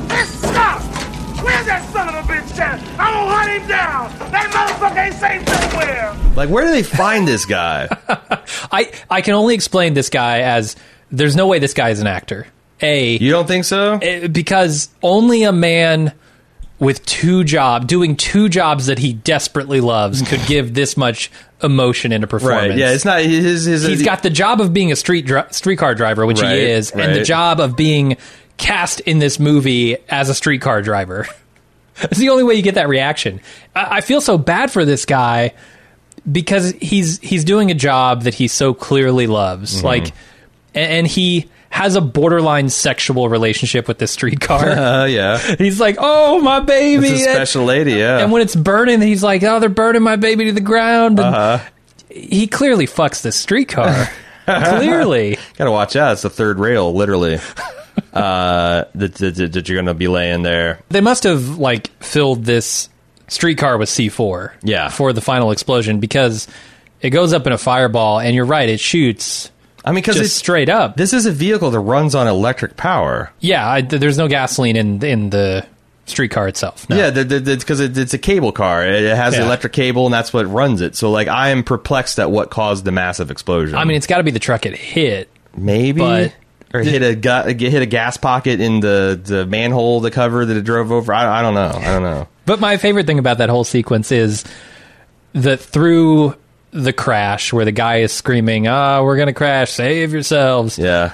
Let's 0.09 0.31
stop! 0.31 0.81
Where's 1.43 1.67
that 1.67 1.89
son 1.93 2.09
of 2.09 2.15
a 2.15 2.23
bitch 2.33 2.59
at? 2.59 2.81
I'm 2.99 3.15
gonna 3.15 3.35
hunt 3.35 3.51
him 3.63 3.69
down! 3.69 4.31
That 4.31 4.51
motherfucker 4.53 5.07
ain't 5.07 5.15
safe 5.15 5.73
nowhere! 5.73 6.17
Like, 6.37 6.49
where 6.49 6.65
do 6.65 6.71
they 6.71 6.83
find 6.83 7.27
this 7.27 7.45
guy? 7.45 7.89
I 8.73 8.91
I 9.09 9.21
can 9.21 9.35
only 9.35 9.55
explain 9.55 9.95
this 9.95 10.09
guy 10.11 10.41
as 10.41 10.77
there's 11.11 11.35
no 11.37 11.47
way 11.49 11.59
this 11.59 11.75
guy 11.75 11.91
is 11.91 12.01
an 12.01 12.07
actor. 12.07 12.47
A 12.83 13.17
you 13.19 13.31
don't 13.31 13.47
think 13.49 13.65
so? 13.65 13.99
Eh, 14.01 14.27
because 14.29 14.89
only 15.03 15.43
a 15.43 15.53
man 15.53 16.13
with 16.81 17.05
two 17.07 17.45
job 17.45 17.87
doing 17.87 18.17
two 18.17 18.49
jobs 18.49 18.87
that 18.87 18.99
he 18.99 19.13
desperately 19.13 19.81
loves 19.81 20.23
could 20.29 20.41
give 20.47 20.75
this 20.75 20.97
much 20.97 21.31
emotion 21.63 22.11
in 22.11 22.25
a 22.25 22.27
performance. 22.27 22.71
Right? 22.71 22.79
Yeah, 22.79 22.91
it's 22.93 23.05
not 23.05 23.21
his. 23.21 23.67
his 23.67 23.85
He's 23.87 24.03
got 24.03 24.23
the 24.25 24.31
job 24.31 24.61
of 24.61 24.73
being 24.73 24.91
a 24.91 24.97
street 24.97 25.27
dri- 25.27 25.43
streetcar 25.51 25.95
driver, 25.95 26.27
which 26.27 26.41
Right, 26.41 26.57
he 26.57 26.63
is, 26.65 26.91
and 26.91 27.15
the 27.15 27.23
job 27.23 27.61
of 27.61 27.77
being 27.77 28.17
cast 28.57 29.01
in 29.01 29.19
this 29.21 29.39
movie 29.39 29.97
as 30.09 30.29
a 30.29 30.35
streetcar 30.35 30.83
driver. 30.83 31.27
it's 32.03 32.19
the 32.19 32.31
only 32.31 32.45
way 32.45 32.55
you 32.55 32.63
get 32.63 32.75
that 32.77 32.89
reaction. 32.89 33.41
I, 33.77 33.99
I 33.99 34.01
feel 34.01 34.21
so 34.23 34.39
bad 34.39 34.71
for 34.71 34.85
this 34.87 35.05
guy 35.05 35.53
because 36.31 36.73
he's 36.73 37.19
he's 37.21 37.45
doing 37.45 37.71
a 37.71 37.75
job 37.75 38.23
that 38.23 38.35
he 38.35 38.49
so 38.49 38.73
clearly 38.75 39.27
loves, 39.27 39.81
Mhm. 39.81 39.85
like, 39.85 40.07
and, 40.75 40.93
and 40.93 41.07
he 41.07 41.49
has 41.71 41.95
a 41.97 42.01
borderline 42.01 42.69
sexual 42.69 43.29
relationship 43.29 43.89
with 43.89 43.99
this 43.99 44.11
streetcar. 44.11 44.69
Uh, 44.71 45.05
yeah. 45.07 45.39
He's 45.59 45.81
like, 45.81 45.97
"Oh, 45.99 46.41
my 46.41 46.61
baby!" 46.61 47.09
It's 47.09 47.21
a 47.27 47.33
special 47.33 47.65
lady. 47.65 47.93
Yeah. 47.93 48.19
And 48.19 48.31
when 48.33 48.43
it's 48.43 48.55
burning, 48.57 49.01
he's 49.01 49.23
like, 49.23 49.43
"Oh, 49.43 49.61
they're 49.61 49.69
burning 49.69 50.03
my 50.03 50.17
baby 50.17 50.47
to 50.47 50.53
the 50.53 50.61
ground." 50.61 51.19
And 51.19 51.35
uh-huh. 51.35 51.71
He 52.11 52.47
clearly 52.49 52.87
fucks 52.87 53.23
this 53.23 53.37
streetcar. 53.37 54.09
clearly, 54.47 55.39
Gotta 55.57 55.71
watch 55.71 55.95
out. 55.97 56.13
It's 56.15 56.23
the 56.23 56.31
third 56.31 56.59
rail, 56.59 56.93
literally. 56.93 57.37
uh, 58.13 58.85
that, 58.95 59.15
that, 59.15 59.53
that- 59.53 59.69
you're 59.69 59.79
gonna 59.81 59.95
be 59.95 60.09
laying 60.09 60.43
there. 60.43 60.81
they 60.89 61.01
must 61.01 61.23
have 61.25 61.59
like 61.59 61.89
filled 62.03 62.45
this 62.45 62.89
streetcar 63.29 63.79
with 63.79 63.89
C4. 63.89 64.53
Yeah. 64.63 64.89
for 64.89 65.13
the 65.13 65.21
final 65.21 65.51
explosion 65.53 66.01
because 66.01 66.49
it 67.01 67.11
goes 67.11 67.33
up 67.33 67.47
in 67.47 67.53
a 67.53 67.59
fireball, 67.59 68.19
and 68.19 68.35
you're 68.35 68.45
right, 68.45 68.69
it 68.69 68.81
shoots. 68.81 69.51
I 69.85 69.91
mean, 69.91 69.97
because 69.97 70.19
it's 70.21 70.33
straight 70.33 70.69
up. 70.69 70.97
This 70.97 71.13
is 71.13 71.27
a 71.27 71.33
vehicle 71.33 71.71
that 71.71 71.81
runs 71.81 72.15
on 72.15 72.27
electric 72.27 72.77
power. 72.77 73.33
Yeah, 73.41 73.67
I, 73.69 73.81
there's 73.81 74.19
no 74.19 74.29
gasoline 74.29 74.77
in 74.77 75.03
in 75.05 75.31
the 75.31 75.67
streetcar 76.07 76.49
itself. 76.49 76.89
No. 76.91 76.97
Yeah, 76.97 77.11
because 77.11 77.81
it, 77.81 77.97
it's 77.97 78.13
a 78.15 78.19
cable 78.19 78.53
car. 78.53 78.85
It 78.87 79.05
it 79.05 79.17
has 79.17 79.35
Yeah. 79.37 79.45
electric 79.45 79.73
cable, 79.73 80.07
and 80.07 80.13
that's 80.13 80.33
what 80.33 80.47
runs 80.47 80.81
it. 80.81 80.97
So, 80.97 81.11
like, 81.11 81.29
I 81.29 81.51
am 81.51 81.63
perplexed 81.63 82.19
at 82.19 82.31
what 82.31 82.51
caused 82.51 82.85
the 82.85 82.93
massive 82.93 83.31
explosion. 83.31 83.77
I 83.79 83.85
mean, 83.85 83.97
it's 83.97 84.07
got 84.07 84.19
to 84.19 84.23
be 84.25 84.33
the 84.33 84.39
truck 84.41 84.67
it 84.67 84.77
hit. 84.77 85.29
maybe, 85.57 86.03
or 86.73 86.81
hit 86.83 87.03
a 87.03 87.15
gu- 87.15 87.55
hit 87.69 87.83
a 87.83 87.87
gas 87.87 88.17
pocket 88.17 88.61
in 88.61 88.81
the 88.81 89.21
the 89.23 89.47
manhole, 89.47 90.01
the 90.01 90.11
cover 90.11 90.45
that 90.45 90.57
it 90.57 90.63
drove 90.65 90.93
over. 90.93 91.13
I, 91.13 91.39
I 91.41 91.43
don't 91.43 91.55
know. 91.55 91.73
I 91.75 91.85
don't 91.87 92.03
know. 92.03 92.29
But 92.45 92.61
my 92.61 92.77
favorite 92.77 93.07
thing 93.07 93.19
about 93.19 93.39
that 93.39 93.49
whole 93.49 93.65
sequence 93.65 94.11
is 94.13 94.45
that 95.33 95.61
through 95.61 96.35
the 96.73 96.93
crash 96.93 97.53
where 97.53 97.65
the 97.65 97.73
guy 97.73 97.97
is 97.99 98.13
screaming, 98.13 98.67
"Ah, 98.69 99.03
we're 99.03 99.17
going 99.17 99.27
to 99.29 99.33
crash, 99.33 99.71
save 99.73 100.13
yourselves." 100.13 100.79
Yeah. 100.79 101.13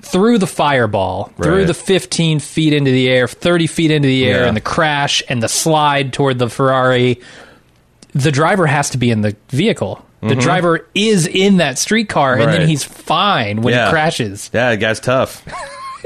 Through 0.00 0.38
the 0.38 0.46
fireball, 0.46 1.32
through 1.42 1.64
the 1.64 1.74
15 1.74 2.38
feet 2.38 2.72
into 2.72 2.90
the 2.92 3.08
air, 3.10 3.26
30 3.26 3.66
feet 3.66 3.90
into 3.90 4.06
the 4.06 4.26
air, 4.26 4.42
Yeah. 4.42 4.46
and 4.48 4.56
the 4.56 4.60
crash 4.60 5.22
and 5.28 5.42
the 5.42 5.48
slide 5.48 6.12
toward 6.12 6.38
the 6.38 6.48
Ferrari, 6.48 7.20
the 8.14 8.30
driver 8.30 8.66
has 8.66 8.90
to 8.90 8.98
be 8.98 9.10
in 9.10 9.22
the 9.22 9.34
vehicle. 9.50 10.04
The 10.22 10.34
Mhm. 10.34 10.40
driver 10.40 10.86
is 10.94 11.26
in 11.26 11.56
that 11.58 11.78
streetcar, 11.78 12.34
and 12.38 12.52
then 12.52 12.66
he's 12.68 12.84
fine 12.84 13.60
when 13.62 13.74
Yeah. 13.74 13.88
it 13.88 13.90
crashes. 13.90 14.50
Yeah, 14.52 14.70
the 14.70 14.76
guy's 14.76 15.00
tough. 15.00 15.42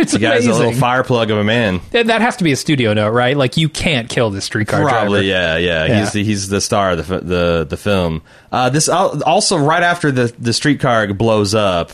It's 0.03 0.13
the 0.13 0.19
guy's 0.19 0.47
a 0.47 0.53
little 0.53 0.73
fire 0.75 1.03
plug 1.05 1.31
of 1.31 1.39
a 1.39 1.45
man. 1.45 1.81
That 1.93 2.09
that 2.09 2.21
has 2.21 2.37
to 2.37 2.45
be 2.45 2.53
a 2.53 2.57
studio 2.57 2.93
note, 2.93 3.11
right? 3.13 3.37
Like 3.37 3.57
you 3.57 3.69
can't 3.69 4.09
kill 4.09 4.31
this 4.31 4.45
streetcar 4.45 4.83
Probably, 4.83 5.27
driver. 5.27 5.57
yeah, 5.57 5.57
yeah, 5.57 5.85
Yeah. 5.87 6.01
He's 6.01 6.13
the, 6.13 6.25
he's 6.25 6.49
the 6.49 6.61
star 6.61 6.91
of 6.93 7.07
the 7.07 7.21
the 7.21 7.67
the 7.71 7.77
film. 7.77 8.23
Uh, 8.51 8.69
this 8.71 8.89
also 8.89 9.57
right 9.57 9.83
after 9.83 10.11
the 10.13 10.33
the 10.39 10.53
streetcar 10.53 11.13
blows 11.15 11.55
up. 11.55 11.93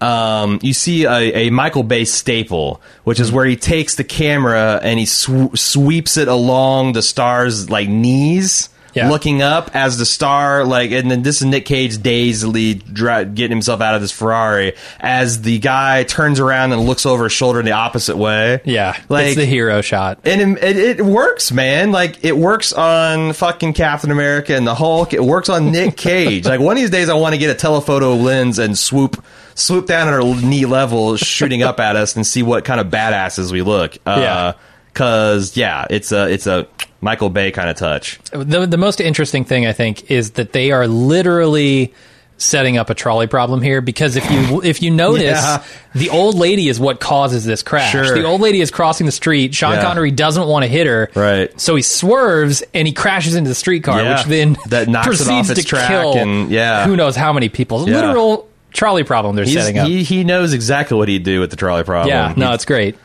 Um, 0.00 0.58
you 0.62 0.72
see 0.72 1.04
a, 1.04 1.46
a 1.46 1.50
Michael 1.50 1.84
Bay 1.84 2.04
staple, 2.04 2.82
which 3.04 3.20
is 3.20 3.30
where 3.30 3.44
he 3.44 3.54
takes 3.54 3.94
the 3.94 4.02
camera 4.02 4.80
and 4.82 4.98
he 4.98 5.06
sw- 5.06 5.54
sweeps 5.54 6.16
it 6.16 6.26
along 6.26 6.94
the 6.94 7.02
star's 7.02 7.70
like 7.70 7.88
knees, 7.88 8.68
Yeah. 8.94 9.08
looking 9.10 9.40
up 9.42 9.70
as 9.74 9.98
the 9.98 10.04
star 10.06 10.64
like. 10.64 10.90
And 10.90 11.10
then 11.10 11.22
this 11.22 11.40
is 11.40 11.46
Nick 11.46 11.64
Cage 11.66 11.98
dazedly 11.98 12.74
dri- 12.74 13.24
getting 13.26 13.52
himself 13.56 13.80
out 13.80 13.94
of 13.94 14.00
this 14.00 14.12
Ferrari 14.12 14.74
as 15.00 15.42
the 15.42 15.58
guy 15.58 16.04
turns 16.04 16.38
around 16.40 16.72
and 16.72 16.82
looks 16.82 17.06
over 17.06 17.24
his 17.24 17.32
shoulder 17.32 17.58
in 17.60 17.64
the 17.66 17.72
opposite 17.72 18.16
way. 18.16 18.60
Yeah, 18.64 18.96
Like- 19.08 19.26
it's 19.28 19.36
the 19.36 19.44
hero 19.46 19.80
shot. 19.80 20.18
and 20.24 20.58
it, 20.58 20.62
it, 20.76 21.00
it 21.00 21.04
works, 21.04 21.52
man. 21.52 21.90
Like 21.92 22.24
it 22.24 22.36
works 22.36 22.72
on 22.72 23.32
fucking 23.32 23.72
Captain 23.72 24.10
America 24.10 24.54
and 24.56 24.66
the 24.66 24.74
Hulk. 24.74 25.12
It 25.14 25.24
works 25.24 25.48
on 25.48 25.70
Nick 25.72 25.96
Cage. 25.96 26.44
like 26.46 26.60
one 26.60 26.76
of 26.76 26.80
these 26.82 26.90
days, 26.90 27.08
I 27.08 27.14
want 27.14 27.34
to 27.34 27.38
get 27.38 27.50
a 27.50 27.54
telephoto 27.54 28.14
lens 28.14 28.58
and 28.58 28.78
swoop 28.78 29.24
swoop 29.54 29.86
down 29.86 30.08
at 30.08 30.14
our 30.14 30.22
knee 30.42 30.64
level, 30.64 31.16
shooting 31.16 31.62
up 31.62 31.78
at 31.80 31.94
us, 31.96 32.16
and 32.16 32.26
see 32.26 32.42
what 32.42 32.64
kind 32.64 32.80
of 32.80 32.86
badasses 32.88 33.52
we 33.52 33.62
look. 33.62 33.96
Uh, 34.06 34.16
Yeah. 34.18 34.52
Cause 34.94 35.56
yeah, 35.56 35.86
it's 35.88 36.12
a 36.12 36.30
it's 36.30 36.46
a 36.46 36.66
Michael 37.00 37.30
Bay 37.30 37.50
kind 37.50 37.70
of 37.70 37.76
touch. 37.76 38.18
The 38.30 38.66
the 38.66 38.76
most 38.76 39.00
interesting 39.00 39.44
thing 39.44 39.66
I 39.66 39.72
think 39.72 40.10
is 40.10 40.32
that 40.32 40.52
they 40.52 40.70
are 40.70 40.86
literally 40.86 41.94
setting 42.38 42.76
up 42.76 42.90
a 42.90 42.94
trolley 42.94 43.28
problem 43.28 43.62
here 43.62 43.80
because 43.80 44.16
if 44.16 44.28
you 44.30 44.60
if 44.64 44.82
you 44.82 44.90
notice 44.90 45.22
Yeah. 45.42 45.62
the 45.94 46.10
old 46.10 46.34
lady 46.34 46.68
is 46.68 46.80
what 46.80 46.98
causes 47.00 47.44
this 47.44 47.62
crash. 47.62 47.92
Sure. 47.92 48.14
The 48.14 48.24
old 48.24 48.40
lady 48.40 48.60
is 48.60 48.70
crossing 48.70 49.06
the 49.06 49.12
street. 49.12 49.54
Sean 49.54 49.74
Yeah. 49.74 49.82
Connery 49.82 50.10
doesn't 50.10 50.46
want 50.48 50.64
to 50.64 50.68
hit 50.68 50.86
her. 50.86 51.08
Right. 51.14 51.58
So 51.60 51.74
he 51.76 51.82
swerves 51.82 52.62
and 52.74 52.86
he 52.86 52.92
crashes 52.92 53.34
into 53.36 53.48
the 53.48 53.54
streetcar, 53.54 54.02
Yeah. 54.02 54.16
which 54.18 54.26
then 54.26 54.56
That 54.68 54.88
knocks 54.88 55.06
it 55.06 55.10
proceeds 55.10 55.30
off 55.30 55.50
its 55.50 55.60
to 55.60 55.66
track 55.66 55.88
kill 55.88 56.14
and- 56.18 56.50
yeah. 56.50 56.84
who 56.86 56.96
knows 56.96 57.14
how 57.16 57.32
many 57.32 57.48
people. 57.48 57.80
Literal 57.80 58.48
trolley 58.72 59.04
problem 59.04 59.36
they're 59.36 59.44
He's- 59.44 59.62
setting 59.62 59.78
up. 59.78 59.86
He 59.86 60.02
he 60.02 60.24
knows 60.24 60.52
exactly 60.52 60.96
what 60.96 61.08
he'd 61.08 61.22
do 61.24 61.38
with 61.40 61.50
the 61.50 61.56
trolley 61.56 61.84
problem. 61.84 62.08
yeah, 62.08 62.34
no, 62.36 62.52
it's 62.54 62.64
great. 62.64 62.96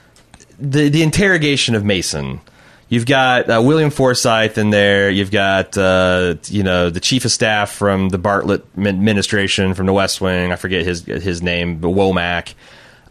The 0.60 0.90
the 0.90 1.04
interrogation 1.04 1.76
of 1.76 1.84
Mason. 1.86 2.42
You've 2.90 3.06
got 3.06 3.50
uh, 3.50 3.62
William 3.62 3.90
Forsythe 3.90 4.58
in 4.58 4.70
there. 4.70 5.10
You've 5.10 5.32
got 5.32 5.78
uh, 5.78 6.36
you 6.46 6.64
know 6.64 6.90
the 6.90 7.00
chief 7.02 7.26
of 7.26 7.32
staff 7.32 7.72
from 7.72 8.10
the 8.10 8.18
Bartlett 8.18 8.66
administration 8.78 9.74
from 9.74 9.86
the 9.88 9.94
West 9.94 10.22
Wing. 10.22 10.52
I 10.52 10.56
forget 10.56 10.86
his 10.86 11.04
his 11.06 11.42
name, 11.42 11.80
but 11.80 11.90
Womack. 11.90 12.54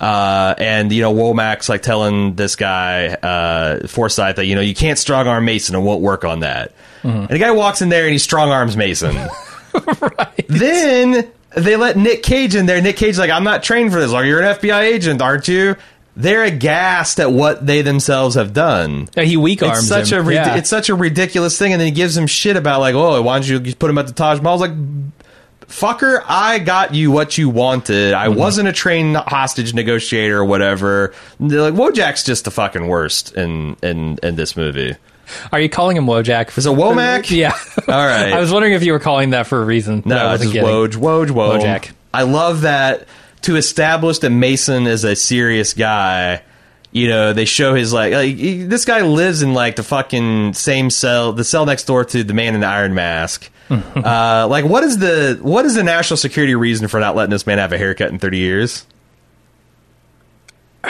Uh, 0.01 0.55
and 0.59 0.93
you 0.93 1.01
know 1.03 1.13
Womack's 1.15 1.69
like 1.69 1.83
telling 1.83 2.35
this 2.37 2.57
guy 2.57 3.09
uh, 3.09 3.87
Forsythe 3.87 4.37
that 4.37 4.47
you 4.47 4.55
know 4.55 4.61
you 4.61 4.75
can't 4.75 4.99
strong 4.99 5.27
arm 5.27 5.45
Mason. 5.45 5.75
and 5.75 5.85
won't 5.85 6.03
work 6.03 6.25
on 6.25 6.41
that. 6.41 6.73
And 7.03 7.29
the 7.29 7.39
guy 7.39 7.53
walks 7.53 7.83
in 7.83 7.89
there 7.89 8.05
and 8.05 8.13
he 8.13 8.19
strong 8.19 8.51
arms 8.51 8.77
Mason. 8.77 9.15
Then 10.49 11.31
they 11.57 11.77
let 11.77 11.97
Nick 11.97 12.23
Cage 12.23 12.55
in 12.55 12.67
there. 12.67 12.81
Nick 12.81 12.97
Cage's 12.97 13.19
like, 13.19 13.31
I'm 13.31 13.45
not 13.45 13.63
trained 13.63 13.93
for 13.93 14.01
this. 14.01 14.11
Like, 14.11 14.27
you're 14.27 14.41
an 14.43 14.57
FBI 14.57 14.81
agent, 14.83 15.23
aren't 15.23 15.49
you? 15.49 15.77
They're 16.19 16.45
aghast 16.45 17.21
at 17.21 17.31
what 17.31 17.67
they 17.67 17.83
themselves 17.83 18.37
have 18.37 18.55
done. 18.55 19.09
Yeah, 19.15 19.25
he 19.25 19.37
weak 19.37 19.63
arms 19.63 19.79
It's 19.81 19.89
such 19.89 20.13
him. 20.13 20.27
a 20.27 20.33
Yeah. 20.33 20.57
it's 20.57 20.71
such 20.71 20.89
a 20.89 20.95
ridiculous 20.95 21.59
thing, 21.59 21.73
and 21.73 21.81
then 21.81 21.87
he 21.89 21.93
gives 21.93 22.17
him 22.17 22.27
shit 22.27 22.57
about 22.57 22.81
like, 22.81 22.95
oh, 22.95 23.21
why 23.21 23.39
don't 23.39 23.47
you 23.67 23.75
put 23.75 23.91
him 23.91 23.99
at 23.99 24.07
the 24.07 24.15
Taj 24.15 24.39
Mahal? 24.41 24.53
I 24.53 24.53
was 24.53 24.61
like, 24.71 24.79
fucker, 25.69 26.23
I 26.27 26.59
got 26.59 26.95
you 26.95 27.11
what 27.11 27.37
you 27.37 27.49
wanted. 27.49 28.15
I 28.15 28.29
Mm-hmm. 28.29 28.39
wasn't 28.39 28.69
a 28.69 28.73
trained 28.73 29.17
hostage 29.17 29.75
negotiator 29.75 30.39
or 30.39 30.45
whatever. 30.45 31.13
They're 31.39 31.61
like, 31.71 31.75
Wojak's 31.75 32.25
just 32.25 32.45
the 32.47 32.51
fucking 32.51 32.87
worst 32.87 33.35
in 33.35 33.77
in 33.83 34.19
in 34.23 34.37
this 34.37 34.57
movie. 34.57 34.97
Are 35.53 35.59
you 35.61 35.69
calling 35.69 35.97
him 35.97 36.07
Wojak? 36.07 36.57
Is 36.57 36.67
it 36.67 36.71
Womack? 36.71 37.31
Yeah. 37.37 37.53
All 37.89 38.07
right. 38.07 38.33
I 38.33 38.41
was 38.41 38.53
wondering 38.53 38.75
if 38.75 38.85
you 38.85 38.93
were 38.93 39.01
calling 39.01 39.31
that 39.31 39.47
for 39.49 39.61
a 39.61 39.65
reason. 39.65 40.03
No, 40.07 40.17
it's 40.17 40.25
wasn't 40.25 40.43
just 40.45 40.55
getting. 40.55 40.71
Woj, 40.71 40.93
Woj, 40.93 41.27
Woj. 41.31 41.61
Wojak. 41.61 41.91
I 42.15 42.23
love 42.23 42.61
that 42.63 43.07
to 43.43 43.57
establish 43.57 44.19
that 44.21 44.31
Mason 44.31 44.87
is 44.87 45.05
a 45.05 45.15
serious 45.17 45.73
guy. 45.75 46.43
You 46.93 47.09
know, 47.09 47.33
they 47.33 47.45
show 47.45 47.75
his 47.75 47.93
like, 47.93 48.13
like 48.13 48.37
he- 48.37 48.63
this 48.65 48.85
guy 48.85 49.03
lives 49.03 49.43
in 49.43 49.53
like 49.55 49.77
the 49.77 49.83
fucking 49.83 50.55
same 50.55 50.89
cell, 50.91 51.33
the 51.33 51.45
cell 51.45 51.67
next 51.67 51.85
door 51.85 52.05
to 52.05 52.25
the 52.25 52.33
man 52.35 52.55
in 52.55 52.61
the 52.61 52.67
iron 52.67 52.95
mask. 52.95 53.51
uh, 53.71 54.47
like, 54.49 54.65
what 54.65 54.85
is 54.85 54.99
the 54.99 55.39
what 55.43 55.65
is 55.67 55.75
the 55.75 55.83
national 55.83 56.17
security 56.17 56.55
reason 56.55 56.87
for 56.89 57.01
not 57.01 57.17
letting 57.17 57.31
this 57.33 57.47
man 57.47 57.59
have 57.59 57.73
a 57.73 57.79
haircut 57.79 58.11
in 58.11 58.19
thirty 58.19 58.39
years? 58.39 58.87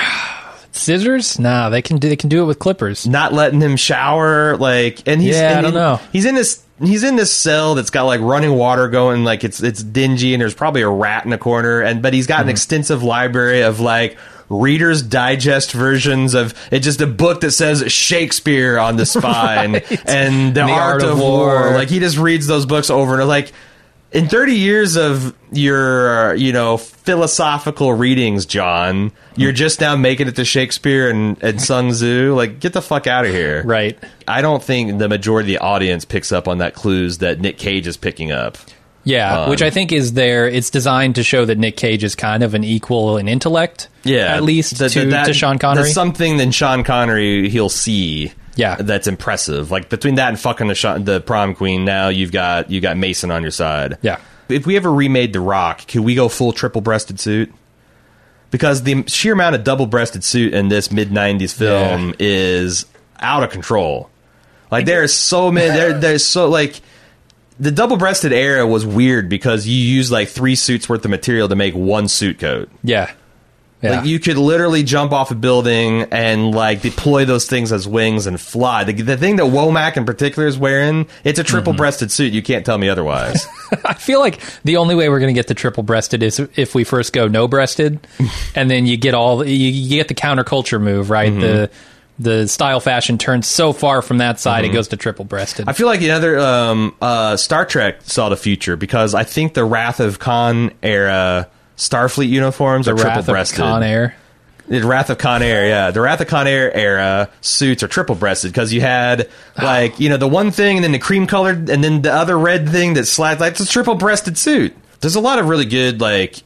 scissors? 0.72 1.38
Nah, 1.38 1.70
they 1.70 1.82
can 1.82 1.98
do 1.98 2.08
they 2.08 2.16
can 2.16 2.28
do 2.28 2.42
it 2.42 2.46
with 2.46 2.58
clippers. 2.58 3.06
not 3.06 3.32
letting 3.32 3.60
him 3.60 3.76
shower 3.76 4.56
like 4.56 5.06
and 5.08 5.20
he's 5.22 5.36
Yeah, 5.36 5.58
I 5.58 5.62
don't 5.62 5.72
he- 5.72 5.76
know. 5.78 6.00
he's 6.12 6.24
in 6.26 6.34
this 6.34 6.62
he's 6.80 7.02
in 7.02 7.16
this 7.16 7.34
cell 7.34 7.74
that's 7.74 7.90
got 7.90 8.02
like 8.04 8.20
running 8.20 8.52
water 8.52 8.88
going 8.88 9.24
like 9.24 9.44
it's 9.44 9.62
it's 9.62 9.82
dingy 9.82 10.34
and 10.34 10.40
there's 10.40 10.54
probably 10.54 10.82
a 10.82 10.88
rat 10.88 11.24
in 11.24 11.30
the 11.30 11.38
corner 11.38 11.80
and 11.80 12.02
but 12.02 12.12
he's 12.12 12.26
got 12.26 12.40
Mm-hmm. 12.40 12.42
an 12.42 12.48
extensive 12.50 13.02
library 13.02 13.62
of 13.62 13.80
like 13.80 14.18
reader's 14.48 15.02
digest 15.02 15.72
versions 15.72 16.34
of 16.34 16.54
it's 16.70 16.84
just 16.84 17.00
a 17.00 17.06
book 17.06 17.40
that 17.40 17.50
says 17.52 17.90
shakespeare 17.90 18.78
on 18.78 18.96
the 18.96 19.06
spine 19.06 19.72
Right. 19.72 20.08
and 20.08 20.54
the, 20.54 20.60
art, 20.62 21.02
of, 21.02 21.18
war. 21.18 21.72
like 21.72 21.88
he 21.88 21.98
just 21.98 22.16
reads 22.18 22.46
those 22.46 22.66
books 22.66 22.90
over 22.90 23.18
and 23.20 23.28
like 23.28 23.52
in 24.12 24.28
30 24.28 24.52
years 24.54 24.96
of 24.96 25.34
your 25.52 26.34
you 26.34 26.52
know 26.52 26.76
philosophical 26.76 27.92
readings 27.92 28.44
john 28.46 29.12
you're 29.36 29.52
just 29.52 29.80
now 29.80 29.94
making 29.96 30.26
it 30.28 30.36
to 30.36 30.44
shakespeare 30.44 31.08
and, 31.08 31.42
and 31.42 31.62
sun 31.62 31.90
tzu 31.90 32.34
like 32.34 32.60
get 32.60 32.72
the 32.72 32.82
fuck 32.82 33.06
out 33.06 33.24
of 33.24 33.32
here 33.32 33.62
Right. 33.64 33.98
i 34.28 34.42
don't 34.42 34.62
think 34.62 34.98
the 34.98 35.08
majority 35.08 35.54
of 35.54 35.60
the 35.60 35.64
audience 35.64 36.04
picks 36.04 36.32
up 36.32 36.48
on 36.48 36.58
that 36.58 36.74
clues 36.74 37.18
that 37.18 37.40
nick 37.40 37.58
cage 37.58 37.86
is 37.86 37.96
picking 37.96 38.32
up 38.32 38.58
Yeah, 39.04 39.42
Um, 39.44 39.50
which 39.50 39.62
I 39.62 39.70
think 39.70 39.92
is 39.92 40.14
there. 40.14 40.48
It's 40.48 40.68
designed 40.68 41.14
to 41.14 41.22
show 41.22 41.44
that 41.44 41.58
Nick 41.58 41.76
Cage 41.76 42.02
is 42.02 42.16
kind 42.16 42.42
of 42.42 42.54
an 42.54 42.64
equal 42.64 43.18
in 43.18 43.28
intellect. 43.28 43.86
yeah 44.02 44.34
at 44.34 44.42
least 44.42 44.78
that- 44.78 44.90
to, 44.90 45.06
that- 45.10 45.26
to 45.26 45.32
Sean 45.32 45.58
Connery. 45.60 45.90
something 45.90 46.38
that 46.38 46.52
sean 46.52 46.82
connery 46.82 47.48
he'll 47.48 47.68
see 47.68 48.32
Yeah. 48.56 48.74
that's 48.80 49.06
impressive 49.06 49.70
like 49.70 49.90
between 49.90 50.16
that 50.16 50.30
and 50.30 50.40
fucking 50.40 50.66
the, 50.66 51.00
the 51.04 51.20
prom 51.20 51.54
queen 51.54 51.84
now 51.84 52.08
you've 52.08 52.32
got 52.32 52.68
you 52.68 52.80
got 52.80 52.96
mason 52.96 53.30
on 53.30 53.42
your 53.42 53.52
side 53.52 53.96
yeah. 54.02 54.18
If 54.48 54.66
we 54.66 54.76
ever 54.76 54.92
remade 54.92 55.32
The 55.32 55.40
Rock, 55.40 55.86
could 55.86 56.02
we 56.02 56.14
go 56.14 56.28
full 56.28 56.52
triple 56.52 56.80
breasted 56.80 57.20
suit? 57.20 57.52
Because 58.50 58.84
the 58.84 59.04
sheer 59.08 59.32
amount 59.32 59.56
of 59.56 59.64
double 59.64 59.86
breasted 59.86 60.24
suit 60.24 60.54
in 60.54 60.68
this 60.68 60.90
mid 60.90 61.10
'90s 61.10 61.54
film 61.54 62.14
is 62.18 62.86
out 63.18 63.42
of 63.42 63.50
control. 63.50 64.08
Like 64.70 64.86
there's 64.86 65.12
so 65.12 65.50
many. 65.50 65.68
There, 65.68 65.92
there's 66.00 66.24
so 66.24 66.48
like 66.48 66.80
the 67.58 67.70
double 67.70 67.96
breasted 67.96 68.32
era 68.32 68.66
was 68.66 68.84
weird 68.84 69.28
because 69.28 69.66
you 69.66 69.76
use 69.76 70.10
like 70.10 70.28
three 70.28 70.54
suits 70.54 70.88
worth 70.88 71.04
of 71.04 71.10
material 71.10 71.48
to 71.48 71.56
make 71.56 71.74
one 71.74 72.08
suit 72.08 72.38
coat. 72.38 72.68
Yeah. 72.82 73.12
Yeah. 73.82 73.96
Like 73.96 74.06
you 74.06 74.18
could 74.18 74.38
literally 74.38 74.82
jump 74.82 75.12
off 75.12 75.30
a 75.30 75.34
building 75.34 76.02
and 76.10 76.54
like 76.54 76.80
deploy 76.80 77.26
those 77.26 77.46
things 77.46 77.72
as 77.72 77.86
wings 77.86 78.26
and 78.26 78.40
fly. 78.40 78.84
The, 78.84 78.92
the 78.94 79.16
thing 79.16 79.36
that 79.36 79.44
Womack 79.44 79.96
in 79.96 80.06
particular 80.06 80.48
is 80.48 80.56
wearing, 80.56 81.06
it's 81.24 81.38
a 81.38 81.44
triple 81.44 81.74
breasted 81.74 82.10
suit. 82.10 82.32
You 82.32 82.42
can't 82.42 82.64
tell 82.64 82.78
me 82.78 82.88
otherwise. 82.88 83.46
I 83.84 83.94
feel 83.94 84.20
like 84.20 84.40
the 84.64 84.78
only 84.78 84.94
way 84.94 85.08
we're 85.10 85.18
going 85.18 85.34
to 85.34 85.38
get 85.38 85.48
the 85.48 85.54
triple 85.54 85.82
breasted 85.82 86.22
is 86.22 86.40
if 86.56 86.74
we 86.74 86.84
first 86.84 87.12
go 87.12 87.28
no 87.28 87.48
breasted, 87.48 88.06
and 88.54 88.70
then 88.70 88.86
you 88.86 88.96
get 88.96 89.14
all 89.14 89.46
you, 89.46 89.54
you 89.54 89.96
get 89.96 90.08
the 90.08 90.14
counterculture 90.14 90.80
move 90.80 91.10
right. 91.10 91.30
Mm-hmm. 91.32 91.40
The 91.40 91.70
the 92.18 92.48
style 92.48 92.80
fashion 92.80 93.18
turns 93.18 93.46
so 93.46 93.74
far 93.74 94.00
from 94.00 94.18
that 94.18 94.40
side, 94.40 94.64
it 94.64 94.70
goes 94.70 94.88
to 94.88 94.96
triple 94.96 95.26
breasted. 95.26 95.68
I 95.68 95.74
feel 95.74 95.86
like 95.86 96.00
another 96.00 96.38
um, 96.38 96.96
uh, 97.02 97.36
Star 97.36 97.66
Trek 97.66 98.00
saw 98.04 98.30
the 98.30 98.38
future 98.38 98.74
because 98.74 99.14
I 99.14 99.24
think 99.24 99.52
the 99.52 99.66
Wrath 99.66 100.00
of 100.00 100.18
Khan 100.18 100.72
era 100.82 101.50
Starfleet 101.76 102.28
uniforms 102.28 102.86
the 102.86 102.92
are 102.92 102.96
triple 102.96 103.22
breasted. 103.22 103.58
Con 103.58 103.82
Air. 103.82 104.14
The 104.68 104.84
Wrath 104.84 105.10
of 105.10 105.18
Con 105.18 105.42
Air, 105.44 105.68
yeah, 105.68 105.90
the 105.92 106.00
Wrath 106.00 106.20
of 106.20 106.26
Con 106.26 106.48
Air 106.48 106.74
era 106.74 107.30
suits 107.40 107.84
are 107.84 107.88
triple 107.88 108.16
breasted 108.16 108.50
because 108.50 108.72
you 108.72 108.80
had 108.80 109.28
like 109.62 110.00
you 110.00 110.08
know 110.08 110.16
the 110.16 110.26
one 110.26 110.50
thing 110.50 110.76
and 110.78 110.82
then 110.84 110.90
the 110.90 110.98
cream 110.98 111.28
colored 111.28 111.70
and 111.70 111.84
then 111.84 112.02
the 112.02 112.12
other 112.12 112.36
red 112.36 112.68
thing 112.68 112.94
that 112.94 113.04
slides 113.06 113.40
like 113.40 113.52
it's 113.52 113.60
a 113.60 113.68
triple 113.68 113.94
breasted 113.94 114.36
suit. 114.36 114.74
There's 115.00 115.14
a 115.14 115.20
lot 115.20 115.38
of 115.38 115.48
really 115.48 115.66
good 115.66 116.00
like 116.00 116.42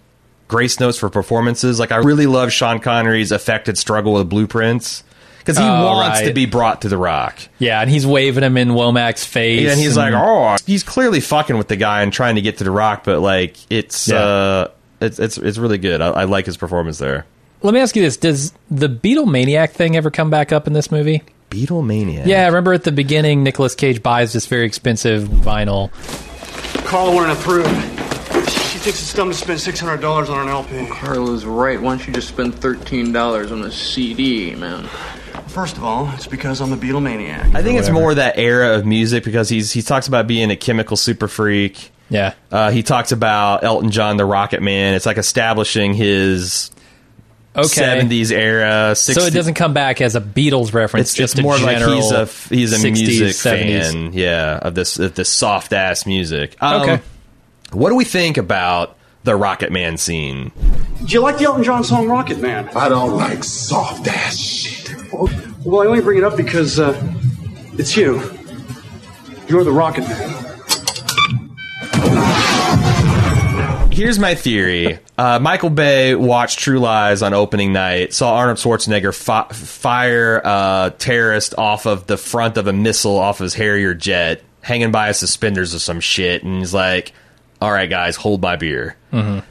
grace 0.48 0.78
notes 0.80 0.98
for 0.98 1.08
performances. 1.08 1.78
Like 1.80 1.92
I 1.92 1.96
really 1.96 2.26
love 2.26 2.52
Sean 2.52 2.78
Connery's 2.80 3.32
affected 3.32 3.78
struggle 3.78 4.12
with 4.12 4.28
blueprints 4.28 5.02
because 5.38 5.56
he 5.56 5.64
Oh, 5.64 5.86
wants 5.86 6.20
right. 6.20 6.26
to 6.28 6.34
be 6.34 6.44
brought 6.44 6.82
to 6.82 6.90
the 6.90 6.98
Rock. 6.98 7.38
Yeah, 7.58 7.80
and 7.80 7.88
he's 7.88 8.06
waving 8.06 8.44
him 8.44 8.58
in 8.58 8.68
Womack's 8.70 9.24
face, 9.24 9.70
And 9.70 9.80
he's 9.80 9.96
like, 9.96 10.12
oh, 10.14 10.56
he's 10.66 10.82
clearly 10.82 11.20
fucking 11.20 11.56
with 11.56 11.68
the 11.68 11.76
guy 11.76 12.02
and 12.02 12.12
trying 12.12 12.34
to 12.34 12.42
get 12.42 12.58
to 12.58 12.64
the 12.64 12.70
rock, 12.70 13.04
but 13.04 13.20
like 13.20 13.56
it's 13.70 14.08
Yeah. 14.08 14.18
uh, 14.18 14.68
it's 15.00 15.18
it's 15.18 15.38
it's 15.38 15.58
really 15.58 15.78
good. 15.78 16.00
I, 16.00 16.08
I 16.08 16.24
like 16.24 16.46
his 16.46 16.56
performance 16.56 16.98
there. 16.98 17.26
Let 17.62 17.74
me 17.74 17.80
ask 17.80 17.94
you 17.96 18.02
this: 18.02 18.16
Does 18.16 18.52
the 18.70 18.88
Beatlemaniac 18.88 19.70
thing 19.70 19.96
ever 19.96 20.10
come 20.10 20.30
back 20.30 20.52
up 20.52 20.66
in 20.66 20.72
this 20.72 20.90
movie? 20.90 21.22
Beatlemania. 21.50 22.26
Yeah, 22.26 22.44
I 22.44 22.46
remember 22.46 22.72
at 22.72 22.84
the 22.84 22.92
beginning, 22.92 23.42
Nicolas 23.42 23.74
Cage 23.74 24.02
buys 24.02 24.32
this 24.32 24.46
very 24.46 24.66
expensive 24.66 25.24
vinyl. 25.24 25.90
Carla 26.84 27.14
wouldn't 27.14 27.38
approve. 27.38 27.66
She 28.48 28.78
thinks 28.78 29.02
it's 29.02 29.12
dumb 29.12 29.30
to 29.30 29.34
spend 29.36 29.58
$600 29.58 30.28
on 30.30 30.42
an 30.42 30.48
LP. 30.48 30.86
Carla's 30.86 31.44
right. 31.44 31.80
Why 31.80 31.96
don't 31.96 32.06
you 32.06 32.12
just 32.12 32.28
spend 32.28 32.54
thirteen 32.54 33.12
dollars 33.12 33.52
on 33.52 33.62
a 33.62 33.70
CD, 33.70 34.54
man? 34.54 34.86
First 35.48 35.76
of 35.76 35.84
all, 35.84 36.08
it's 36.14 36.28
because 36.28 36.60
I'm 36.60 36.72
a 36.72 36.76
Beatlemaniac. 36.76 37.54
I 37.54 37.62
think 37.62 37.78
it's 37.78 37.90
more 37.90 38.14
that 38.14 38.38
era 38.38 38.76
of 38.76 38.86
music 38.86 39.24
because 39.24 39.48
he's 39.48 39.72
he 39.72 39.82
talks 39.82 40.06
about 40.06 40.26
being 40.28 40.50
a 40.50 40.56
chemical 40.56 40.96
super 40.96 41.26
freak. 41.28 41.90
Yeah, 42.10 42.34
Uh, 42.50 42.70
he 42.70 42.82
talks 42.82 43.12
about 43.12 43.62
Elton 43.64 43.90
John, 43.90 44.16
the 44.16 44.24
Rocket 44.24 44.60
Man. 44.62 44.94
It's 44.94 45.06
like 45.06 45.16
establishing 45.18 45.94
his 45.94 46.70
Okay. 47.56 47.66
70s 47.82 48.30
era. 48.32 48.92
60s. 48.94 49.14
so 49.14 49.22
it 49.22 49.32
doesn't 49.32 49.54
come 49.54 49.72
back 49.74 50.00
as 50.00 50.14
a 50.16 50.20
Beatles 50.20 50.72
reference. 50.74 51.08
It's 51.10 51.14
just 51.16 51.34
just 51.36 51.42
more 51.42 51.56
a 51.56 51.58
like 51.60 51.78
he's 51.78 52.10
a 52.12 52.26
he's 52.48 52.72
a 52.72 52.76
60s, 52.76 52.92
music 52.92 53.28
70s. 53.36 53.92
fan, 53.92 54.12
yeah, 54.12 54.58
of 54.62 54.74
this 54.74 54.98
of 54.98 55.14
this 55.14 55.28
soft 55.28 55.72
ass 55.72 56.04
music. 56.06 56.56
Um, 56.60 56.82
Okay. 56.82 57.00
what 57.72 57.88
do 57.90 57.94
we 57.96 58.04
think 58.04 58.36
about 58.36 58.96
the 59.24 59.34
Rocket 59.36 59.70
Man 59.72 59.96
scene? 59.96 60.50
Do 61.04 61.12
you 61.12 61.20
like 61.20 61.38
the 61.38 61.44
Elton 61.44 61.62
John 61.64 61.82
song 61.84 62.08
Rocket 62.08 62.38
Man? 62.40 62.68
I 62.76 62.88
don't 62.88 63.16
like 63.16 63.42
soft 63.44 64.06
ass 64.08 64.36
shit. 64.36 64.94
Well, 65.12 65.82
I 65.82 65.86
only 65.86 66.00
bring 66.00 66.18
it 66.18 66.24
up 66.24 66.36
because 66.36 66.78
uh, 66.80 66.92
it's 67.78 67.96
you. 67.96 68.14
You're 69.48 69.64
the 69.64 69.72
Rocket 69.72 70.02
Man. 70.08 70.46
Here's 74.00 74.18
my 74.18 74.34
theory. 74.34 74.98
Uh, 75.18 75.38
Michael 75.40 75.68
Bay 75.68 76.14
watched 76.14 76.58
True 76.58 76.78
Lies 76.78 77.20
on 77.20 77.34
opening 77.34 77.74
night, 77.74 78.14
saw 78.14 78.34
Arnold 78.36 78.56
Schwarzenegger 78.56 79.14
fi- 79.14 79.52
fire 79.52 80.38
a 80.38 80.94
terrorist 80.96 81.54
off 81.58 81.84
of 81.84 82.06
the 82.06 82.16
front 82.16 82.56
of 82.56 82.66
a 82.66 82.72
missile 82.72 83.18
off 83.18 83.40
his 83.40 83.52
Harrier 83.52 83.92
jet, 83.92 84.42
hanging 84.62 84.90
by 84.90 85.08
his 85.08 85.18
suspenders 85.18 85.74
or 85.74 85.80
some 85.80 86.00
shit, 86.00 86.42
and 86.42 86.60
he's 86.60 86.72
like, 86.72 87.12
all 87.60 87.70
right, 87.72 87.90
guys, 87.90 88.16
hold 88.16 88.40
my 88.42 88.56
beer. 88.56 88.96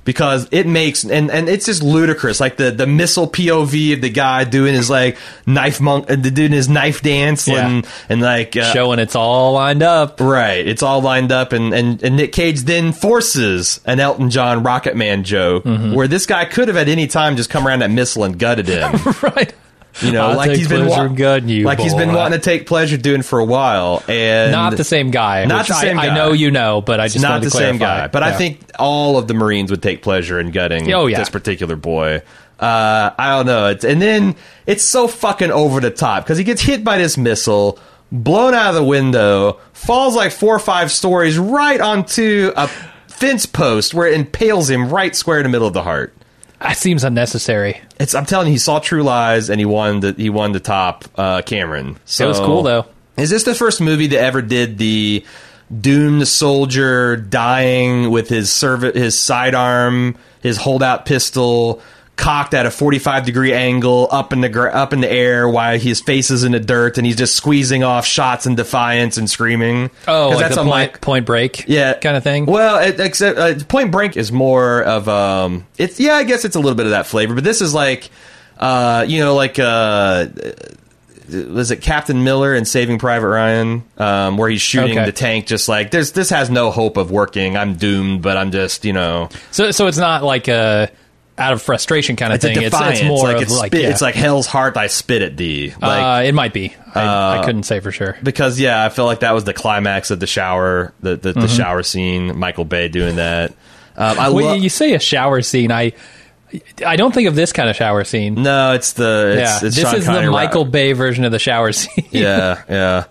Because 0.06 0.48
it 0.52 0.66
makes, 0.66 1.04
and, 1.04 1.30
and 1.30 1.50
it's 1.50 1.66
just 1.66 1.84
ludicrous. 1.84 2.40
Like 2.40 2.56
the, 2.56 2.72
the 2.72 2.88
missile 2.88 3.28
POV 3.30 3.94
of 3.94 4.02
the 4.02 4.10
guy 4.10 4.46
doing 4.46 4.74
his 4.74 4.90
like 4.90 5.18
knife 5.46 5.82
monk, 5.82 6.10
uh, 6.10 6.16
doing 6.16 6.54
his 6.54 6.70
knife 6.70 7.02
dance 7.02 7.46
Yeah. 7.48 7.68
and, 7.68 7.88
and 8.08 8.22
like, 8.22 8.56
uh, 8.56 8.72
showing 8.74 9.00
it's 9.00 9.16
all 9.18 9.54
lined 9.54 9.84
up. 9.84 10.22
Right. 10.22 10.66
It's 10.66 10.82
all 10.82 11.02
lined 11.02 11.32
up, 11.34 11.52
and, 11.52 11.74
and, 11.74 12.02
and 12.02 12.16
Nick 12.16 12.32
Cage 12.32 12.62
then 12.62 12.94
forces 12.94 13.82
an 13.86 14.00
Elton 14.00 14.30
John 14.30 14.64
Rocket 14.64 14.96
Man 14.96 15.24
joke 15.26 15.66
Mm-hmm. 15.66 15.94
where 15.94 16.08
this 16.08 16.26
guy 16.26 16.46
could 16.46 16.70
have 16.70 16.78
at 16.78 16.88
any 16.88 17.06
time 17.08 17.36
just 17.36 17.50
come 17.50 17.68
around 17.68 17.80
that 17.80 17.92
missile 17.92 18.24
and 18.24 18.40
gutted 18.40 18.68
him. 18.68 18.94
right. 19.22 19.54
You 20.02 20.12
know, 20.14 20.30
I'll 20.30 20.38
like 20.38 20.52
he's 20.52 20.68
been 20.68 20.86
pleasure 20.88 21.08
wa- 21.10 21.14
gutting 21.16 21.50
you, 21.50 21.66
like 21.66 21.80
he's 21.80 21.94
been 21.94 22.14
wanting 22.14 22.40
to 22.40 22.44
take 22.44 22.66
pleasure 22.68 22.96
doing 22.98 23.22
for 23.22 23.40
a 23.40 23.46
while, 23.46 24.04
and 24.08 24.52
Not 24.52 24.78
the 24.78 24.84
same 24.84 25.12
guy. 25.12 25.44
Not 25.46 25.68
the 25.68 25.74
same 25.74 26.00
I, 26.00 26.08
guy. 26.08 26.14
I 26.14 26.16
know 26.16 26.32
you 26.34 26.52
know, 26.52 26.82
but 26.82 27.00
I 27.00 27.08
just 27.08 27.22
not 27.22 27.42
the 27.42 27.50
to 27.50 27.58
same 27.58 27.78
guy. 27.78 28.08
But 28.08 28.24
I 28.24 28.32
think 28.32 28.60
all 28.80 29.18
of 29.18 29.28
the 29.28 29.34
Marines 29.34 29.72
would 29.72 29.84
take 29.84 30.02
pleasure 30.02 30.40
in 30.40 30.52
gutting 30.52 30.92
Oh, 30.94 31.08
yeah. 31.08 31.20
this 31.20 31.30
particular 31.30 31.76
boy. 31.76 32.22
Uh, 32.60 33.12
I 33.18 33.38
don't 33.38 33.46
know. 33.46 33.68
It's, 33.68 33.86
and 33.86 34.02
then 34.02 34.36
it's 34.66 34.84
so 34.84 35.08
fucking 35.08 35.52
over 35.52 35.80
the 35.80 35.92
top 35.92 36.24
because 36.26 36.38
he 36.38 36.44
gets 36.44 36.62
hit 36.62 36.84
by 36.84 36.98
this 36.98 37.18
missile, 37.18 37.80
blown 38.12 38.54
out 38.54 38.70
of 38.70 38.76
the 38.76 38.84
window, 38.84 39.60
falls 39.74 40.16
like 40.16 40.32
four 40.32 40.56
or 40.56 40.60
five 40.60 40.92
stories 40.92 41.38
right 41.38 41.80
onto 41.80 42.52
a 42.58 42.68
fence 43.08 43.46
post 43.46 43.94
where 43.94 44.08
it 44.08 44.14
impales 44.14 44.70
him 44.70 44.90
right 44.90 45.16
square 45.16 45.38
in 45.40 45.44
the 45.44 45.50
middle 45.50 45.68
of 45.68 45.74
the 45.74 45.84
heart. 45.84 46.14
That 46.60 46.78
seems 46.78 47.04
unnecessary. 47.04 47.82
It's. 48.00 48.16
I'm 48.16 48.26
telling 48.26 48.48
you, 48.48 48.54
he 48.54 48.58
saw 48.58 48.80
True 48.80 49.04
Lies 49.04 49.50
and 49.50 49.60
he 49.60 49.66
won 49.66 50.00
the 50.02 50.14
he 50.14 50.30
won 50.30 50.52
the 50.52 50.60
top 50.60 51.06
uh, 51.16 51.42
Cameron. 51.42 51.98
So 52.06 52.26
it 52.26 52.28
was 52.30 52.40
cool 52.40 52.64
though. 52.64 52.86
is 53.18 53.30
this 53.30 53.44
the 53.44 53.56
first 53.56 53.82
movie 53.82 54.08
that 54.08 54.20
ever 54.20 54.42
did 54.42 54.78
the 54.78 55.26
doomed 55.80 56.28
soldier 56.28 57.16
dying 57.16 58.10
with 58.10 58.30
his 58.30 58.52
serv- 58.52 58.96
his 58.96 59.18
sidearm, 59.18 60.18
his 60.42 60.58
holdout 60.58 61.06
pistol 61.06 61.82
cocked 62.20 62.54
at 62.54 62.66
a 62.66 62.72
45 62.72 63.26
degree 63.26 63.54
angle 63.54 64.08
up 64.12 64.34
in 64.34 64.42
the 64.42 64.50
gr- 64.50 64.68
up 64.68 64.94
in 64.94 65.00
the 65.02 65.10
air 65.12 65.48
while 65.48 65.80
his 65.80 66.02
face 66.02 66.30
is 66.30 66.44
in 66.44 66.52
the 66.52 66.60
dirt 66.60 66.98
and 66.98 67.08
he's 67.08 67.16
just 67.16 67.34
squeezing 67.36 67.84
off 67.84 68.06
shots 68.06 68.46
in 68.46 68.56
defiance 68.56 69.18
and 69.18 69.30
screaming? 69.30 69.90
Oh, 70.08 70.30
like 70.30 70.54
the 70.54 70.62
a 70.62 70.64
point, 70.66 70.94
mi- 70.94 71.00
point 71.00 71.26
break, 71.26 71.66
yeah, 71.68 71.94
kind 71.94 72.16
of 72.18 72.24
thing. 72.24 72.46
Well, 72.46 72.78
it, 72.80 73.00
except 73.00 73.40
uh, 73.40 73.56
Point 73.66 73.92
Break 73.92 74.18
is 74.18 74.32
more 74.32 74.84
of 74.84 75.08
um, 75.10 75.66
it's 75.78 76.00
yeah, 76.00 76.14
I 76.16 76.24
guess 76.24 76.46
it's 76.46 76.56
a 76.56 76.60
little 76.60 76.76
bit 76.76 76.86
of 76.86 76.92
that 76.92 77.08
flavor, 77.08 77.34
but 77.36 77.44
this 77.44 77.62
is 77.62 77.74
like, 77.74 78.10
uh, 78.60 79.06
you 79.08 79.20
know, 79.22 79.34
like 79.36 79.58
uh, 79.58 80.28
was 81.30 81.70
it 81.72 81.78
Captain 81.82 82.24
Miller 82.24 82.56
in 82.56 82.66
Saving 82.66 82.98
Private 82.98 83.28
Ryan, 83.28 83.84
um, 83.98 84.38
where 84.38 84.50
he's 84.50 84.62
shooting 84.62 84.98
Okay. 84.98 85.06
the 85.06 85.12
tank, 85.12 85.46
just 85.46 85.70
like 85.70 85.92
there's 85.92 86.12
this 86.14 86.30
has 86.32 86.50
no 86.50 86.72
hope 86.72 86.98
of 86.98 87.12
working. 87.12 87.56
I'm 87.56 87.76
doomed, 87.76 88.22
but 88.24 88.36
I'm 88.36 88.52
just 88.52 88.84
you 88.84 88.94
know, 88.94 89.30
So, 89.52 89.72
so 89.72 89.88
it's 89.88 89.98
not 90.00 90.24
like 90.24 90.48
a 90.48 90.90
out 91.40 91.54
of 91.54 91.62
frustration 91.62 92.16
kind 92.16 92.34
of 92.34 92.38
It's 92.38 92.46
thing. 92.46 92.62
It's, 92.64 92.76
it's 92.80 93.04
more 93.04 93.24
like 93.24 93.38
of 93.38 93.42
it's, 93.44 93.58
like 93.58 93.72
spit, 93.72 93.82
yeah. 93.84 93.90
it's 93.90 94.02
like 94.02 94.16
hell's 94.16 94.46
heart. 94.46 94.76
I 94.78 94.88
spit 94.88 95.22
at 95.22 95.38
thee. 95.38 95.74
Like 95.82 96.22
uh, 96.22 96.28
it 96.28 96.34
might 96.34 96.54
be. 96.54 96.76
I, 96.94 97.00
I 97.02 97.38
uh, 97.38 97.44
couldn't 97.46 97.64
say 97.64 97.80
for 97.80 97.92
sure. 97.92 98.18
because 98.22 98.60
yeah, 98.60 98.84
I 98.86 98.90
feel 98.90 99.06
like 99.06 99.22
that 99.22 99.32
was 99.32 99.46
the 99.46 99.54
climax 99.54 100.12
of 100.12 100.20
the 100.20 100.28
shower, 100.28 100.94
the 101.00 101.16
the, 101.16 101.34
the 101.34 101.40
Mhm. 101.42 101.58
shower 101.58 101.84
scene. 101.84 102.38
Michael 102.38 102.66
Bay 102.66 102.88
doing 102.90 103.16
that. 103.16 103.52
Um, 103.98 104.20
I 104.20 104.30
Well, 104.30 104.46
love. 104.48 104.60
you 104.60 104.70
say 104.70 104.94
a 104.94 105.00
shower 105.00 105.42
scene. 105.42 105.72
I 105.72 105.94
I 106.86 106.96
don't 106.96 107.14
think 107.14 107.28
of 107.28 107.36
this 107.36 107.54
kind 107.54 107.70
of 107.70 107.76
shower 107.76 108.04
scene. 108.04 108.36
No, 108.42 108.74
it's 108.74 108.94
the 108.94 109.36
it's, 109.38 109.40
yeah, 109.40 109.68
it's 109.68 109.76
this 109.76 109.84
Sean 109.86 109.96
is 109.96 110.06
Connery 110.06 110.26
the 110.26 110.32
Michael 110.32 110.66
Bay 110.66 110.94
version 110.94 111.24
of 111.26 111.32
the 111.32 111.38
shower 111.40 111.72
scene. 111.74 112.08
yeah, 112.12 112.64
yeah. 112.70 113.04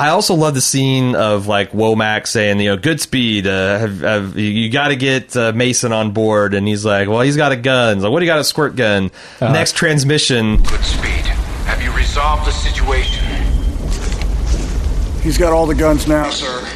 I 0.00 0.08
also 0.08 0.34
love 0.34 0.54
the 0.54 0.62
scene 0.62 1.14
of 1.14 1.46
like 1.46 1.72
Womack 1.72 2.26
saying, 2.26 2.58
you 2.58 2.70
know, 2.70 2.78
good 2.78 3.02
speed. 3.02 3.46
Uh, 3.46 3.78
have, 3.78 4.00
have, 4.00 4.38
you 4.38 4.70
got 4.70 4.88
to 4.88 4.96
get 4.96 5.36
uh, 5.36 5.52
Mason 5.52 5.92
on 5.92 6.12
board, 6.12 6.54
and 6.54 6.66
he's 6.66 6.86
like, 6.86 7.06
well, 7.06 7.20
he's 7.20 7.36
got 7.36 7.52
a 7.52 7.56
gun. 7.56 7.98
He's 7.98 8.04
like, 8.04 8.10
what 8.10 8.20
do 8.20 8.24
you 8.24 8.32
got? 8.32 8.38
A 8.38 8.44
squirt 8.44 8.76
gun. 8.76 9.10
Uh-huh. 9.40 9.52
Next 9.52 9.76
transmission. 9.76 10.56
Good 10.56 10.82
speed. 10.84 11.26
Have 11.66 11.82
you 11.82 11.92
resolved 11.94 12.46
the 12.46 12.50
situation? 12.50 13.26
He's 15.20 15.36
got 15.36 15.52
all 15.52 15.66
the 15.66 15.74
guns 15.74 16.08
now, 16.08 16.30
sir. 16.30 16.66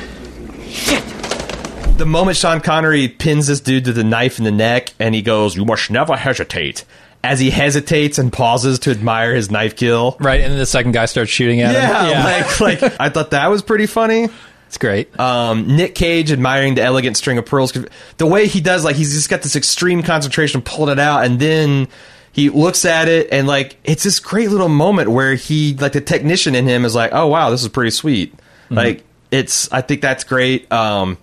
The 1.97 2.05
moment 2.05 2.37
Sean 2.37 2.61
Connery 2.61 3.09
pins 3.09 3.47
this 3.47 3.61
dude 3.61 3.87
to 3.87 3.95
the 3.95 4.05
knife 4.05 4.37
in 4.37 4.45
the 4.45 4.53
neck, 4.53 4.93
and 4.99 5.15
he 5.15 5.23
goes, 5.23 5.57
"You 5.57 5.65
must 5.65 5.91
never 5.91 6.15
hesitate." 6.15 6.85
As 7.25 7.41
he 7.41 7.51
hesitates 7.51 8.19
and 8.19 8.33
pauses 8.33 8.79
to 8.81 8.91
admire 8.91 9.35
his 9.35 9.51
knife 9.51 9.77
kill, 9.77 10.17
right, 10.21 10.41
and 10.41 10.53
then 10.53 10.59
the 10.59 10.67
second 10.67 10.93
guy 10.93 11.07
starts 11.07 11.31
shooting 11.31 11.61
at 11.61 11.73
yeah, 11.73 12.05
him. 12.05 12.25
like 12.25 12.83
like 12.83 13.01
I 13.01 13.09
thought 13.09 13.31
that 13.31 13.47
was 13.49 13.63
pretty 13.63 13.87
funny. 13.87 14.29
It's 14.67 14.79
great. 14.79 15.19
Um, 15.21 15.77
Nick 15.77 15.95
Cage 15.95 16.33
admiring 16.33 16.75
the 16.75 16.83
elegant 16.83 17.17
string 17.17 17.39
of 17.39 17.47
pearls. 17.47 17.73
The 18.17 18.27
way 18.27 18.47
he 18.47 18.61
does, 18.61 18.85
like 18.85 18.97
he's 18.97 19.13
just 19.13 19.31
got 19.31 19.43
this 19.43 19.57
extreme 19.57 20.03
concentration, 20.03 20.63
pulling 20.63 20.93
it 20.93 20.99
out, 20.99 21.25
and 21.25 21.39
then 21.39 21.89
he 22.33 22.51
looks 22.51 22.85
at 22.85 23.07
it, 23.09 23.29
and 23.31 23.47
like 23.47 23.77
it's 23.85 24.03
this 24.03 24.19
great 24.19 24.51
little 24.51 24.69
moment 24.69 25.11
where 25.11 25.35
he, 25.35 25.75
like 25.75 25.93
the 25.93 26.01
technician 26.01 26.57
in 26.57 26.67
him, 26.67 26.85
is 26.85 26.95
like, 26.95 27.13
"Oh 27.13 27.29
wow, 27.29 27.51
this 27.51 27.63
is 27.63 27.69
pretty 27.69 27.93
sweet." 27.93 28.37
Mm-hmm. 28.37 28.75
Like 28.75 29.05
it's, 29.31 29.73
I 29.73 29.81
think 29.81 30.01
that's 30.01 30.25
great. 30.25 30.71
Um, 30.73 31.19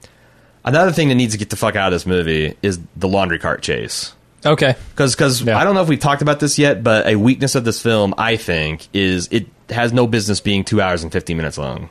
another 0.64 0.94
thing 0.94 1.10
that 1.10 1.16
needs 1.16 1.34
to 1.34 1.38
get 1.38 1.50
the 1.50 1.58
fuck 1.58 1.76
out 1.76 1.92
of 1.92 1.96
this 1.96 2.06
movie 2.06 2.56
is 2.62 2.80
the 2.96 3.10
laundry 3.10 3.40
cart 3.40 3.62
chase. 3.62 4.14
Okay. 4.46 4.76
Because 4.90 5.16
because 5.16 5.48
I 5.48 5.64
don't 5.64 5.76
know 5.76 5.82
if 5.82 5.90
we've 5.90 6.00
talked 6.00 6.22
about 6.22 6.40
this 6.40 6.58
yet, 6.58 6.84
but 6.84 7.08
a 7.08 7.16
weakness 7.16 7.56
of 7.56 7.64
this 7.64 7.82
film, 7.82 8.14
I 8.18 8.38
think, 8.38 8.88
is 8.94 9.28
it 9.32 9.48
has 9.70 9.94
no 9.94 10.08
business 10.08 10.40
being 10.42 10.64
two 10.64 10.82
hours 10.82 11.04
and 11.04 11.12
fifty 11.12 11.34
minutes 11.34 11.58
long. 11.58 11.90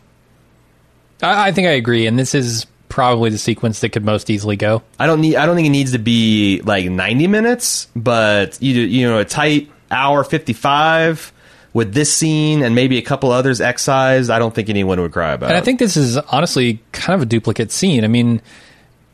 I, 1.23 1.49
I 1.49 1.53
think 1.53 1.69
I 1.69 1.73
agree, 1.73 2.07
and 2.07 2.19
this 2.19 2.35
is 2.35 2.67
probably 2.89 3.31
the 3.31 3.39
sequence 3.39 3.81
that 3.81 3.91
could 3.91 4.05
most 4.05 4.31
easily 4.31 4.57
go. 4.57 4.83
I 4.99 5.07
don't 5.07 5.21
need. 5.21 5.37
I 5.37 5.47
don't 5.47 5.55
think 5.55 5.67
it 5.67 5.71
needs 5.71 5.93
to 5.93 5.99
be 5.99 6.61
like 6.65 6.87
ninety 6.87 7.27
minutes, 7.27 7.89
but 7.95 8.61
you 8.61 8.81
you 8.83 9.07
know 9.07 9.19
a 9.19 9.25
tight 9.25 9.71
hour 9.91 10.25
fifty 10.25 10.53
five 10.53 11.33
with 11.73 11.95
this 11.95 12.13
scene 12.13 12.63
and 12.63 12.75
maybe 12.75 12.99
a 12.99 13.03
couple 13.03 13.31
others 13.31 13.61
excised. 13.61 14.29
I 14.29 14.39
don't 14.41 14.55
think 14.55 14.69
anyone 14.69 15.01
would 15.01 15.13
cry 15.13 15.33
about. 15.33 15.47
It. 15.47 15.51
And 15.51 15.59
I 15.59 15.65
think 15.65 15.79
this 15.79 15.97
is 15.97 16.17
honestly 16.17 16.81
kind 16.93 17.15
of 17.15 17.23
a 17.23 17.27
duplicate 17.27 17.71
scene. 17.71 18.05
I 18.05 18.09
mean, 18.09 18.43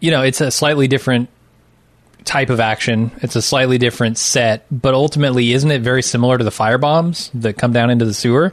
you 0.00 0.10
know, 0.10 0.22
it's 0.22 0.40
a 0.40 0.50
slightly 0.50 0.88
different 0.88 1.28
type 2.26 2.50
of 2.50 2.60
action. 2.60 3.10
It's 3.22 3.36
a 3.36 3.42
slightly 3.42 3.78
different 3.78 4.18
set, 4.18 4.66
but 4.70 4.92
ultimately, 4.92 5.52
isn't 5.52 5.70
it 5.70 5.80
very 5.80 6.02
similar 6.02 6.36
to 6.36 6.44
the 6.44 6.50
fire 6.50 6.76
bombs 6.76 7.30
that 7.34 7.54
come 7.54 7.72
down 7.72 7.88
into 7.88 8.04
the 8.04 8.12
sewer? 8.12 8.52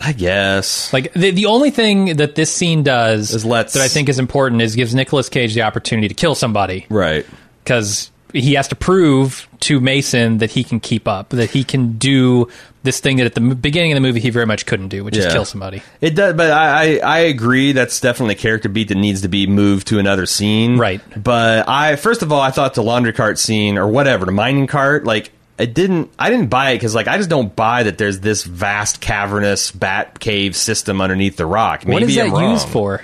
I 0.00 0.12
guess. 0.12 0.92
Like 0.92 1.12
the 1.14 1.30
the 1.30 1.46
only 1.46 1.70
thing 1.70 2.16
that 2.16 2.34
this 2.34 2.52
scene 2.52 2.82
does 2.82 3.30
that 3.30 3.76
I 3.76 3.88
think 3.88 4.08
is 4.08 4.18
important 4.18 4.60
is 4.60 4.74
gives 4.74 4.94
Nicolas 4.94 5.28
Cage 5.28 5.54
the 5.54 5.62
opportunity 5.62 6.08
to 6.08 6.14
kill 6.14 6.34
somebody. 6.34 6.86
Right. 6.90 7.24
Because 7.62 8.10
he 8.32 8.54
has 8.54 8.68
to 8.68 8.74
prove 8.74 9.48
to 9.60 9.80
Mason 9.80 10.38
that 10.38 10.50
he 10.50 10.64
can 10.64 10.80
keep 10.80 11.06
up, 11.06 11.30
that 11.30 11.50
he 11.50 11.62
can 11.64 11.96
do 11.96 12.48
this 12.84 13.00
thing 13.00 13.16
that 13.16 13.26
at 13.26 13.34
the 13.34 13.40
beginning 13.40 13.92
of 13.92 13.96
the 13.96 14.00
movie 14.00 14.20
he 14.20 14.30
very 14.30 14.46
much 14.46 14.66
couldn't 14.66 14.88
do, 14.88 15.02
which 15.02 15.16
is 15.16 15.32
kill 15.32 15.44
somebody. 15.44 15.82
It 16.00 16.14
does, 16.14 16.34
but 16.34 16.52
I, 16.52 16.98
I 16.98 16.98
I 16.98 17.18
agree. 17.20 17.72
That's 17.72 17.98
definitely 17.98 18.34
a 18.34 18.38
character 18.38 18.68
beat 18.68 18.88
that 18.88 18.96
needs 18.96 19.22
to 19.22 19.28
be 19.28 19.46
moved 19.46 19.88
to 19.88 19.98
another 19.98 20.26
scene. 20.26 20.78
Right. 20.78 21.00
But 21.20 21.68
I 21.68 21.96
first 21.96 22.22
of 22.22 22.30
all, 22.30 22.40
I 22.40 22.50
thought 22.50 22.74
the 22.74 22.82
laundry 22.82 23.12
cart 23.12 23.38
scene 23.38 23.78
or 23.78 23.88
whatever, 23.88 24.26
the 24.26 24.32
mining 24.32 24.66
cart, 24.66 25.04
like 25.04 25.32
it 25.58 25.72
didn't. 25.72 26.10
I 26.18 26.30
didn't 26.30 26.48
buy 26.48 26.70
it 26.70 26.76
because 26.76 26.94
like 26.94 27.08
I 27.08 27.16
just 27.16 27.30
don't 27.30 27.54
buy 27.56 27.84
that 27.84 27.96
there's 27.96 28.20
this 28.20 28.44
vast 28.44 29.00
cavernous 29.00 29.70
bat 29.70 30.20
cave 30.20 30.54
system 30.54 31.00
underneath 31.00 31.36
the 31.36 31.46
rock. 31.46 31.86
Maybe 31.86 31.92
what 31.92 32.02
is 32.02 32.14
that 32.16 32.30
I'm 32.30 32.50
used 32.50 32.68
for? 32.68 33.02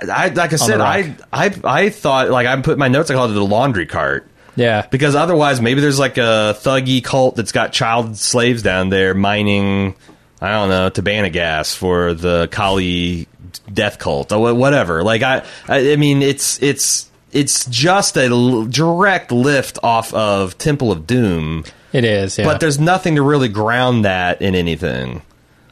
I 0.00 0.28
like 0.28 0.52
I 0.52 0.56
said, 0.56 0.80
I. 0.80 1.16
I 1.32 1.54
I 1.64 1.88
thought 1.90 2.30
like 2.30 2.46
I 2.46 2.60
put 2.62 2.78
my 2.78 2.88
notes. 2.88 3.10
I 3.10 3.14
called 3.14 3.32
it 3.32 3.34
the 3.34 3.44
laundry 3.44 3.86
cart. 3.86 4.28
Yeah. 4.58 4.86
Because 4.90 5.14
otherwise, 5.14 5.60
maybe 5.60 5.80
there's 5.80 5.98
like 5.98 6.18
a 6.18 6.56
thuggy 6.58 7.02
cult 7.02 7.36
that's 7.36 7.52
got 7.52 7.72
child 7.72 8.16
slaves 8.16 8.62
down 8.62 8.88
there 8.88 9.14
mining, 9.14 9.94
I 10.40 10.50
don't 10.50 10.68
know, 10.68 10.90
Tabana 10.90 11.32
gas 11.32 11.74
for 11.74 12.12
the 12.12 12.48
Kali 12.50 13.28
death 13.72 13.98
cult 13.98 14.32
or 14.32 14.52
whatever. 14.54 15.04
Like 15.04 15.22
I, 15.22 15.44
I, 15.68 15.96
mean, 15.96 16.22
it's 16.22 16.60
it's 16.60 17.08
it's 17.30 17.66
just 17.66 18.16
a 18.16 18.24
l- 18.24 18.64
direct 18.64 19.30
lift 19.30 19.78
off 19.82 20.12
of 20.12 20.58
Temple 20.58 20.90
of 20.90 21.06
Doom. 21.06 21.64
It 21.92 22.04
is, 22.04 22.36
yeah. 22.36 22.44
But 22.44 22.60
there's 22.60 22.80
nothing 22.80 23.14
to 23.14 23.22
really 23.22 23.48
ground 23.48 24.04
that 24.04 24.42
in 24.42 24.54
anything. 24.54 25.22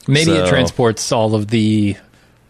Maybe 0.09 0.31
it 0.31 0.49
transports 0.49 1.11
all 1.11 1.35
of 1.35 1.49
the 1.49 1.97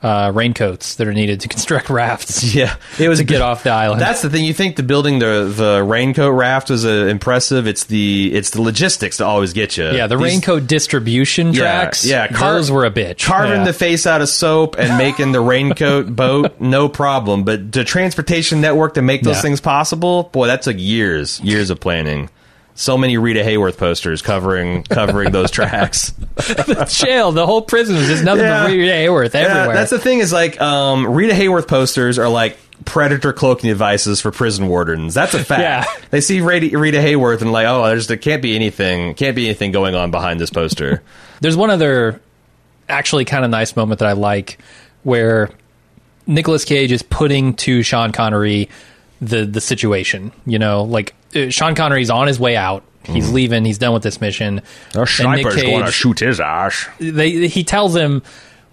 uh, 0.03 0.31
raincoats 0.35 0.97
that 0.97 1.07
are 1.09 1.13
needed 1.15 1.41
to 1.41 1.49
construct 1.57 1.91
rafts. 1.91 2.45
Yeah, 2.57 2.77
it 2.99 3.09
was 3.09 3.19
to 3.19 3.25
get 3.25 3.43
off 3.43 3.65
the 3.65 3.71
island. 3.71 4.01
That's 4.01 4.23
the 4.23 4.31
thing. 4.31 4.45
You 4.45 4.55
think 4.55 4.77
the 4.77 4.83
building 4.83 5.19
the 5.19 5.53
the 5.55 5.83
raincoat 5.83 6.35
raft 6.35 6.71
was 6.71 6.85
uh, 6.87 6.89
impressive? 7.11 7.67
It's 7.67 7.85
the 7.85 8.33
it's 8.33 8.51
the 8.51 8.63
logistics 8.63 9.17
to 9.19 9.25
always 9.27 9.53
get 9.53 9.77
you. 9.77 9.85
yeah, 9.91 10.07
the 10.07 10.17
These- 10.17 10.25
raincoat 10.25 10.67
distribution 10.67 11.53
Yeah, 11.53 11.61
tracks. 11.61 12.05
yeah, 12.07 12.29
car- 12.29 12.55
those 12.55 12.71
were 12.71 12.85
a 12.85 12.91
bitch. 12.91 13.25
carving 13.27 13.59
Yeah. 13.61 13.65
the 13.65 13.73
face 13.73 14.07
out 14.07 14.21
of 14.23 14.29
soap 14.29 14.77
and 14.79 14.97
making 14.97 15.33
the 15.33 15.41
raincoat 15.41 16.07
boat, 16.17 16.61
no 16.61 16.89
problem. 16.89 17.45
But 17.45 17.73
the 17.73 17.85
transportation 17.85 18.61
network 18.61 18.95
to 18.95 19.03
make 19.03 19.23
those 19.23 19.37
Yeah. 19.37 19.43
things 19.43 19.61
possible, 19.61 20.25
boy, 20.33 20.47
that 20.47 20.63
took 20.63 20.77
years, 20.79 21.41
years 21.41 21.71
of 21.71 21.81
planning. 21.81 22.31
So 22.79 22.97
many 22.99 23.17
Rita 23.17 23.41
Hayworth 23.41 23.79
posters 23.79 24.21
covering 24.23 24.83
covering 24.85 25.33
those 25.33 25.51
tracks. 25.51 26.11
the 26.37 26.87
jail, 26.91 27.33
the 27.33 27.47
whole 27.47 27.63
prison 27.63 27.97
was 27.97 28.07
just 28.07 28.23
nothing 28.23 28.45
Yeah. 28.45 28.65
but 28.65 28.73
Rita 28.73 28.93
Hayworth 28.93 29.33
Yeah, 29.35 29.41
everywhere. 29.41 29.75
that's 29.77 29.91
the 29.91 29.99
thing 29.99 30.19
is 30.19 30.33
like 30.33 30.61
um, 30.61 31.07
Rita 31.07 31.33
Hayworth 31.35 31.67
posters 31.69 32.19
are 32.19 32.29
like 32.29 32.59
predator 32.85 33.33
cloaking 33.33 33.69
devices 33.69 34.21
for 34.21 34.31
prison 34.31 34.69
wardens. 34.69 35.15
That's 35.15 35.33
a 35.33 35.43
fact. 35.43 35.63
Yeah. 35.63 35.85
They 36.11 36.21
see 36.21 36.43
Rita, 36.43 36.79
Rita 36.79 36.99
Hayworth 36.99 37.41
and 37.41 37.51
like, 37.51 37.67
oh, 37.67 37.87
there's 37.87 38.07
there 38.09 38.19
can't 38.19 38.43
be 38.43 38.55
anything, 38.55 39.15
can't 39.15 39.35
be 39.35 39.47
anything 39.47 39.73
going 39.73 39.95
on 39.95 40.11
behind 40.11 40.39
this 40.39 40.51
poster. 40.51 41.03
There's 41.41 41.57
one 41.57 41.71
other 41.71 42.21
actually 42.89 43.25
kind 43.25 43.45
of 43.45 43.51
nice 43.51 43.75
moment 43.75 44.01
that 44.01 44.09
I 44.09 44.13
like 44.13 44.59
where 45.03 45.51
Nicolas 46.27 46.65
Cage 46.67 46.93
is 46.93 47.03
putting 47.03 47.55
to 47.57 47.83
Sean 47.83 48.13
Connery 48.13 48.69
the 49.21 49.45
the 49.45 49.61
situation. 49.61 50.33
You 50.47 50.59
know, 50.59 50.85
like 50.85 51.15
uh, 51.35 51.51
Sean 51.51 51.75
Connery's 51.75 52.11
on 52.11 52.27
his 52.27 52.39
way 52.41 52.57
out. 52.57 52.83
He's 53.05 53.31
leaving. 53.31 53.65
He's 53.65 53.79
done 53.79 53.95
with 53.95 54.03
this 54.03 54.21
mission. 54.21 54.63
Nick 54.95 55.09
sniper's 55.09 55.63
going 55.63 55.85
to 55.85 55.93
shoot 55.93 56.19
his 56.19 56.41
ass. 56.41 56.89
they 56.99 57.47
he 57.47 57.63
tells 57.63 57.95
him 57.95 58.23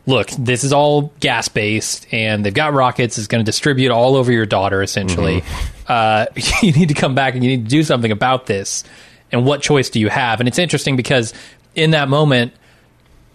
look 0.06 0.30
this 0.32 0.64
is 0.64 0.74
all 0.74 1.14
gas 1.20 1.48
based 1.48 2.06
and 2.12 2.44
they've 2.46 2.54
got 2.54 2.74
rockets 2.74 3.18
it's 3.18 3.28
going 3.28 3.40
to 3.40 3.46
distribute 3.46 3.90
all 3.90 4.18
over 4.18 4.34
your 4.34 4.46
daughter 4.46 4.84
essentially 4.84 5.42
uh, 5.88 6.26
you 6.62 6.74
need 6.74 6.90
to 6.90 6.94
come 6.94 7.16
back 7.16 7.36
and 7.36 7.44
you 7.44 7.56
need 7.56 7.64
to 7.64 7.70
do 7.70 7.84
something 7.84 8.12
about 8.12 8.46
this 8.46 8.84
and 9.32 9.46
what 9.46 9.62
choice 9.62 9.90
do 9.90 10.02
you 10.02 10.10
have 10.10 10.42
and 10.42 10.50
it's 10.50 10.60
interesting 10.60 10.98
because 10.98 11.34
in 11.74 11.92
that 11.92 12.10
moment 12.10 12.52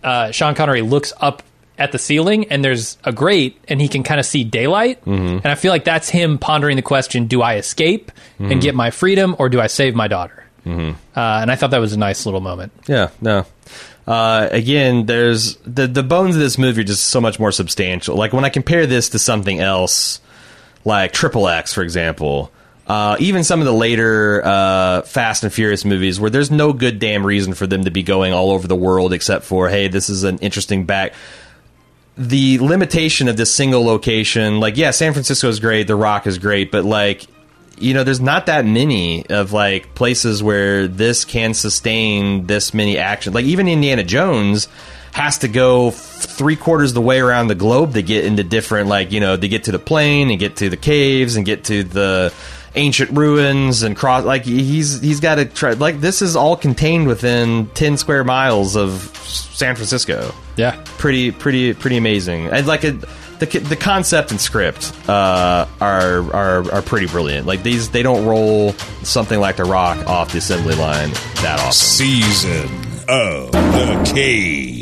uh, 0.04 0.30
sean 0.30 0.54
connery 0.54 0.82
looks 0.82 1.12
up 1.22 1.42
at 1.78 1.92
the 1.92 1.98
ceiling 1.98 2.46
and 2.50 2.64
there's 2.64 2.98
a 3.04 3.12
grate 3.12 3.56
and 3.68 3.80
he 3.80 3.88
can 3.88 4.02
kind 4.02 4.18
of 4.20 4.26
see 4.26 4.42
daylight 4.44 5.04
and 5.06 5.46
i 5.46 5.54
feel 5.54 5.70
like 5.72 5.84
that's 5.84 6.08
him 6.08 6.36
pondering 6.38 6.76
the 6.76 6.82
question 6.82 7.26
do 7.26 7.40
i 7.42 7.56
escape 7.56 8.10
Mhm. 8.40 8.52
and 8.52 8.60
get 8.62 8.74
my 8.74 8.90
freedom 8.90 9.34
or 9.38 9.48
do 9.48 9.60
i 9.60 9.66
save 9.68 9.94
my 9.94 10.08
daughter 10.08 10.44
Mm-hmm. 10.66 10.90
uh, 11.18 11.40
and 11.40 11.50
i 11.50 11.54
thought 11.56 11.70
that 11.70 11.80
was 11.80 11.92
a 11.92 11.98
nice 11.98 12.26
little 12.26 12.40
moment 12.40 12.72
Yeah, 12.88 13.08
no. 13.20 13.46
Uh, 14.06 14.48
again, 14.52 15.04
there's 15.06 15.56
the 15.66 15.86
the 15.86 16.02
bones 16.02 16.34
of 16.34 16.40
this 16.40 16.56
movie 16.56 16.80
are 16.80 16.84
just 16.84 17.04
so 17.08 17.20
much 17.20 17.38
more 17.38 17.52
substantial. 17.52 18.16
Like 18.16 18.32
when 18.32 18.42
I 18.42 18.48
compare 18.48 18.86
this 18.86 19.10
to 19.10 19.18
something 19.18 19.60
else, 19.60 20.22
like 20.86 21.12
Triple 21.12 21.46
X, 21.46 21.74
for 21.74 21.82
example, 21.82 22.50
uh, 22.86 23.16
even 23.20 23.44
some 23.44 23.60
of 23.60 23.66
the 23.66 23.72
later 23.74 24.40
uh, 24.42 25.02
Fast 25.02 25.44
and 25.44 25.52
Furious 25.52 25.84
movies, 25.84 26.18
where 26.18 26.30
there's 26.30 26.50
no 26.50 26.72
good 26.72 26.98
damn 27.00 27.26
reason 27.26 27.52
for 27.52 27.66
them 27.66 27.84
to 27.84 27.90
be 27.90 28.02
going 28.02 28.32
all 28.32 28.50
over 28.50 28.66
the 28.66 28.74
world 28.76 29.12
except 29.12 29.44
for 29.44 29.68
hey, 29.68 29.88
this 29.88 30.08
is 30.08 30.24
an 30.24 30.38
interesting 30.38 30.86
back. 30.86 31.12
The 32.18 32.58
limitation 32.58 33.28
of 33.28 33.36
this 33.36 33.54
single 33.54 33.84
location, 33.84 34.60
like 34.60 34.76
yeah, 34.76 34.90
San 34.90 35.12
Francisco 35.12 35.48
is 35.48 35.60
great, 35.60 35.86
The 35.86 35.94
Rock 35.94 36.26
is 36.26 36.38
great, 36.38 36.70
but 36.72 36.84
like 36.84 37.26
you 37.80 37.94
know, 37.94 38.04
there's 38.04 38.20
not 38.20 38.46
that 38.46 38.64
many 38.64 39.24
of 39.26 39.52
like 39.52 39.94
places 39.94 40.42
where 40.42 40.88
this 40.88 41.24
can 41.24 41.54
sustain 41.54 42.46
this 42.46 42.74
many 42.74 42.98
action. 42.98 43.32
Like 43.32 43.44
even 43.44 43.68
Indiana 43.68 44.02
Jones 44.02 44.68
has 45.12 45.38
to 45.38 45.48
go 45.48 45.90
three 45.90 46.56
quarters 46.56 46.90
of 46.90 46.94
the 46.94 47.00
way 47.00 47.20
around 47.20 47.48
the 47.48 47.54
globe 47.54 47.94
to 47.94 48.02
get 48.02 48.24
into 48.24 48.44
different, 48.44 48.88
like 48.88 49.12
you 49.12 49.20
know, 49.20 49.36
to 49.36 49.48
get 49.48 49.64
to 49.64 49.72
the 49.72 49.78
plane 49.78 50.30
and 50.30 50.38
get 50.38 50.56
to 50.56 50.68
the 50.68 50.76
caves 50.76 51.36
and 51.36 51.46
get 51.46 51.64
to 51.64 51.84
the 51.84 52.32
ancient 52.78 53.10
ruins 53.10 53.82
and 53.82 53.96
cross. 53.96 54.24
Like 54.24 54.44
he's 54.44 55.00
he's 55.00 55.20
got 55.20 55.34
to 55.34 55.44
try. 55.44 55.72
Like 55.72 56.00
this 56.00 56.22
is 56.22 56.36
all 56.36 56.56
contained 56.56 57.06
within 57.06 57.66
ten 57.74 57.96
square 57.96 58.24
miles 58.24 58.76
of 58.76 59.00
San 59.26 59.74
Francisco. 59.74 60.32
Yeah, 60.56 60.82
pretty 60.96 61.32
pretty 61.32 61.74
pretty 61.74 61.96
amazing. 61.96 62.46
And 62.46 62.66
like 62.66 62.84
a, 62.84 62.92
the 63.40 63.46
the 63.46 63.76
concept 63.76 64.30
and 64.30 64.40
script 64.40 64.92
uh, 65.08 65.66
are 65.80 66.32
are 66.32 66.72
are 66.72 66.82
pretty 66.82 67.06
brilliant. 67.06 67.46
Like 67.46 67.62
these, 67.62 67.90
they 67.90 68.02
don't 68.02 68.24
roll 68.24 68.72
something 69.02 69.38
like 69.38 69.56
The 69.56 69.64
Rock 69.64 70.06
off 70.06 70.32
the 70.32 70.38
assembly 70.38 70.74
line 70.74 71.10
that 71.42 71.58
often. 71.60 71.72
Season 71.72 72.68
of 73.08 73.52
the 73.52 74.12
Cage. 74.14 74.77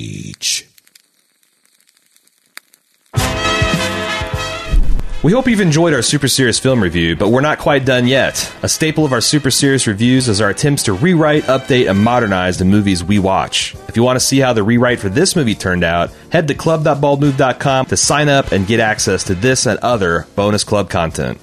We 5.23 5.33
hope 5.33 5.49
you've 5.49 5.61
enjoyed 5.61 5.95
our 5.95 6.03
Super 6.03 6.29
Serious 6.29 6.59
film 6.59 6.81
review, 6.81 7.17
but 7.17 7.31
we're 7.31 7.41
not 7.41 7.59
quite 7.59 7.85
done 7.85 8.07
yet. 8.07 8.53
A 8.62 8.69
staple 8.69 9.05
of 9.05 9.12
our 9.12 9.23
Super 9.23 9.51
Serious 9.51 9.87
reviews 9.87 10.29
is 10.29 10.41
our 10.41 10.51
attempts 10.51 10.85
to 10.85 10.93
rewrite, 10.93 11.45
update, 11.45 11.91
and 11.91 11.99
modernize 11.99 12.59
the 12.59 12.64
movies 12.67 13.03
we 13.03 13.19
watch. 13.19 13.75
If 13.89 13.97
you 13.97 14.03
want 14.03 14.17
to 14.17 14.25
see 14.25 14.39
how 14.39 14.53
the 14.53 14.62
rewrite 14.62 15.01
for 15.01 15.09
this 15.09 15.35
movie 15.35 15.55
turned 15.55 15.85
out, 15.85 16.11
head 16.31 16.47
to 16.49 16.55
club.baldmove.com 16.55 17.87
to 17.87 17.97
sign 17.97 18.29
up 18.29 18.53
and 18.53 18.67
get 18.67 18.79
access 18.79 19.25
to 19.25 19.35
this 19.35 19.67
and 19.67 19.79
other 19.81 20.27
bonus 20.37 20.64
club 20.64 20.91
content. 20.91 21.41